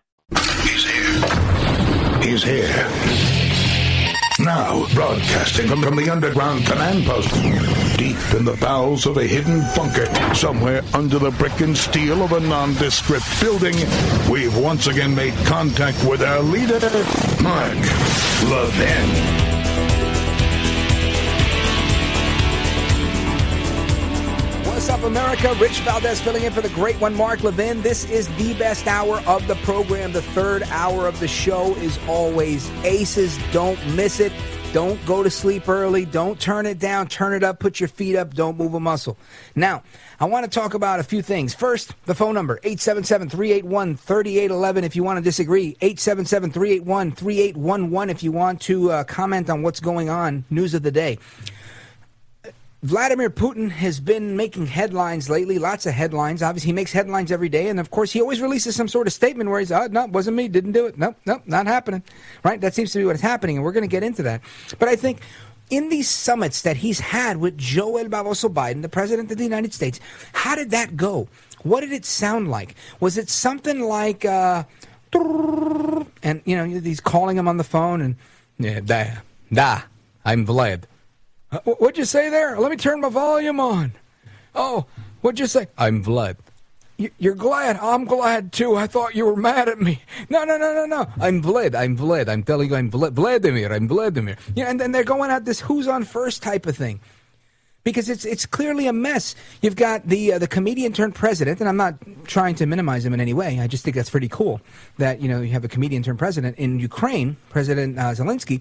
[0.62, 2.22] He's here.
[2.22, 3.28] He's here.
[4.40, 7.28] Now, broadcasting from, from the underground command post,
[7.98, 12.32] deep in the bowels of a hidden bunker, somewhere under the brick and steel of
[12.32, 13.74] a nondescript building,
[14.30, 16.78] we've once again made contact with our leader,
[17.42, 17.78] Mark
[18.48, 19.47] Levin.
[24.88, 25.54] Up, America?
[25.60, 27.82] Rich Valdez filling in for the great one, Mark Levin.
[27.82, 30.12] This is the best hour of the program.
[30.12, 33.38] The third hour of the show is always aces.
[33.52, 34.32] Don't miss it.
[34.72, 36.06] Don't go to sleep early.
[36.06, 37.06] Don't turn it down.
[37.06, 37.58] Turn it up.
[37.58, 38.32] Put your feet up.
[38.32, 39.18] Don't move a muscle.
[39.54, 39.82] Now,
[40.20, 41.54] I want to talk about a few things.
[41.54, 45.76] First, the phone number 877 381 3811 if you want to disagree.
[45.82, 50.44] 877 381 3811 if you want to uh, comment on what's going on.
[50.50, 51.18] News of the day.
[52.82, 56.42] Vladimir Putin has been making headlines lately, lots of headlines.
[56.42, 59.12] Obviously, he makes headlines every day, and of course, he always releases some sort of
[59.12, 62.04] statement where he's, "Oh, no, wasn't me, didn't do it, nope, nope, not happening."
[62.44, 62.60] Right?
[62.60, 64.42] That seems to be what's happening, and we're going to get into that.
[64.78, 65.22] But I think
[65.70, 69.44] in these summits that he's had with Joe El Baboso Biden, the president of the
[69.44, 69.98] United States,
[70.32, 71.28] how did that go?
[71.64, 72.76] What did it sound like?
[73.00, 74.62] Was it something like, uh,
[76.22, 78.14] and you know, he's calling him on the phone, and
[78.56, 79.16] yeah, da,
[79.52, 79.80] da,
[80.24, 80.84] I'm Vlad.
[81.50, 82.58] Uh, What'd you say there?
[82.58, 83.92] Let me turn my volume on.
[84.54, 84.86] Oh,
[85.20, 85.68] what'd you say?
[85.78, 86.36] I'm Vlad.
[87.18, 87.76] You're glad?
[87.76, 88.74] I'm glad too.
[88.74, 90.02] I thought you were mad at me.
[90.28, 91.06] No, no, no, no, no.
[91.20, 91.76] I'm Vlad.
[91.76, 92.28] I'm Vlad.
[92.28, 93.12] I'm telling you, I'm Vlad.
[93.12, 93.72] Vladimir.
[93.72, 94.36] I'm Vladimir.
[94.56, 97.00] Yeah, and then they're going at this who's on first type of thing.
[97.84, 99.36] Because it's it's clearly a mess.
[99.62, 101.94] You've got the uh, the comedian turned president, and I'm not
[102.26, 103.60] trying to minimize him in any way.
[103.60, 104.60] I just think that's pretty cool
[104.98, 108.60] that you know you have a comedian turned president in Ukraine, President uh, Zelensky.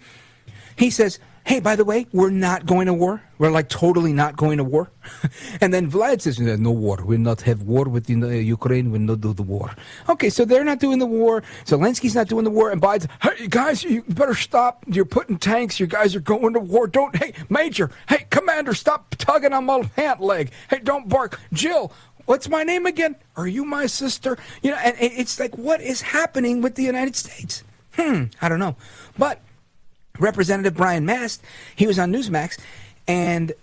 [0.78, 3.22] He says, "Hey, by the way, we're not going to war.
[3.40, 4.92] We're like totally not going to war."
[5.62, 6.98] and then Vlad says, "No war.
[7.04, 8.92] We'll not have war with uh, Ukraine.
[8.92, 9.68] We'll not do the war."
[10.10, 11.44] Okay, so they're not doing the war.
[11.66, 14.84] Zelensky's not doing the war, and Biden's, "Hey, guys, you better stop.
[14.88, 15.80] You're putting tanks.
[15.80, 16.86] You guys are going to war.
[16.88, 17.16] Don't.
[17.16, 17.92] Hey, Major.
[18.10, 20.52] Hey, Commander, stop tugging on my pant leg.
[20.70, 21.40] Hey, don't bark.
[21.54, 21.92] Jill."
[22.28, 23.16] What's my name again?
[23.38, 24.38] Are you my sister?
[24.62, 27.64] You know, and and it's like, what is happening with the United States?
[27.94, 28.76] Hmm, I don't know.
[29.18, 29.42] But
[30.20, 31.42] Representative Brian Mast,
[31.76, 32.60] he was on Newsmax,
[33.08, 33.54] and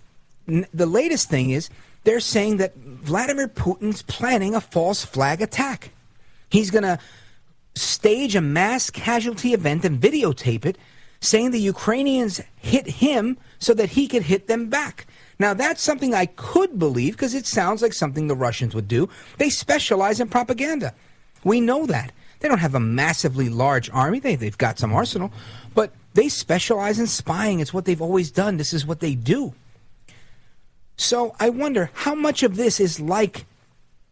[0.47, 1.69] n- the latest thing is
[2.03, 5.91] they're saying that Vladimir Putin's planning a false flag attack.
[6.49, 6.99] He's going to
[7.75, 10.77] stage a mass casualty event and videotape it,
[11.19, 15.07] saying the Ukrainians hit him so that he could hit them back.
[15.39, 19.09] Now, that's something I could believe because it sounds like something the Russians would do.
[19.37, 20.93] They specialize in propaganda.
[21.43, 22.11] We know that.
[22.39, 25.31] They don't have a massively large army, they, they've got some arsenal,
[26.15, 27.59] they specialize in spying.
[27.59, 28.57] It's what they've always done.
[28.57, 29.53] This is what they do.
[30.97, 33.45] So I wonder how much of this is like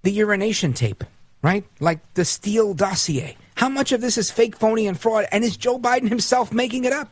[0.03, 1.03] the urination tape,
[1.41, 1.63] right?
[1.79, 3.37] Like the Steele dossier.
[3.55, 5.25] How much of this is fake, phony, and fraud?
[5.31, 7.09] And is Joe Biden himself making it up?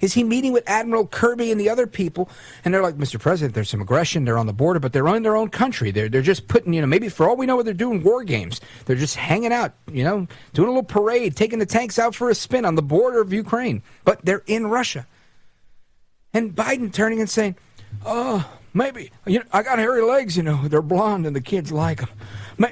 [0.00, 2.28] Is he meeting with Admiral Kirby and the other people?
[2.64, 3.20] And they're like, Mr.
[3.20, 4.24] President, there's some aggression.
[4.24, 5.90] They're on the border, but they're in their own country.
[5.90, 8.60] They're, they're just putting, you know, maybe for all we know, they're doing war games.
[8.86, 12.30] They're just hanging out, you know, doing a little parade, taking the tanks out for
[12.30, 13.82] a spin on the border of Ukraine.
[14.04, 15.06] But they're in Russia.
[16.32, 17.56] And Biden turning and saying,
[18.06, 21.72] oh, maybe, you know, I got hairy legs, you know, they're blonde and the kids
[21.72, 22.10] like them.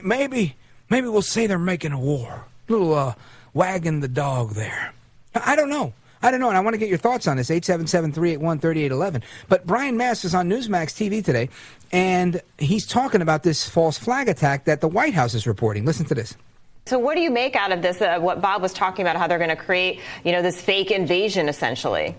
[0.05, 0.57] Maybe,
[0.89, 2.45] maybe we'll say they're making a war.
[2.69, 3.15] Little uh,
[3.55, 4.93] wagging the dog there.
[5.35, 5.93] I I don't know.
[6.23, 7.51] I don't know, and I want to get your thoughts on this.
[7.51, 9.23] 877-381-3811.
[9.49, 11.49] But Brian Mast is on Newsmax TV today,
[11.93, 15.85] and he's talking about this false flag attack that the White House is reporting.
[15.85, 16.37] Listen to this.
[16.87, 18.01] So what do you make out of this?
[18.01, 20.91] Uh, what Bob was talking about, how they're going to create, you know, this fake
[20.91, 22.17] invasion, essentially.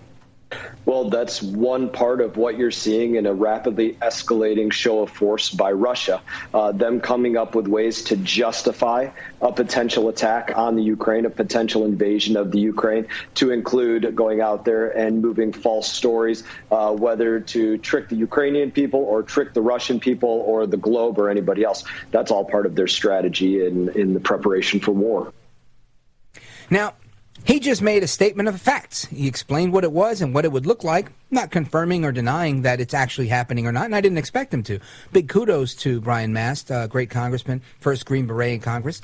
[0.84, 5.50] Well, that's one part of what you're seeing in a rapidly escalating show of force
[5.50, 6.20] by Russia.
[6.52, 9.10] Uh, them coming up with ways to justify
[9.40, 13.06] a potential attack on the Ukraine, a potential invasion of the Ukraine,
[13.36, 18.72] to include going out there and moving false stories, uh, whether to trick the Ukrainian
[18.72, 21.84] people or trick the Russian people or the globe or anybody else.
[22.10, 25.32] That's all part of their strategy in, in the preparation for war.
[26.70, 26.94] Now,
[27.44, 29.06] he just made a statement of facts.
[29.06, 32.62] He explained what it was and what it would look like, not confirming or denying
[32.62, 34.80] that it's actually happening or not, and I didn't expect him to.
[35.12, 39.00] Big kudos to Brian Mast, uh, great congressman, first Green Beret in Congress.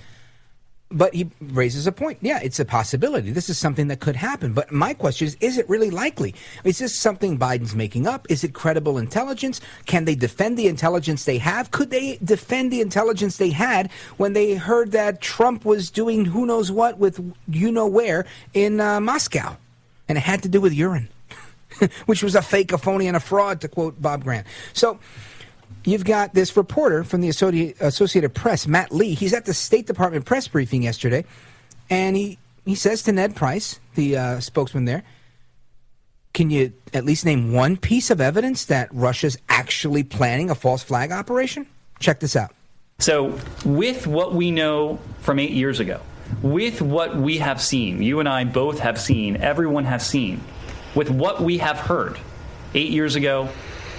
[0.89, 2.19] But he raises a point.
[2.21, 3.33] Yeah, it's a possibility.
[3.33, 4.53] This is something that could happen.
[4.53, 6.33] But my question is, is it really likely?
[6.63, 8.25] Is this something Biden's making up?
[8.31, 9.61] Is it credible intelligence?
[9.87, 11.73] Can they defend the intelligence they have?
[11.73, 16.47] Could they defend the intelligence they had when they heard that Trump was doing who
[16.47, 19.57] knows what with you know where in uh, Moscow?
[20.09, 21.09] And it had to do with urine,
[22.07, 24.47] which was a fake, a phony, and a fraud, to quote Bob Grant.
[24.73, 25.01] So
[25.87, 29.15] you've got this reporter from the Associated, Press, Matt Lee.
[29.15, 31.25] He's at the State Department press briefing yesterday,
[31.89, 35.05] and he, he says to Ned Price, the uh, spokesman there,
[36.35, 40.83] can you at least name one piece of evidence that Russia's actually planning a false
[40.83, 41.67] flag operation?
[41.99, 42.55] Check this out.
[42.99, 46.01] So, with what we know from eight years ago,
[46.43, 50.43] with what we have seen, you and I both have seen, everyone has seen,
[50.95, 52.19] with what we have heard
[52.75, 53.49] eight years ago,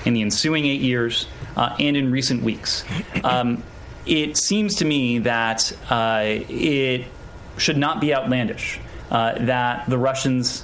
[0.05, 1.27] in the ensuing eight years,
[1.57, 2.85] uh, and in recent weeks,
[3.23, 3.61] um,
[4.05, 7.05] it seems to me that uh, it
[7.57, 8.79] should not be outlandish
[9.11, 10.63] uh, that the Russians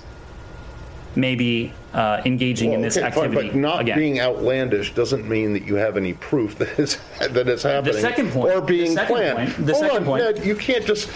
[1.16, 3.98] may be uh, engaging Well, in this okay, fine, activity but not again.
[3.98, 7.94] being outlandish doesn't mean that you have any proof that it's, that it's happening.
[8.02, 9.38] second point- or being the planned.
[9.54, 11.10] point- the Hold second on, point- Ned, you can't just.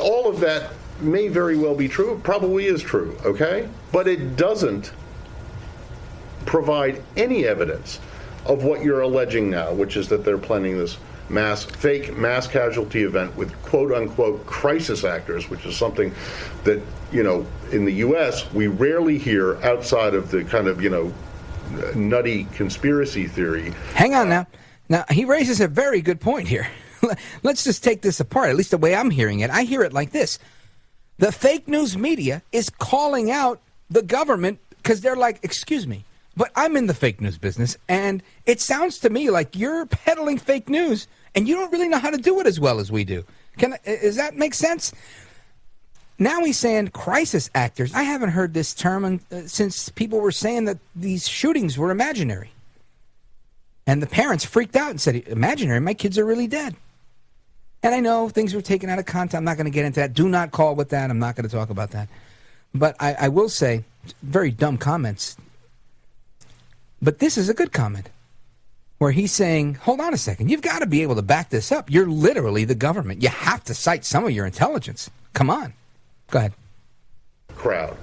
[0.00, 0.70] All of that
[1.00, 2.14] may very well be true.
[2.14, 3.16] It probably is true.
[3.24, 4.92] Okay, but it doesn't
[6.44, 7.98] provide any evidence
[8.48, 10.98] of what you're alleging now, which is that they're planning this
[11.28, 16.14] mass fake mass casualty event with quote unquote crisis actors, which is something
[16.64, 16.80] that
[17.12, 18.50] you know in the U.S.
[18.52, 21.12] we rarely hear outside of the kind of you know
[21.94, 23.72] nutty conspiracy theory.
[23.94, 24.46] Hang on now.
[24.88, 26.68] Now, he raises a very good point here.
[27.42, 29.50] Let's just take this apart, at least the way I'm hearing it.
[29.50, 30.38] I hear it like this
[31.18, 33.60] The fake news media is calling out
[33.90, 36.04] the government because they're like, excuse me,
[36.36, 40.38] but I'm in the fake news business, and it sounds to me like you're peddling
[40.38, 43.04] fake news, and you don't really know how to do it as well as we
[43.04, 43.24] do.
[43.56, 44.92] Can Does that make sense?
[46.18, 47.94] Now he's saying crisis actors.
[47.94, 51.90] I haven't heard this term in, uh, since people were saying that these shootings were
[51.90, 52.52] imaginary.
[53.86, 56.74] And the parents freaked out and said, Imaginary, my kids are really dead.
[57.82, 59.36] And I know things were taken out of context.
[59.36, 60.12] I'm not going to get into that.
[60.12, 61.10] Do not call with that.
[61.10, 62.08] I'm not going to talk about that.
[62.74, 63.84] But I, I will say,
[64.22, 65.36] very dumb comments.
[67.02, 68.08] But this is a good comment
[68.98, 70.50] where he's saying, hold on a second.
[70.50, 71.90] You've got to be able to back this up.
[71.90, 73.22] You're literally the government.
[73.22, 75.10] You have to cite some of your intelligence.
[75.34, 75.74] Come on.
[76.30, 76.52] Go ahead.
[77.54, 77.96] Crowd.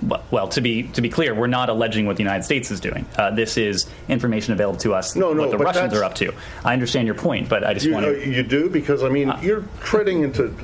[0.00, 2.78] Well- Well, to be to be clear, we're not alleging what the United States is
[2.78, 3.04] doing.
[3.16, 5.16] Uh, this is information available to us.
[5.16, 6.32] No, no, what the Russians are up to.
[6.64, 8.28] I understand your point, but I just You, want uh, to.
[8.30, 10.54] you do because I mean you're treading into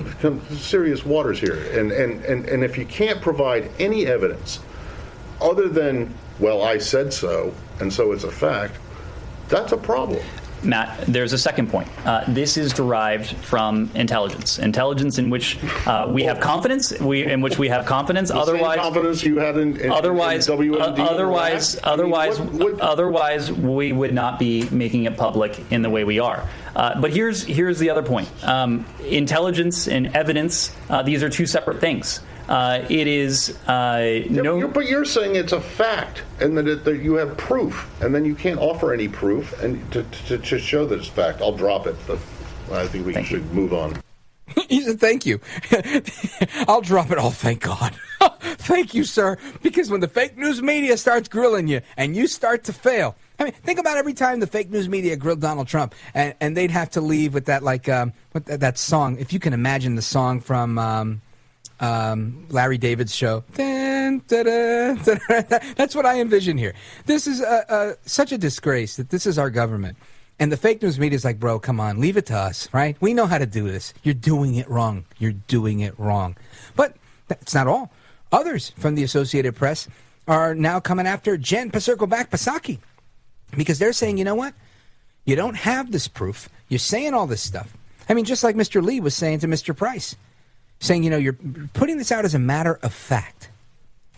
[0.57, 4.61] serious waters here, and, and, and, and if you can't provide any evidence
[5.41, 8.77] other than well I said so, and so it's a fact,
[9.49, 10.25] that's a problem.
[10.65, 11.89] Matt, there's a second point.
[12.07, 16.99] Uh, this is derived from intelligence, intelligence in which uh, we have confidence.
[17.01, 18.31] We in which we have confidence.
[18.31, 21.93] The otherwise, confidence you had in, in otherwise, in WMD uh, and otherwise, I mean,
[21.93, 26.49] otherwise, what- otherwise, we would not be making it public in the way we are.
[26.75, 30.75] Uh, but here's here's the other point: um, intelligence and evidence.
[30.89, 32.21] Uh, these are two separate things.
[32.49, 34.59] Uh, it is uh, Yeah, but no.
[34.59, 38.15] you're- but you're saying it's a fact, and that, it, that you have proof, and
[38.15, 41.57] then you can't offer any proof, and to, to, to show that it's fact, I'll
[41.57, 41.97] drop it.
[42.07, 42.19] But
[42.71, 43.97] I think we should move on.
[44.69, 45.41] he said, "Thank you.
[46.69, 47.31] I'll drop it all.
[47.31, 47.95] Thank God.
[48.41, 49.39] thank you, sir.
[49.63, 53.45] Because when the fake news media starts grilling you and you start to fail, I
[53.45, 56.71] mean, think about every time the fake news media grilled Donald Trump, and, and they'd
[56.71, 59.17] have to leave with that like um, what that, that song.
[59.19, 61.21] If you can imagine the song from." Um,
[61.81, 63.45] um, Larry David's show.
[63.57, 64.25] That's
[65.95, 66.75] what I envision here.
[67.07, 69.97] This is a, a, such a disgrace that this is our government.
[70.39, 72.97] And the fake news media is like, bro, come on, leave it to us, right?
[73.01, 73.95] We know how to do this.
[74.03, 75.05] You're doing it wrong.
[75.19, 76.37] You're doing it wrong.
[76.75, 76.97] But
[77.29, 77.93] that's not all.
[78.33, 79.87] Others from the Associated Press
[80.27, 82.79] are now coming after Jen Pasirko-Back Pasaki
[83.57, 84.55] because they're saying, you know what?
[85.25, 86.49] You don't have this proof.
[86.69, 87.77] You're saying all this stuff.
[88.09, 88.83] I mean, just like Mr.
[88.83, 89.75] Lee was saying to Mr.
[89.77, 90.17] Price,
[90.85, 91.37] saying, you know, you're
[91.73, 93.49] putting this out as a matter of fact.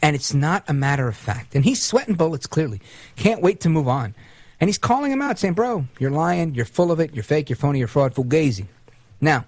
[0.02, 1.55] And it's not a matter of fact.
[1.55, 2.80] And he's sweating bullets clearly.
[3.16, 4.14] Can't wait to move on.
[4.60, 7.48] And he's calling him out, saying, bro, you're lying, you're full of it, you're fake,
[7.48, 8.66] you're phony, you're fraud, fugazi.
[9.20, 9.44] Now,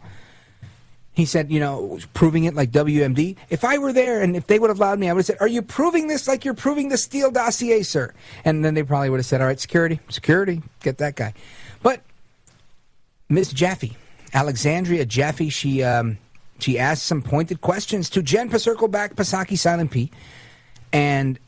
[1.13, 3.37] he said, you know, proving it like WMD.
[3.51, 5.39] If I were there and if they would have allowed me, I would have said,
[5.41, 8.15] Are you proving this like you're proving the Steele dossier, sir?
[8.45, 11.35] And then they probably would have said, All right, security, security, get that guy.
[11.83, 12.03] But
[13.29, 13.97] Miss Jaffe,
[14.33, 16.19] Alexandria Jaffe, she um,
[16.59, 20.11] she asked some pointed questions to Jen Pasirko back Pasaki Silent P.
[20.93, 21.39] And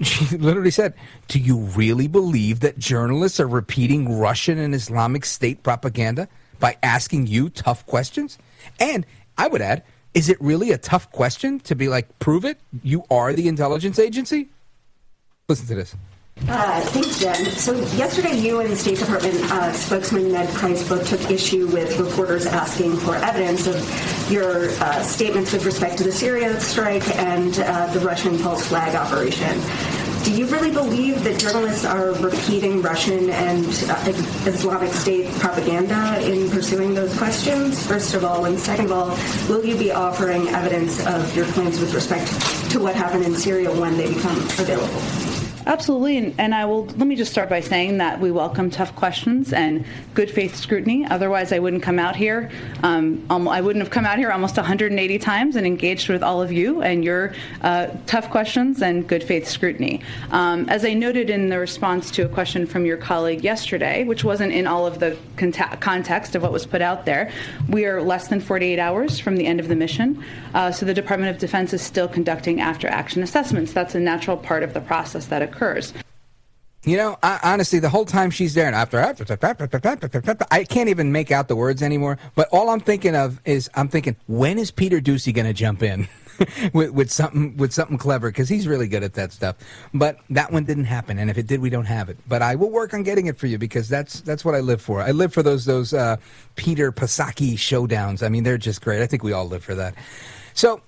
[0.00, 0.94] she literally said,
[1.28, 6.28] Do you really believe that journalists are repeating Russian and Islamic State propaganda
[6.60, 8.38] by asking you tough questions?
[8.78, 9.06] And
[9.38, 12.58] I would add, is it really a tough question to be like, prove it?
[12.82, 14.48] You are the intelligence agency?
[15.48, 15.96] Listen to this.
[16.46, 17.44] Uh, thanks, Jen.
[17.52, 21.98] So yesterday, you and the State Department uh, spokesman Ned Price both took issue with
[21.98, 27.58] reporters asking for evidence of your uh, statements with respect to the Syria strike and
[27.60, 29.58] uh, the Russian false flag operation.
[30.24, 36.50] do you really believe that journalists are repeating Russian and uh, Islamic State propaganda in
[36.50, 37.86] pursuing those questions?
[37.86, 41.78] First of all, and second of all, will you be offering evidence of your claims
[41.78, 42.28] with respect
[42.72, 45.23] to what happened in Syria when they become available?
[45.66, 46.84] Absolutely, and, and, I will.
[46.84, 51.06] Let me just start by saying that we welcome tough questions and good faith scrutiny.
[51.06, 52.50] Otherwise, I wouldn't come out here.
[52.82, 56.52] Um, I wouldn't have come out here almost 180 times and engaged with all of
[56.52, 60.02] you and your uh, tough questions and good faith scrutiny.
[60.32, 64.22] Um, as I noted in the response to a question from your colleague yesterday, which
[64.22, 67.32] wasn't in all of the context of what was put out there,
[67.70, 70.22] we are less than 48 hours from the end of the mission.
[70.52, 73.72] Uh, so the Department of Defense is still conducting after action assessments.
[73.72, 75.92] That's a natural part of the process that occurs occurs.
[76.84, 80.90] You know, I, honestly, the whole time she's there, and after, after after, I can't
[80.90, 82.18] even make out the words anymore.
[82.34, 85.82] But all I'm thinking of is, I'm thinking, when is Peter Doocy going to jump
[85.82, 86.08] in
[86.74, 88.28] with, with something with something clever?
[88.28, 89.56] Because he's really good at that stuff.
[89.94, 92.18] But that one didn't happen, and if it did, we don't have it.
[92.28, 94.82] But I will work on getting it for you because that's that's what I live
[94.82, 95.00] for.
[95.00, 96.18] I live for those those uh,
[96.54, 98.22] Peter Pasaki showdowns.
[98.22, 99.00] I mean, they're just great.
[99.00, 99.94] I think we all live for that.
[100.52, 100.82] So,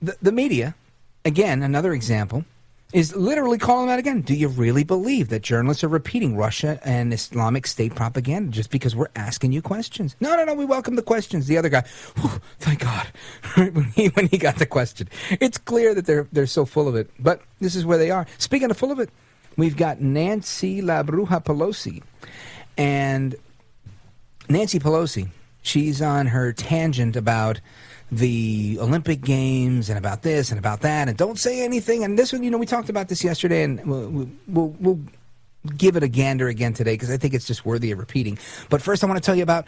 [0.00, 0.74] the the media,
[1.24, 2.44] again, another example
[2.92, 4.20] is literally calling that again.
[4.20, 8.94] Do you really believe that journalists are repeating Russia and Islamic State propaganda just because
[8.94, 10.14] we're asking you questions?
[10.20, 10.54] No, no, no.
[10.54, 11.46] We welcome the questions.
[11.46, 11.84] The other guy,
[12.16, 13.06] whew, thank God,
[13.56, 15.08] when he when he got the question,
[15.40, 17.10] it's clear that they're they're so full of it.
[17.18, 18.26] But this is where they are.
[18.38, 19.10] Speaking of full of it,
[19.56, 22.02] we've got Nancy La Bruja Pelosi,
[22.76, 23.34] and
[24.48, 25.28] Nancy Pelosi.
[25.62, 27.60] She's on her tangent about
[28.12, 32.04] the Olympic Games and about this and about that, and don't say anything.
[32.04, 35.00] And this one, you know, we talked about this yesterday, and we'll, we'll, we'll
[35.78, 38.38] give it a gander again today because I think it's just worthy of repeating.
[38.68, 39.66] But first, I want to tell you about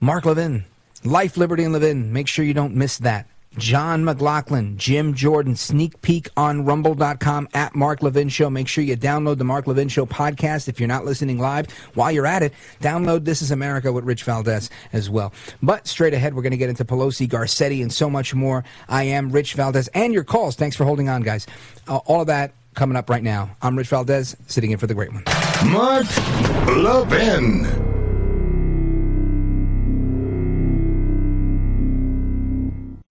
[0.00, 0.64] Mark Levin,
[1.04, 2.12] Life, Liberty, and Levin.
[2.12, 3.28] Make sure you don't miss that.
[3.58, 8.48] John McLaughlin, Jim Jordan, sneak peek on rumble.com at Mark Levin Show.
[8.48, 11.70] Make sure you download the Mark Levin Show podcast if you're not listening live.
[11.94, 15.32] While you're at it, download This is America with Rich Valdez as well.
[15.62, 18.64] But straight ahead, we're going to get into Pelosi, Garcetti, and so much more.
[18.88, 20.56] I am Rich Valdez and your calls.
[20.56, 21.46] Thanks for holding on, guys.
[21.86, 23.54] Uh, all of that coming up right now.
[23.60, 25.24] I'm Rich Valdez, sitting in for the great one.
[25.70, 26.06] Mark
[26.68, 27.91] Levin.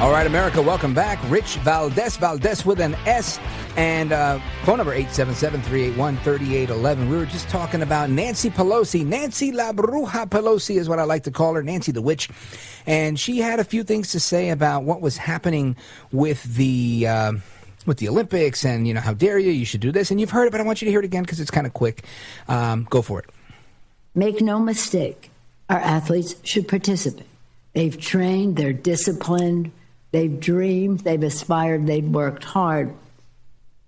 [0.00, 1.18] All right, America, welcome back.
[1.30, 3.38] Rich Valdez, Valdez with an S,
[3.76, 7.10] and uh, phone number 877-381-3811.
[7.10, 9.04] We were just talking about Nancy Pelosi.
[9.04, 12.30] Nancy La Bruja Pelosi is what I like to call her, Nancy the Witch.
[12.86, 15.76] And she had a few things to say about what was happening
[16.12, 17.06] with the...
[17.06, 17.32] Uh,
[17.86, 20.10] with the Olympics and, you know, how dare you, you should do this.
[20.10, 21.66] And you've heard it, but I want you to hear it again because it's kind
[21.66, 22.04] of quick.
[22.46, 23.30] Um, go for it.
[24.14, 25.30] Make no mistake,
[25.70, 27.24] our athletes should participate.
[27.72, 29.72] They've trained, they're disciplined,
[30.12, 32.94] They've dreamed, they've aspired, they've worked hard.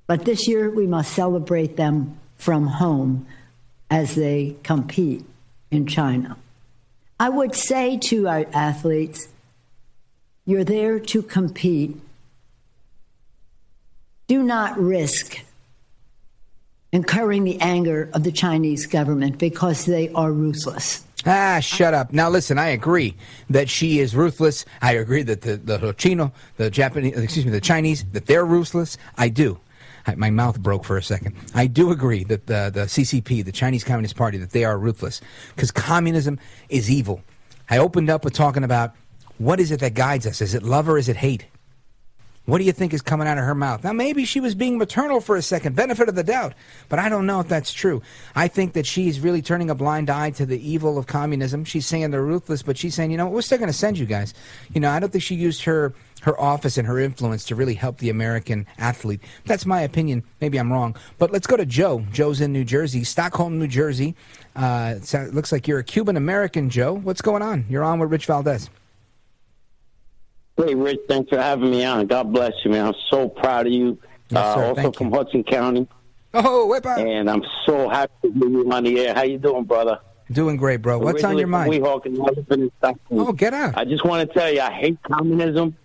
[0.06, 3.26] But this year, we must celebrate them from home
[3.90, 5.24] as they compete
[5.70, 6.36] in China.
[7.18, 9.28] I would say to our athletes,
[10.44, 11.96] you're there to compete.
[14.26, 15.38] Do not risk
[16.92, 21.04] incurring the anger of the Chinese government because they are ruthless.
[21.24, 22.12] Ah, shut up.
[22.12, 23.16] Now listen, I agree
[23.50, 24.64] that she is ruthless.
[24.80, 28.98] I agree that the, the Chino, the Japanese, excuse me, the Chinese, that they're ruthless.
[29.16, 29.60] I do.
[30.06, 31.36] I, my mouth broke for a second.
[31.54, 35.20] I do agree that the, the CCP, the Chinese Communist Party, that they are ruthless
[35.54, 37.22] because communism is evil.
[37.70, 38.94] I opened up with talking about
[39.38, 40.40] what is it that guides us?
[40.40, 41.46] Is it love or is it hate?
[42.44, 43.84] What do you think is coming out of her mouth?
[43.84, 46.54] Now, maybe she was being maternal for a second, benefit of the doubt,
[46.88, 48.02] but I don't know if that's true.
[48.34, 51.64] I think that she's really turning a blind eye to the evil of communism.
[51.64, 54.06] She's saying they're ruthless, but she's saying, you know, we're still going to send you
[54.06, 54.34] guys.
[54.72, 57.74] You know, I don't think she used her her office and her influence to really
[57.74, 59.20] help the American athlete.
[59.44, 60.22] That's my opinion.
[60.40, 60.94] Maybe I'm wrong.
[61.18, 62.06] But let's go to Joe.
[62.12, 64.14] Joe's in New Jersey, Stockholm, New Jersey.
[64.54, 66.92] Uh, it looks like you're a Cuban American, Joe.
[66.92, 67.64] What's going on?
[67.68, 68.70] You're on with Rich Valdez.
[70.56, 72.06] Hey, Rich, thanks for having me on.
[72.06, 72.88] God bless you, man.
[72.88, 73.98] I'm so proud of you.
[74.28, 75.88] Yes, uh, also Thank from Hudson County.
[76.34, 76.98] Oh, whip out.
[76.98, 79.14] And I'm so happy to be you on the air.
[79.14, 79.98] How you doing, brother?
[80.30, 80.98] Doing great, bro.
[80.98, 81.74] What's on your mind?
[81.74, 83.18] I live in Stockton.
[83.18, 83.76] Oh, get out.
[83.76, 85.76] I just want to tell you, I hate communism.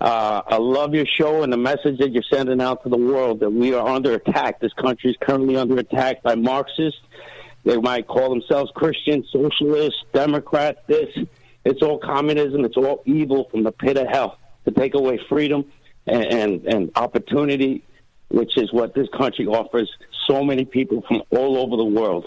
[0.00, 3.40] Uh, I love your show and the message that you're sending out to the world
[3.40, 4.60] that we are under attack.
[4.60, 7.00] This country is currently under attack by Marxists.
[7.64, 10.78] They might call themselves Christian, socialists, Democrats.
[10.86, 11.08] This,
[11.66, 12.64] it's all communism.
[12.64, 15.64] It's all evil from the pit of hell to take away freedom
[16.06, 17.82] and, and, and opportunity,
[18.28, 19.90] which is what this country offers
[20.28, 22.24] so many people from all over the world.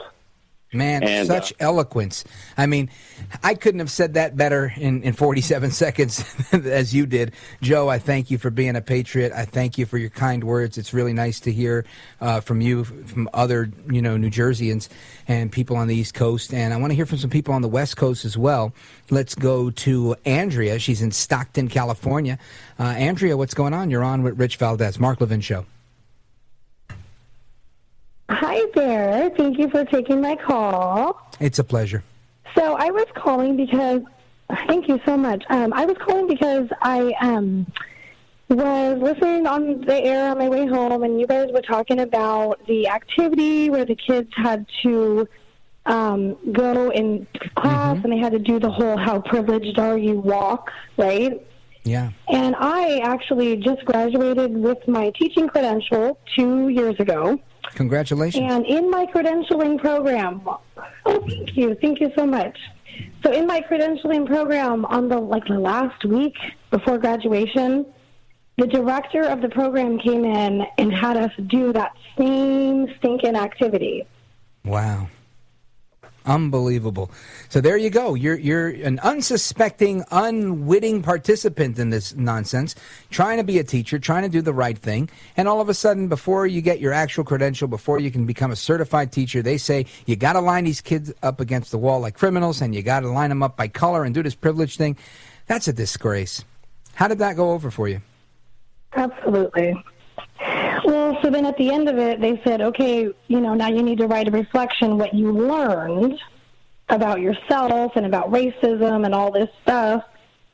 [0.71, 2.23] Man, And, such eloquence.
[2.55, 2.91] I mean,
[3.41, 7.33] I couldn't have said that better in, in 47 seconds as you did.
[7.61, 9.31] Joe, I thank you for being a patriot.
[9.33, 10.77] I thank you for your kind words.
[10.77, 11.85] It's really nice to hear
[12.21, 14.89] uh, from you, from other, you know, New Jerseyans
[15.27, 16.53] and people on the East Coast.
[16.53, 18.71] And I want to hear from some people on the West Coast as well.
[19.09, 20.77] Let's go to Andrea.
[20.77, 22.37] She's in Stockton, California.
[22.79, 23.89] Uh, Andrea, what's going on?
[23.89, 25.65] You're on with Rich Valdez, Mark Levin Show.
[28.29, 29.31] Hi there.
[29.31, 31.19] Thank you for taking my call.
[31.39, 32.03] It's a pleasure.
[32.55, 34.01] So I was calling because
[34.67, 35.43] thank you so much.
[35.49, 37.65] Um, I was calling because I um,
[38.47, 42.65] was listening on the air on my way home, and you guys were talking about
[42.67, 45.27] the activity where the kids had to
[45.87, 47.25] um, go in
[47.55, 51.41] class and they had to do the whole "How privileged are you?" walk, right?
[51.83, 52.11] Yeah.
[52.27, 57.39] And I actually just graduated with my teaching credential two years ago.
[57.75, 58.51] Congratulations.
[58.51, 60.59] And in my credentialing program, oh,
[61.05, 62.57] thank you, thank you so much.
[63.23, 66.35] So in my credentialing program, on the like the last week
[66.71, 67.85] before graduation,
[68.57, 74.05] the director of the program came in and had us do that same stinking activity.
[74.65, 75.07] Wow.
[76.29, 77.09] Unbelievable.
[77.49, 78.13] So there you go.
[78.13, 82.75] You're you're an unsuspecting, unwitting participant in this nonsense,
[83.09, 85.73] trying to be a teacher, trying to do the right thing, and all of a
[85.73, 89.57] sudden before you get your actual credential, before you can become a certified teacher, they
[89.57, 92.83] say you got to line these kids up against the wall like criminals and you
[92.83, 94.95] got to line them up by color and do this privilege thing.
[95.47, 96.45] That's a disgrace.
[96.93, 98.01] How did that go over for you?
[98.93, 99.73] Absolutely.
[100.85, 103.83] Well, so then at the end of it, they said, okay, you know, now you
[103.83, 106.19] need to write a reflection what you learned
[106.89, 110.03] about yourself and about racism and all this stuff.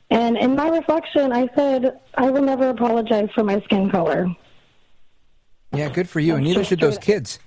[0.10, 4.28] And in my reflection, I said, I will never apologize for my skin color.
[5.74, 7.40] Yeah, good for you, and neither should those kids.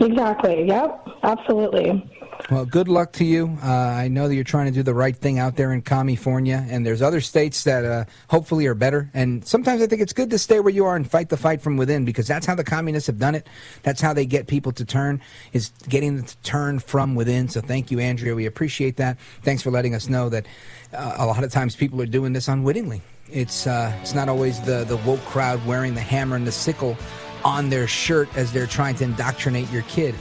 [0.00, 0.66] Exactly.
[0.66, 1.08] Yep.
[1.22, 2.10] Absolutely.
[2.50, 3.56] Well, good luck to you.
[3.62, 6.66] Uh, I know that you're trying to do the right thing out there in California,
[6.68, 9.08] and there's other states that uh, hopefully are better.
[9.14, 11.62] And sometimes I think it's good to stay where you are and fight the fight
[11.62, 13.46] from within because that's how the communists have done it.
[13.84, 15.20] That's how they get people to turn
[15.52, 17.48] is getting them to turn from within.
[17.48, 18.34] So thank you, Andrea.
[18.34, 19.18] We appreciate that.
[19.42, 20.46] Thanks for letting us know that
[20.92, 23.02] uh, a lot of times people are doing this unwittingly.
[23.30, 26.96] It's uh, it's not always the the woke crowd wearing the hammer and the sickle
[27.44, 30.14] on their shirt as they're trying to indoctrinate your kid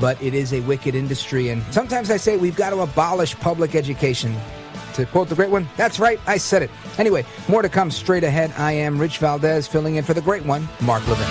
[0.00, 1.50] but it is a wicked industry.
[1.50, 4.34] And sometimes I say we've got to abolish public education.
[4.94, 6.70] To quote the great one, that's right, I said it.
[6.98, 8.52] Anyway, more to come straight ahead.
[8.56, 11.26] I am Rich Valdez, filling in for the great one, Mark Levin.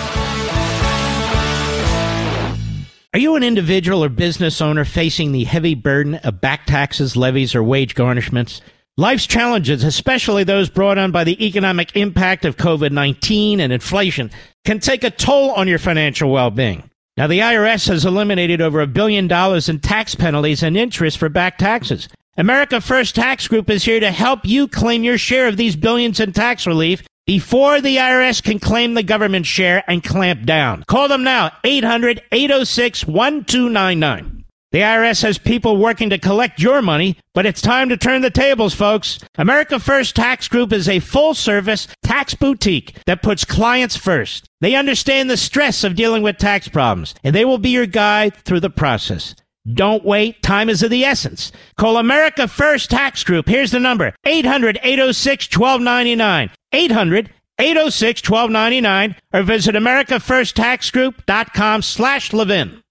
[3.14, 7.54] Are you an individual or business owner facing the heavy burden of back taxes, levies,
[7.54, 8.60] or wage garnishments?
[8.96, 14.30] Life's challenges, especially those brought on by the economic impact of COVID 19 and inflation,
[14.64, 16.90] can take a toll on your financial well being.
[17.16, 21.28] Now, the IRS has eliminated over a billion dollars in tax penalties and interest for
[21.28, 22.08] back taxes.
[22.36, 26.18] America First Tax Group is here to help you claim your share of these billions
[26.18, 30.82] in tax relief before the IRS can claim the government share and clamp down.
[30.88, 34.43] Call them now, 800 806 1299.
[34.74, 38.28] The IRS has people working to collect your money, but it's time to turn the
[38.28, 39.20] tables, folks.
[39.38, 44.48] America First Tax Group is a full service tax boutique that puts clients first.
[44.60, 48.34] They understand the stress of dealing with tax problems, and they will be your guide
[48.38, 49.36] through the process.
[49.72, 50.42] Don't wait.
[50.42, 51.52] Time is of the essence.
[51.78, 53.48] Call America First Tax Group.
[53.48, 56.50] Here's the number 800 806 1299.
[56.72, 57.30] 800
[57.60, 62.82] 806 1299 or visit AmericaFirstTaxGroup.com slash Levin.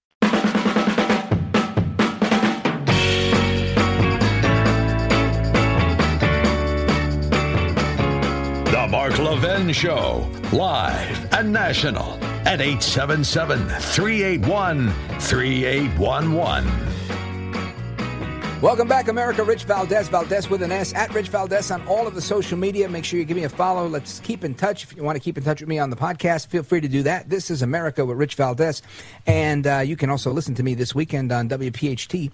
[9.24, 14.92] Levin Show, live and national at 877 381
[15.22, 16.84] 3811.
[18.64, 19.44] Welcome back, America.
[19.44, 22.90] Rich Valdez, Valdez with an S, at Rich Valdez on all of the social media.
[22.90, 23.88] Make sure you give me a follow.
[23.88, 24.84] Let's keep in touch.
[24.84, 26.88] If you want to keep in touch with me on the podcast, feel free to
[26.90, 27.30] do that.
[27.30, 28.82] This is America with Rich Valdez.
[29.26, 32.32] And uh, you can also listen to me this weekend on WPHT.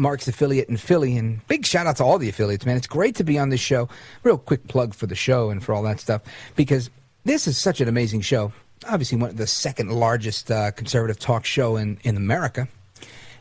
[0.00, 1.16] Mark's affiliate in Philly.
[1.16, 2.76] And big shout out to all the affiliates, man.
[2.76, 3.88] It's great to be on this show.
[4.22, 6.22] Real quick plug for the show and for all that stuff
[6.56, 6.90] because
[7.24, 8.52] this is such an amazing show.
[8.88, 12.66] Obviously, one of the second largest uh, conservative talk show in, in America.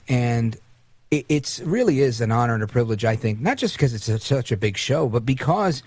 [0.08, 0.58] And
[1.12, 4.10] it it's really is an honor and a privilege, I think, not just because it's
[4.10, 5.82] a, such a big show, but because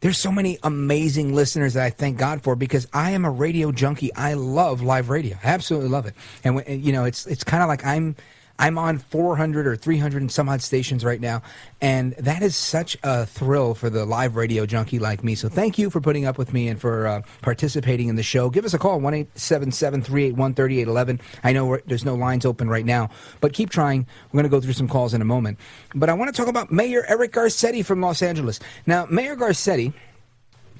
[0.00, 3.72] there's so many amazing listeners that I thank God for because I am a radio
[3.72, 4.14] junkie.
[4.14, 5.38] I love live radio.
[5.42, 6.14] I absolutely love it.
[6.44, 8.14] And, you know, it's it's kind of like I'm
[8.58, 11.42] I'm on 400 or 300 and some odd stations right now,
[11.80, 15.34] and that is such a thrill for the live radio junkie like me.
[15.34, 18.50] So thank you for putting up with me and for uh, participating in the show.
[18.50, 21.20] Give us a call, 1 877 381 3811.
[21.42, 23.10] I know there's no lines open right now,
[23.40, 24.06] but keep trying.
[24.30, 25.58] We're going to go through some calls in a moment.
[25.94, 28.60] But I want to talk about Mayor Eric Garcetti from Los Angeles.
[28.86, 29.92] Now, Mayor Garcetti,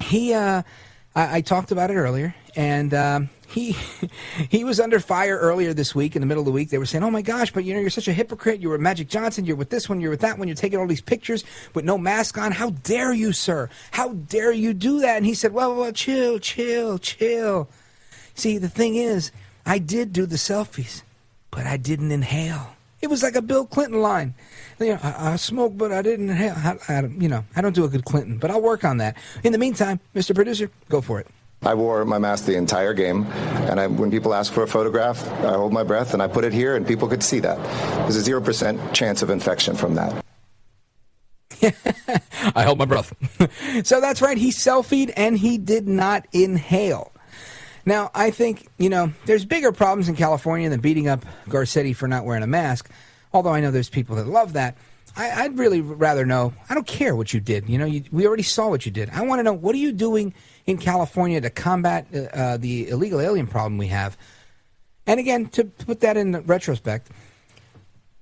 [0.01, 0.63] he, uh,
[1.17, 3.77] I, I talked about it earlier, and um, he
[4.51, 6.71] he was under fire earlier this week in the middle of the week.
[6.71, 8.61] They were saying, "Oh my gosh, but you know you're such a hypocrite.
[8.61, 9.45] You were Magic Johnson.
[9.45, 10.01] You're with this one.
[10.01, 10.49] You're with that one.
[10.49, 12.53] You're taking all these pictures with no mask on.
[12.53, 13.71] How dare you, sir?
[13.93, 17.69] How dare you do that?" And he said, "Well, well, chill, chill, chill."
[18.35, 19.31] See, the thing is,
[19.65, 21.03] I did do the selfies,
[21.51, 22.75] but I didn't inhale.
[23.01, 24.35] It was like a Bill Clinton line.
[24.81, 26.55] You know, I, I smoke, but I didn't inhale.
[26.57, 29.17] I, I, you know, I don't do a good Clinton, but I'll work on that.
[29.45, 30.35] In the meantime, Mr.
[30.35, 31.29] Producer, go for it.
[31.65, 33.25] I wore my mask the entire game,
[33.69, 36.45] and I, when people ask for a photograph, I hold my breath and I put
[36.45, 37.59] it here, and people could see that.
[38.01, 40.25] There's a zero percent chance of infection from that.
[42.55, 43.15] I hold my breath.
[43.87, 44.37] so that's right.
[44.37, 47.13] He selfied and he did not inhale.
[47.87, 52.09] Now, I think, you know, there's bigger problems in California than beating up Garcetti for
[52.09, 52.91] not wearing a mask,
[53.33, 54.77] although I know there's people that love that.
[55.17, 56.55] I, would really rather know.
[56.69, 57.69] I don't care what you did.
[57.69, 59.11] You know, you, we already saw what you did.
[59.11, 60.35] I want to know what are you doing
[60.67, 64.17] in California to combat uh, uh, the illegal alien problem we have.
[65.07, 67.11] And again, to put that in retrospect,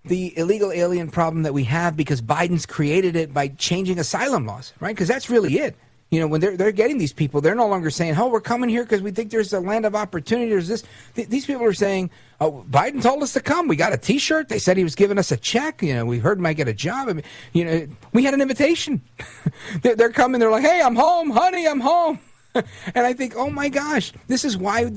[0.05, 4.73] the illegal alien problem that we have because Biden's created it by changing asylum laws,
[4.81, 4.95] right?
[4.95, 5.77] Because that's really it.
[6.11, 8.69] You know, when they're they're getting these people, they're no longer saying, "Oh, we're coming
[8.69, 10.85] here because we think there's a land of opportunity." There's this.
[11.15, 13.67] Th- these people are saying, "Oh, Biden told us to come.
[13.67, 14.51] We got a T-shirt.
[14.51, 15.83] They said he was giving us a check.
[15.83, 17.09] You know, we heard he might get a job.
[17.09, 17.25] I mean,
[17.55, 19.01] you know, we had an invitation.
[19.83, 20.39] they're, they're coming.
[20.39, 21.67] They're like, "Hey, I'm home, honey.
[21.67, 22.19] I'm home."
[22.95, 24.91] and I think, oh my gosh, this is why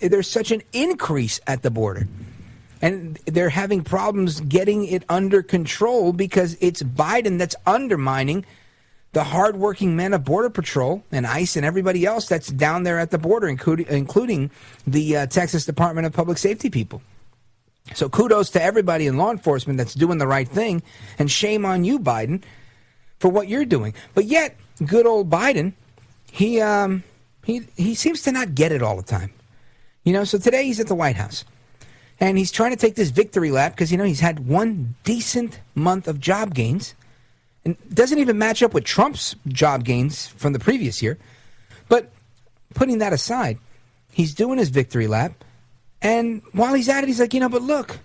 [0.00, 2.06] there's such an increase at the border.
[2.80, 8.44] And they're having problems getting it under control because it's Biden that's undermining
[9.12, 13.10] the hardworking men of Border Patrol and ICE and everybody else that's down there at
[13.10, 14.50] the border, including, including
[14.86, 17.02] the uh, Texas Department of Public Safety people.
[17.94, 20.82] So kudos to everybody in law enforcement that's doing the right thing,
[21.18, 22.42] and shame on you, Biden,
[23.18, 23.94] for what you're doing.
[24.14, 24.56] But yet,
[24.86, 25.74] good old Biden,
[26.32, 27.04] he um,
[27.44, 29.32] he he seems to not get it all the time.
[30.02, 31.44] You know, so today he's at the White House.
[32.18, 35.60] And he's trying to take this victory lap because, you know, he's had one decent
[35.74, 36.94] month of job gains
[37.64, 41.18] and doesn't even match up with Trump's job gains from the previous year.
[41.88, 42.10] But
[42.74, 43.58] putting that aside,
[44.12, 45.32] he's doing his victory lap.
[46.00, 47.98] And while he's at it, he's like, you know, but look,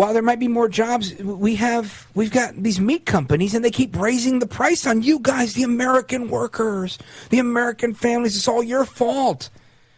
[0.00, 3.70] while there might be more jobs, we have we've got these meat companies, and they
[3.70, 6.96] keep raising the price on you guys, the American workers,
[7.28, 8.34] the American families.
[8.34, 9.50] It's all your fault.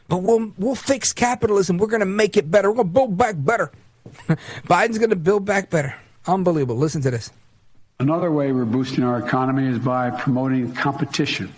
[0.09, 1.79] But we'll we'll fix capitalism.
[1.79, 2.69] We're going to make it better.
[2.69, 3.71] We're going to build back better.
[4.67, 5.95] Biden's going to build back better.
[6.27, 6.79] Unbelievable.
[6.79, 7.31] Listen to this.
[8.01, 11.55] Another way we're boosting our economy is by promoting competition.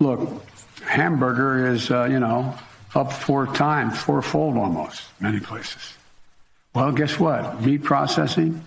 [0.00, 0.44] Look,
[0.82, 2.58] hamburger is, uh, you know,
[2.96, 5.94] up four times, fourfold almost, many places.
[6.74, 7.62] Well, guess what?
[7.62, 8.62] Meat processing,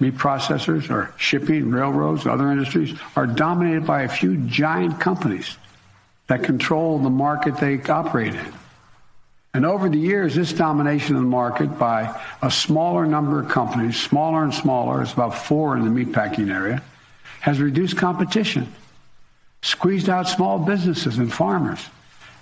[0.00, 5.56] meat processors, or shipping, railroads, other industries are dominated by a few giant companies
[6.26, 8.52] that control the market they operate in.
[9.54, 13.98] And over the years, this domination of the market by a smaller number of companies,
[13.98, 16.82] smaller and smaller, it's about four in the meatpacking area,
[17.40, 18.72] has reduced competition,
[19.62, 21.80] squeezed out small businesses and farmers,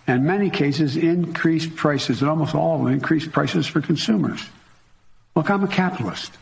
[0.06, 4.42] and in many cases increased prices, and almost all of them increased prices for consumers.
[5.36, 6.32] Look, I'm a capitalist.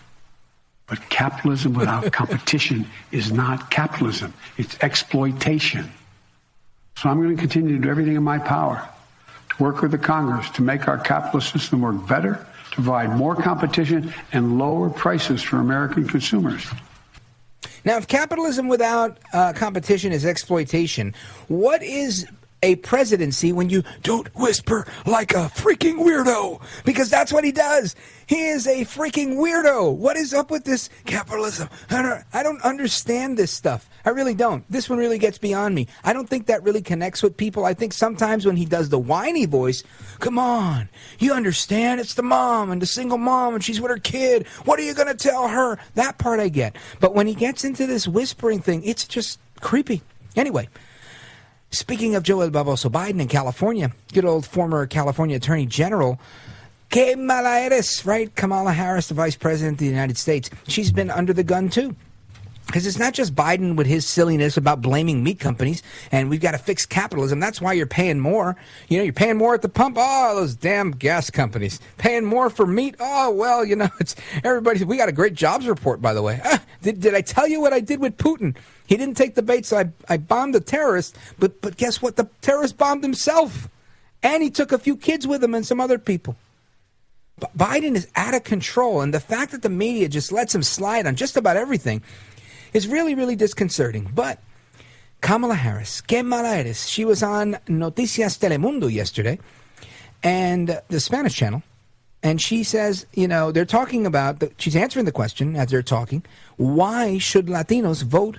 [0.87, 4.33] But capitalism without competition is not capitalism.
[4.57, 5.93] It's exploitation.
[6.97, 8.89] So I'm going to continue to do everything in my power
[9.51, 13.35] to work with the Congress to make our capitalist system work better, to provide more
[13.35, 16.65] competition and lower prices for American consumers.
[17.85, 21.15] Now, if capitalism without uh, competition is exploitation,
[21.49, 22.27] what is
[22.65, 26.63] a presidency when you don't whisper like a freaking weirdo?
[26.85, 27.95] Because that's what he does.
[28.27, 29.95] He is a freaking weirdo.
[29.95, 31.69] What is up with this capitalism?
[31.91, 33.89] I don't, I don't understand this stuff.
[34.07, 34.65] I really don't.
[34.71, 35.89] This one really gets beyond me.
[36.03, 37.67] I don't think that really connects with people.
[37.67, 39.85] I think sometimes when he does the whiny voice,
[40.21, 40.89] come on,
[41.19, 42.01] you understand?
[42.01, 44.47] It's the mom and the single mom and she's with her kid.
[44.65, 45.79] What are you going to tell her?
[45.95, 46.77] That part I get.
[47.01, 50.03] But when he gets into this whispering thing, it's just creepy.
[50.37, 50.69] Anyway,
[51.75, 56.19] speaking of Joe El Baboso Biden in California, good old former California Attorney General.
[56.91, 58.35] Que mala eres, right?
[58.37, 60.49] Kamala Harris, the Vice President of the United States.
[60.69, 61.97] She's been under the gun too.
[62.67, 66.53] Because it's not just Biden with his silliness about blaming meat companies and we've got
[66.53, 67.39] to fix capitalism.
[67.39, 68.57] That's why you're paying more.
[68.89, 69.97] You know, you're paying more at the pump.
[69.99, 71.79] Oh, those damn gas companies.
[71.99, 72.97] Paying more for meat.
[72.99, 74.83] Oh, well, you know, it's everybody.
[74.85, 76.41] We got a great jobs report, by the way.
[76.45, 78.57] Ah, did, did I tell you what I did with Putin?
[78.87, 81.17] He didn't take the bait, so I, I bombed the terrorist.
[81.39, 82.17] But, but guess what?
[82.17, 83.69] The terrorist bombed himself.
[84.23, 86.37] And he took a few kids with him and some other people.
[87.57, 91.07] Biden is out of control, and the fact that the media just lets him slide
[91.07, 92.03] on just about everything
[92.75, 94.11] is really, really disconcerting.
[94.15, 94.41] But
[95.21, 99.39] Kamala Harris, que mala eres, she was on Noticias Telemundo yesterday,
[100.23, 101.63] and the Spanish channel,
[102.23, 105.83] and she says, you know, they're talking about, the, she's answering the question as they're
[105.83, 106.25] talking,
[106.57, 108.39] why should Latinos vote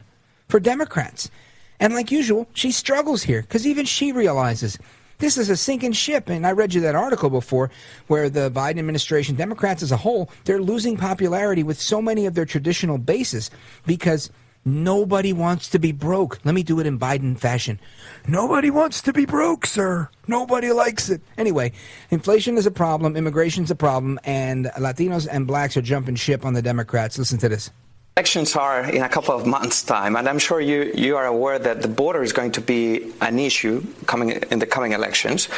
[0.50, 1.32] for Democrats?
[1.80, 4.78] And like usual, she struggles here because even she realizes
[5.18, 6.30] this is a sinking ship.
[6.30, 7.72] And I read you that article before
[8.08, 12.34] where the Biden administration, Democrats as a whole, they're losing popularity with so many of
[12.34, 13.52] their traditional bases
[13.86, 14.30] because
[14.66, 16.40] nobody wants to be broke.
[16.44, 17.80] Let me do it in Biden fashion.
[18.28, 20.10] Nobody wants to be broke, sir.
[20.28, 21.22] Nobody likes it.
[21.38, 21.72] Anyway,
[22.10, 26.54] inflation is a problem, immigration's a problem, and Latinos and blacks are jumping ship on
[26.54, 27.20] the Democrats.
[27.20, 27.70] Listen to this.
[28.18, 31.60] Elections are in a couple of months' time, and I'm sure you, you are aware
[31.60, 35.50] that the border is going to be an issue coming in the coming elections.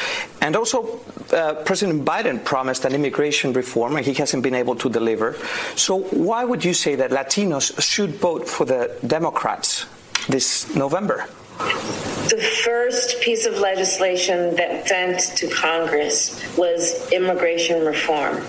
[0.42, 1.00] And also,
[1.32, 5.36] uh, President Biden promised an immigration reform, and he hasn't been able to deliver.
[5.76, 9.86] So, why would you say that Latinos should vote for the Democrats
[10.28, 11.28] this November?
[11.60, 18.42] The first piece of legislation that sent to Congress was immigration reform.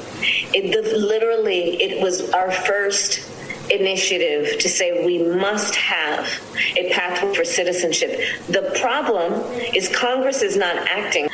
[0.55, 3.35] It literally it was our first
[3.71, 6.27] initiative to say we must have
[6.77, 8.21] a pathway for citizenship.
[8.49, 9.33] The problem
[9.75, 11.29] is Congress is not acting.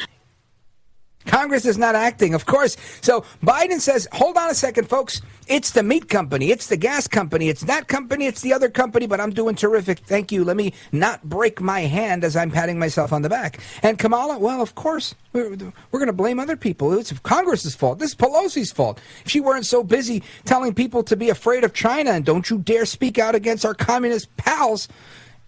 [1.27, 2.77] Congress is not acting, of course.
[3.01, 5.23] So Biden says, hold on a second, folks.
[5.47, 6.51] It's the meat company.
[6.51, 7.49] It's the gas company.
[7.49, 8.27] It's that company.
[8.27, 9.99] It's the other company, but I'm doing terrific.
[10.01, 10.45] Thank you.
[10.45, 13.61] Let me not break my hand as I'm patting myself on the back.
[13.83, 16.97] And Kamala, well, of course, we're, we're going to blame other people.
[16.99, 17.99] It's Congress's fault.
[17.99, 19.01] This is Pelosi's fault.
[19.25, 22.59] If she weren't so busy telling people to be afraid of China and don't you
[22.59, 24.89] dare speak out against our communist pals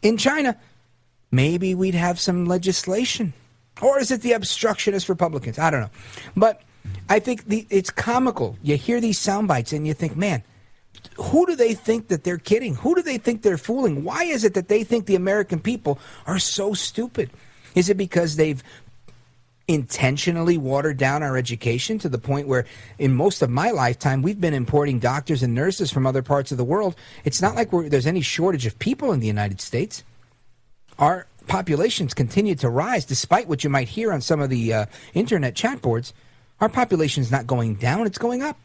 [0.02, 0.58] in China,
[1.30, 3.32] maybe we'd have some legislation.
[3.82, 5.58] Or is it the obstructionist Republicans?
[5.58, 5.90] I don't know.
[6.36, 6.62] But
[7.08, 8.56] I think the, it's comical.
[8.62, 10.42] You hear these sound bites and you think, man,
[11.16, 12.74] who do they think that they're kidding?
[12.76, 14.04] Who do they think they're fooling?
[14.04, 17.30] Why is it that they think the American people are so stupid?
[17.74, 18.62] Is it because they've
[19.68, 22.64] intentionally watered down our education to the point where
[22.98, 26.58] in most of my lifetime we've been importing doctors and nurses from other parts of
[26.58, 26.94] the world
[27.24, 30.04] it's not like there's any shortage of people in the united states
[31.00, 34.86] our populations continue to rise, despite what you might hear on some of the uh,
[35.14, 36.12] internet chat boards.
[36.60, 38.58] Our population is not going down, it's going up.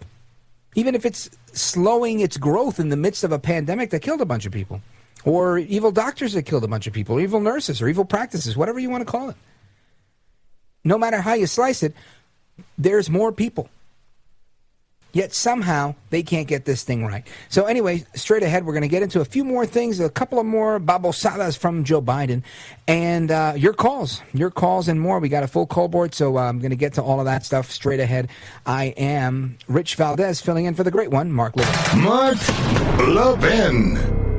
[0.75, 4.25] Even if it's slowing its growth in the midst of a pandemic that killed a
[4.25, 4.81] bunch of people,
[5.25, 8.55] or evil doctors that killed a bunch of people, or evil nurses, or evil practices,
[8.55, 9.35] whatever you want to call it.
[10.83, 11.93] No matter how you slice it,
[12.77, 13.69] there's more people.
[15.13, 17.25] Yet somehow they can't get this thing right.
[17.49, 20.39] So anyway, straight ahead, we're going to get into a few more things, a couple
[20.39, 22.43] of more babosadas from Joe Biden,
[22.88, 25.19] and uh, your calls, your calls and more.
[25.19, 27.25] We got a full call board, so uh, I'm going to get to all of
[27.25, 28.29] that stuff straight ahead.
[28.65, 32.01] I am Rich Valdez, filling in for the great one, Mark Levin.
[32.01, 32.38] Mark
[33.07, 34.30] Levin.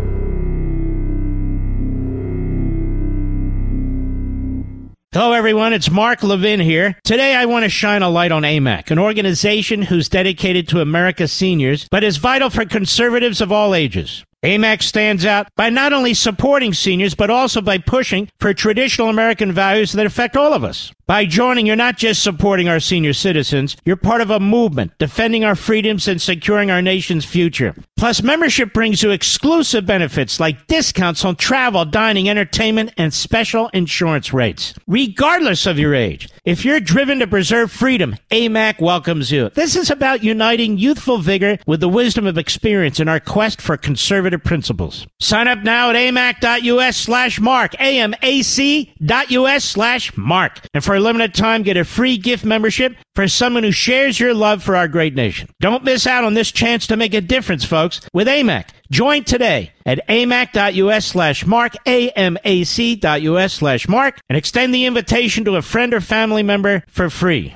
[5.15, 5.75] Hello, everyone.
[5.75, 6.97] It's Mark Levin here.
[7.05, 11.31] Today, I want to shine a light on AMAC, an organization who's dedicated to America's
[11.31, 14.25] seniors, but is vital for conservatives of all ages.
[14.43, 19.53] AMAC stands out by not only supporting seniors, but also by pushing for traditional American
[19.53, 20.91] values that affect all of us.
[21.13, 25.45] By joining, you're not just supporting our senior citizens, you're part of a movement defending
[25.45, 27.75] our freedoms and securing our nation's future.
[27.99, 34.33] Plus, membership brings you exclusive benefits like discounts on travel, dining, entertainment, and special insurance
[34.33, 36.31] rates, regardless of your age.
[36.45, 39.51] If you're driven to preserve freedom, AMAC welcomes you.
[39.51, 43.77] This is about uniting youthful vigor with the wisdom of experience in our quest for
[43.77, 45.07] conservative principles.
[45.21, 50.59] Sign up now at amac.us slash mark, amac.us slash mark.
[50.75, 54.63] And for limited time, get a free gift membership for someone who shares your love
[54.63, 55.49] for our great nation.
[55.61, 58.71] Don't miss out on this chance to make a difference, folks, with AMAC.
[58.91, 65.63] Join today at amac.us slash mark, amac.us slash mark, and extend the invitation to a
[65.63, 67.55] friend or family member for free.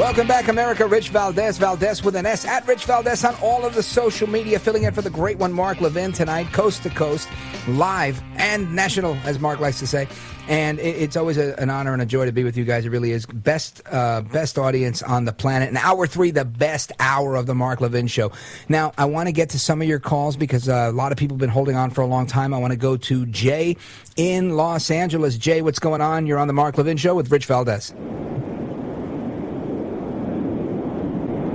[0.00, 0.86] Welcome back, America.
[0.86, 4.58] Rich Valdez, Valdez with an S, at Rich Valdez on all of the social media,
[4.58, 7.28] filling in for the great one, Mark Levin, tonight, coast to coast,
[7.68, 10.08] live and national, as Mark likes to say.
[10.48, 12.86] And it, it's always a, an honor and a joy to be with you guys.
[12.86, 13.26] It really is.
[13.26, 15.68] Best, uh, best audience on the planet.
[15.68, 18.32] And hour three, the best hour of the Mark Levin show.
[18.70, 21.18] Now, I want to get to some of your calls because uh, a lot of
[21.18, 22.54] people have been holding on for a long time.
[22.54, 23.76] I want to go to Jay
[24.16, 25.36] in Los Angeles.
[25.36, 26.26] Jay, what's going on?
[26.26, 27.92] You're on the Mark Levin show with Rich Valdez.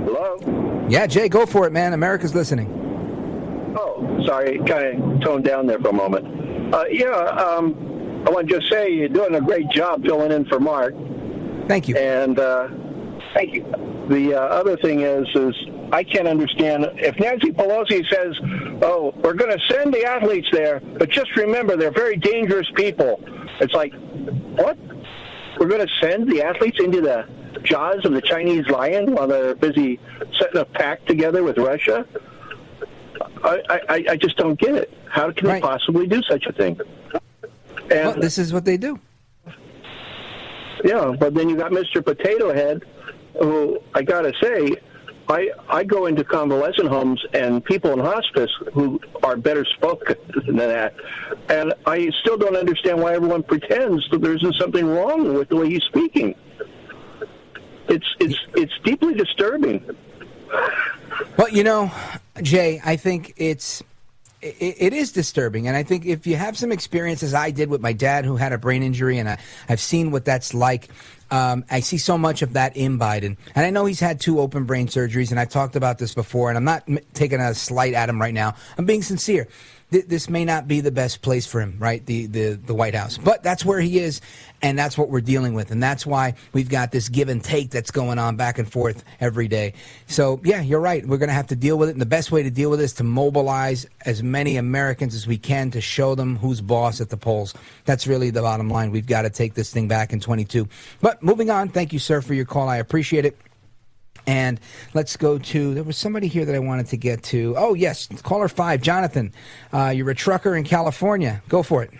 [0.06, 0.75] Hello?
[0.88, 1.92] Yeah, Jay, go for it, man.
[1.92, 3.74] America's listening.
[3.76, 6.74] Oh, sorry, kind of toned down there for a moment.
[6.74, 10.44] Uh, yeah, um, I want to just say you're doing a great job filling in
[10.46, 10.94] for Mark.
[11.68, 11.96] Thank you.
[11.96, 12.68] And uh,
[13.34, 13.62] thank you.
[14.08, 15.54] The uh, other thing is, is
[15.92, 18.36] I can't understand if Nancy Pelosi says,
[18.82, 23.20] "Oh, we're going to send the athletes there, but just remember they're very dangerous people."
[23.60, 23.92] It's like,
[24.56, 24.78] what?
[25.58, 27.26] We're going to send the athletes into the
[27.62, 29.98] jaws of the Chinese lion while they're busy
[30.38, 32.06] setting a pact together with Russia?
[33.44, 34.92] I, I, I just don't get it.
[35.08, 36.78] How can they possibly do such a thing?
[37.90, 38.98] And well, this is what they do.
[40.84, 42.04] Yeah, but then you got Mr.
[42.04, 42.82] Potato Head,
[43.40, 44.76] who I got to say,
[45.28, 50.16] I I go into convalescent homes and people in hospice who are better spoken
[50.46, 50.94] than that,
[51.48, 55.56] and I still don't understand why everyone pretends that there isn't something wrong with the
[55.56, 56.34] way he's speaking.
[57.88, 59.84] It's it's it's deeply disturbing.
[61.36, 61.90] Well, you know,
[62.42, 63.82] Jay, I think it's
[64.42, 67.80] it, is disturbing, and I think if you have some experience, as I did with
[67.80, 69.38] my dad, who had a brain injury, and I,
[69.68, 70.88] I've seen what that's like.
[71.30, 74.40] Um, I see so much of that in Biden, and I know he's had two
[74.40, 77.94] open brain surgeries, and I've talked about this before, and I'm not taking a slight
[77.94, 78.54] at him right now.
[78.78, 79.48] I'm being sincere.
[79.90, 82.04] Th- this may not be the best place for him, right?
[82.04, 84.20] The, the the White House, but that's where he is,
[84.60, 87.70] and that's what we're dealing with, and that's why we've got this give and take
[87.70, 89.74] that's going on back and forth every day.
[90.06, 91.06] So yeah, you're right.
[91.06, 92.80] We're going to have to deal with it, and the best way to deal with
[92.80, 97.00] it is to mobilize as many Americans as we can to show them who's boss
[97.00, 97.54] at the polls.
[97.84, 98.90] That's really the bottom line.
[98.90, 100.68] We've got to take this thing back in 22.
[101.00, 102.68] But moving on, thank you, sir, for your call.
[102.68, 103.38] I appreciate it.
[104.26, 104.60] And
[104.94, 105.74] let's go to.
[105.74, 107.54] There was somebody here that I wanted to get to.
[107.56, 109.32] Oh yes, caller five, Jonathan.
[109.72, 111.42] Uh, you're a trucker in California.
[111.48, 111.90] Go for it.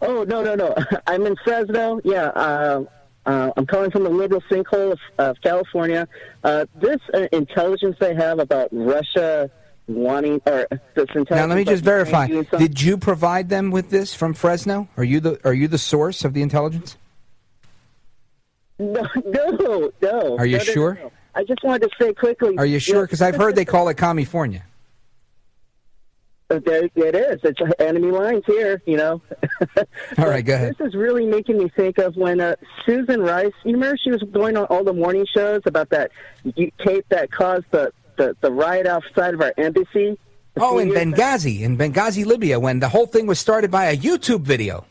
[0.00, 0.74] Oh no no no!
[1.06, 2.00] I'm in Fresno.
[2.04, 2.84] Yeah, uh,
[3.26, 6.08] uh, I'm calling from the liberal sinkhole of, of California.
[6.44, 9.50] Uh, this uh, intelligence they have about Russia
[9.88, 11.30] wanting or this intelligence.
[11.30, 12.26] Now let me just verify.
[12.26, 14.88] Did you provide them with this from Fresno?
[14.96, 16.96] Are you the Are you the source of the intelligence?
[18.78, 20.36] No, no, no.
[20.38, 20.98] Are you No, no, no, sure?
[21.02, 21.12] no.
[21.34, 22.56] I just wanted to say quickly.
[22.58, 23.02] Are you sure?
[23.06, 24.64] Because I've heard they call it California.
[26.48, 27.40] Uh, There, it is.
[27.42, 29.20] It's enemy lines here, you know.
[30.18, 30.76] All right, go ahead.
[30.78, 33.52] This is really making me think of when uh, Susan Rice.
[33.64, 36.10] You remember she was going on all the morning shows about that
[36.78, 40.18] tape that caused the, the the riot outside of our embassy.
[40.58, 40.90] Oh, in?
[40.90, 44.86] Benghazi, in Benghazi, Libya, when the whole thing was started by a YouTube video.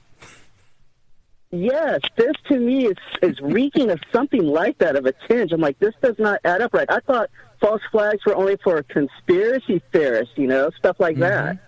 [1.56, 5.52] Yes, this to me is is reeking of something like that of a tinge.
[5.52, 6.90] I'm like, this does not add up right.
[6.90, 7.30] I thought
[7.62, 11.22] false flags were only for conspiracy theorists, you know, stuff like mm-hmm.
[11.22, 11.60] that.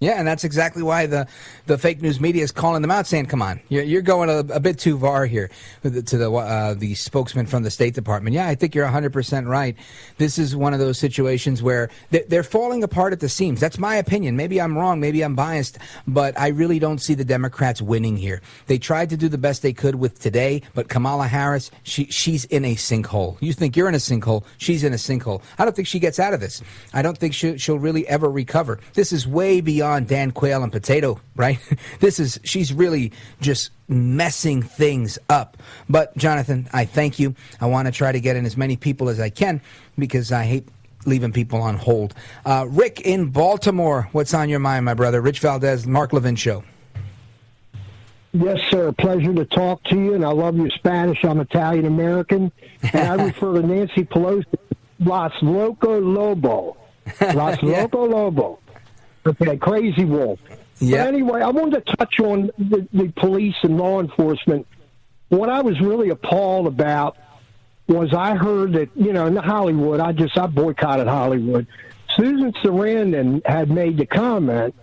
[0.00, 1.26] Yeah, and that's exactly why the,
[1.66, 4.38] the fake news media is calling them out, saying, "Come on, you're, you're going a,
[4.54, 5.50] a bit too far here."
[5.82, 9.48] To the uh, the spokesman from the State Department, yeah, I think you're 100 percent
[9.48, 9.76] right.
[10.18, 13.60] This is one of those situations where they're, falling apart at the seams.
[13.60, 14.36] That's my opinion.
[14.36, 15.00] Maybe I'm wrong.
[15.00, 18.40] Maybe I'm biased, but I really don't see the Democrats winning here.
[18.68, 22.44] They tried to do the best they could with today, but Kamala Harris, she she's
[22.46, 23.36] in a sinkhole.
[23.40, 24.44] You think you're in a sinkhole?
[24.58, 25.42] She's in a sinkhole.
[25.58, 26.62] I don't think she gets out of this.
[26.94, 28.78] I don't think she, she'll really ever recover.
[28.94, 31.58] This is way beyond Dan Quayle and Potato, right?
[32.00, 35.56] this is she's really just messing things up.
[35.88, 37.34] But Jonathan, I thank you.
[37.60, 39.60] I want to try to get in as many people as I can
[39.98, 40.68] because I hate
[41.06, 42.14] leaving people on hold.
[42.44, 45.20] Uh, Rick in Baltimore, what's on your mind, my brother?
[45.20, 46.64] Rich Valdez, Mark Levin Show.
[48.32, 48.92] Yes, sir.
[48.92, 51.24] Pleasure to talk to you, and I love your Spanish.
[51.24, 52.52] I'm Italian American,
[52.92, 54.44] and I refer to Nancy Pelosi
[55.00, 56.76] Las Loco Lobo.
[57.20, 57.82] Las Yeah.
[57.82, 58.58] Loco Lobo.
[59.26, 60.40] Okay, crazy wolf.
[60.78, 61.04] Yeah.
[61.04, 64.66] But anyway, I wanted to touch on the, the police and law enforcement.
[65.28, 67.16] What I was really appalled about
[67.88, 71.66] was I heard that, you know, in Hollywood, I just, I boycotted Hollywood.
[72.16, 74.74] Susan Sarandon had made the comment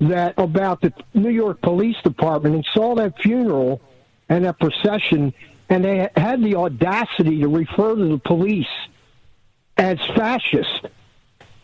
[0.00, 3.80] that about the New York Police Department and saw that funeral
[4.28, 5.32] and that procession,
[5.68, 8.66] and they had the audacity to refer to the police
[9.76, 10.86] as fascist.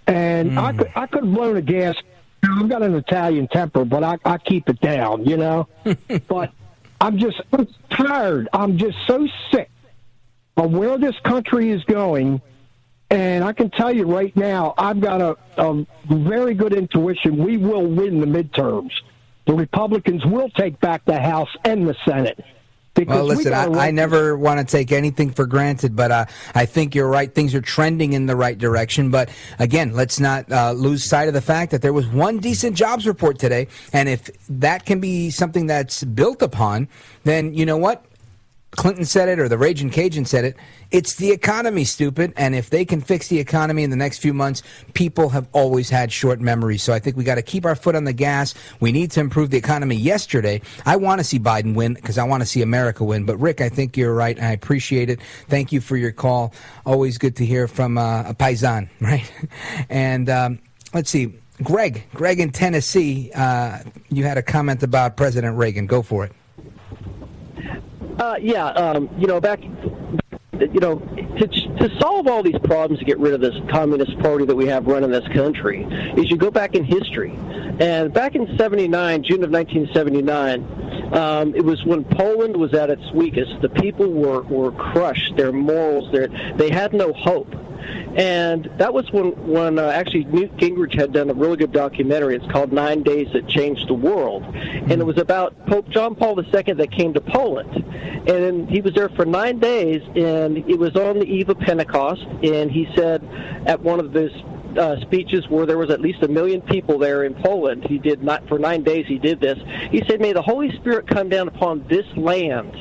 [0.08, 0.78] And I mm.
[0.78, 1.94] could I could have blown a gas.
[2.42, 5.68] I've got an Italian temper, but I, I keep it down, you know.
[6.28, 6.50] but
[7.00, 8.48] I'm just I'm tired.
[8.52, 9.70] I'm just so sick
[10.56, 12.40] of where this country is going.
[13.10, 17.42] And I can tell you right now, I've got a, a very good intuition.
[17.42, 18.92] We will win the midterms.
[19.46, 22.44] The Republicans will take back the House and the Senate.
[22.98, 26.26] Because Well, we listen, I, I never want to take anything for granted, but uh,
[26.54, 27.32] I think you're right.
[27.32, 29.10] Things are trending in the right direction.
[29.10, 32.76] But again, let's not uh, lose sight of the fact that there was one decent
[32.76, 33.68] jobs report today.
[33.92, 36.88] And if that can be something that's built upon,
[37.24, 38.04] then you know what?
[38.72, 40.56] Clinton said it or the Raging Cajun said it.
[40.90, 42.32] It's the economy, stupid.
[42.36, 44.62] And if they can fix the economy in the next few months,
[44.94, 46.82] people have always had short memories.
[46.82, 48.54] So I think we got to keep our foot on the gas.
[48.78, 50.60] We need to improve the economy yesterday.
[50.84, 53.24] I want to see Biden win because I want to see America win.
[53.24, 54.40] But Rick, I think you're right.
[54.40, 55.20] I appreciate it.
[55.48, 56.52] Thank you for your call.
[56.84, 59.30] Always good to hear from uh, a paisan, right?
[59.88, 60.58] and um,
[60.92, 61.34] let's see.
[61.62, 63.80] Greg, Greg in Tennessee, uh,
[64.10, 65.86] you had a comment about President Reagan.
[65.86, 66.32] Go for it.
[68.18, 70.98] Uh, yeah, um, you know, back, you know,
[71.38, 74.66] to, to solve all these problems to get rid of this communist party that we
[74.66, 75.84] have running this country
[76.16, 77.32] is you go back in history.
[77.80, 83.12] And back in 79, June of 1979, um, it was when Poland was at its
[83.12, 83.60] weakest.
[83.62, 86.26] The people were, were crushed, their morals, their,
[86.56, 87.54] they had no hope.
[88.16, 92.36] And that was when, when uh, actually Newt Gingrich had done a really good documentary.
[92.36, 94.44] It's called Nine Days That Changed the World.
[94.44, 97.84] And it was about Pope John Paul II that came to Poland.
[98.28, 102.24] And he was there for nine days, and it was on the eve of Pentecost.
[102.42, 103.22] And he said
[103.66, 104.32] at one of his
[104.76, 107.84] uh, speeches where there was at least a million people there in Poland.
[107.84, 109.06] He did not for nine days.
[109.06, 109.58] He did this.
[109.90, 112.74] He said, "May the Holy Spirit come down upon this land,"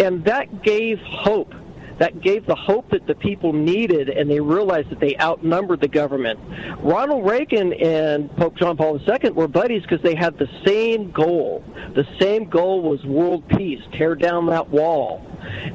[0.00, 1.54] and that gave hope.
[1.98, 5.88] That gave the hope that the people needed, and they realized that they outnumbered the
[5.88, 6.38] government.
[6.80, 11.64] Ronald Reagan and Pope John Paul II were buddies because they had the same goal.
[11.94, 15.24] The same goal was world peace, tear down that wall.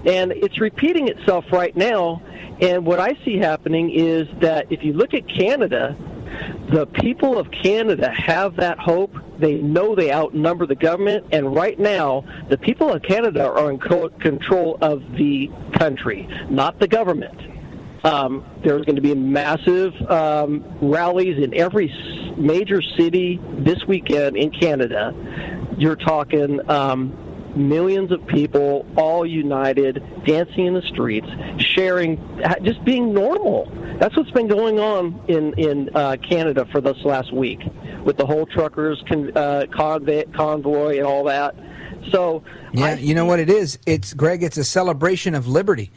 [0.05, 2.21] And it's repeating itself right now.
[2.61, 5.95] And what I see happening is that if you look at Canada,
[6.71, 9.15] the people of Canada have that hope.
[9.39, 13.79] They know they outnumber the government, and right now, the people of Canada are in
[13.79, 17.39] co- control of the country, not the government.
[18.03, 21.93] Um, there's going to be massive um, rallies in every
[22.37, 25.13] major city this weekend in Canada.
[25.77, 27.17] You're talking um,
[27.55, 31.27] millions of people all united, dancing in the streets,
[31.57, 32.17] sharing,
[32.63, 33.71] just being normal.
[33.99, 37.59] That's what's been going on in in uh, Canada for this last week
[38.03, 41.55] with the whole truckers con- uh, convoy, convoy and all that.
[42.11, 42.43] So
[42.73, 43.79] Yeah, you know what it is?
[43.85, 44.43] It's Greg.
[44.43, 45.91] It's a celebration of liberty,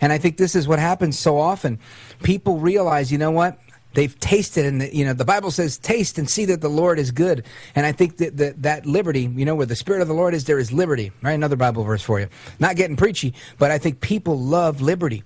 [0.00, 1.78] and I think this is what happens so often.
[2.22, 3.58] People realize, you know what?
[3.96, 7.10] They've tasted, and you know the Bible says, "Taste and see that the Lord is
[7.10, 10.12] good." And I think that that, that liberty, you know, where the Spirit of the
[10.12, 11.12] Lord is, there is liberty.
[11.22, 11.32] Right?
[11.32, 12.28] Another Bible verse for you.
[12.60, 15.24] Not getting preachy, but I think people love liberty,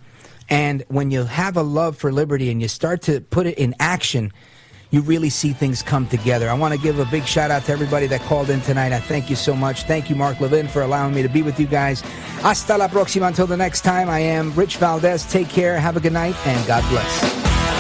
[0.49, 3.75] and when you have a love for liberty and you start to put it in
[3.81, 4.33] action,
[4.93, 6.49] you really see things come together.
[6.49, 8.93] I want to give a big shout out to everybody that called in tonight.
[8.93, 9.83] I thank you so much.
[9.83, 12.03] Thank you, Mark Levin, for allowing me to be with you guys.
[12.43, 13.27] Hasta la próxima.
[13.27, 15.25] Until the next time, I am Rich Valdez.
[15.27, 15.77] Take care.
[15.81, 17.80] Have a good night, and God bless.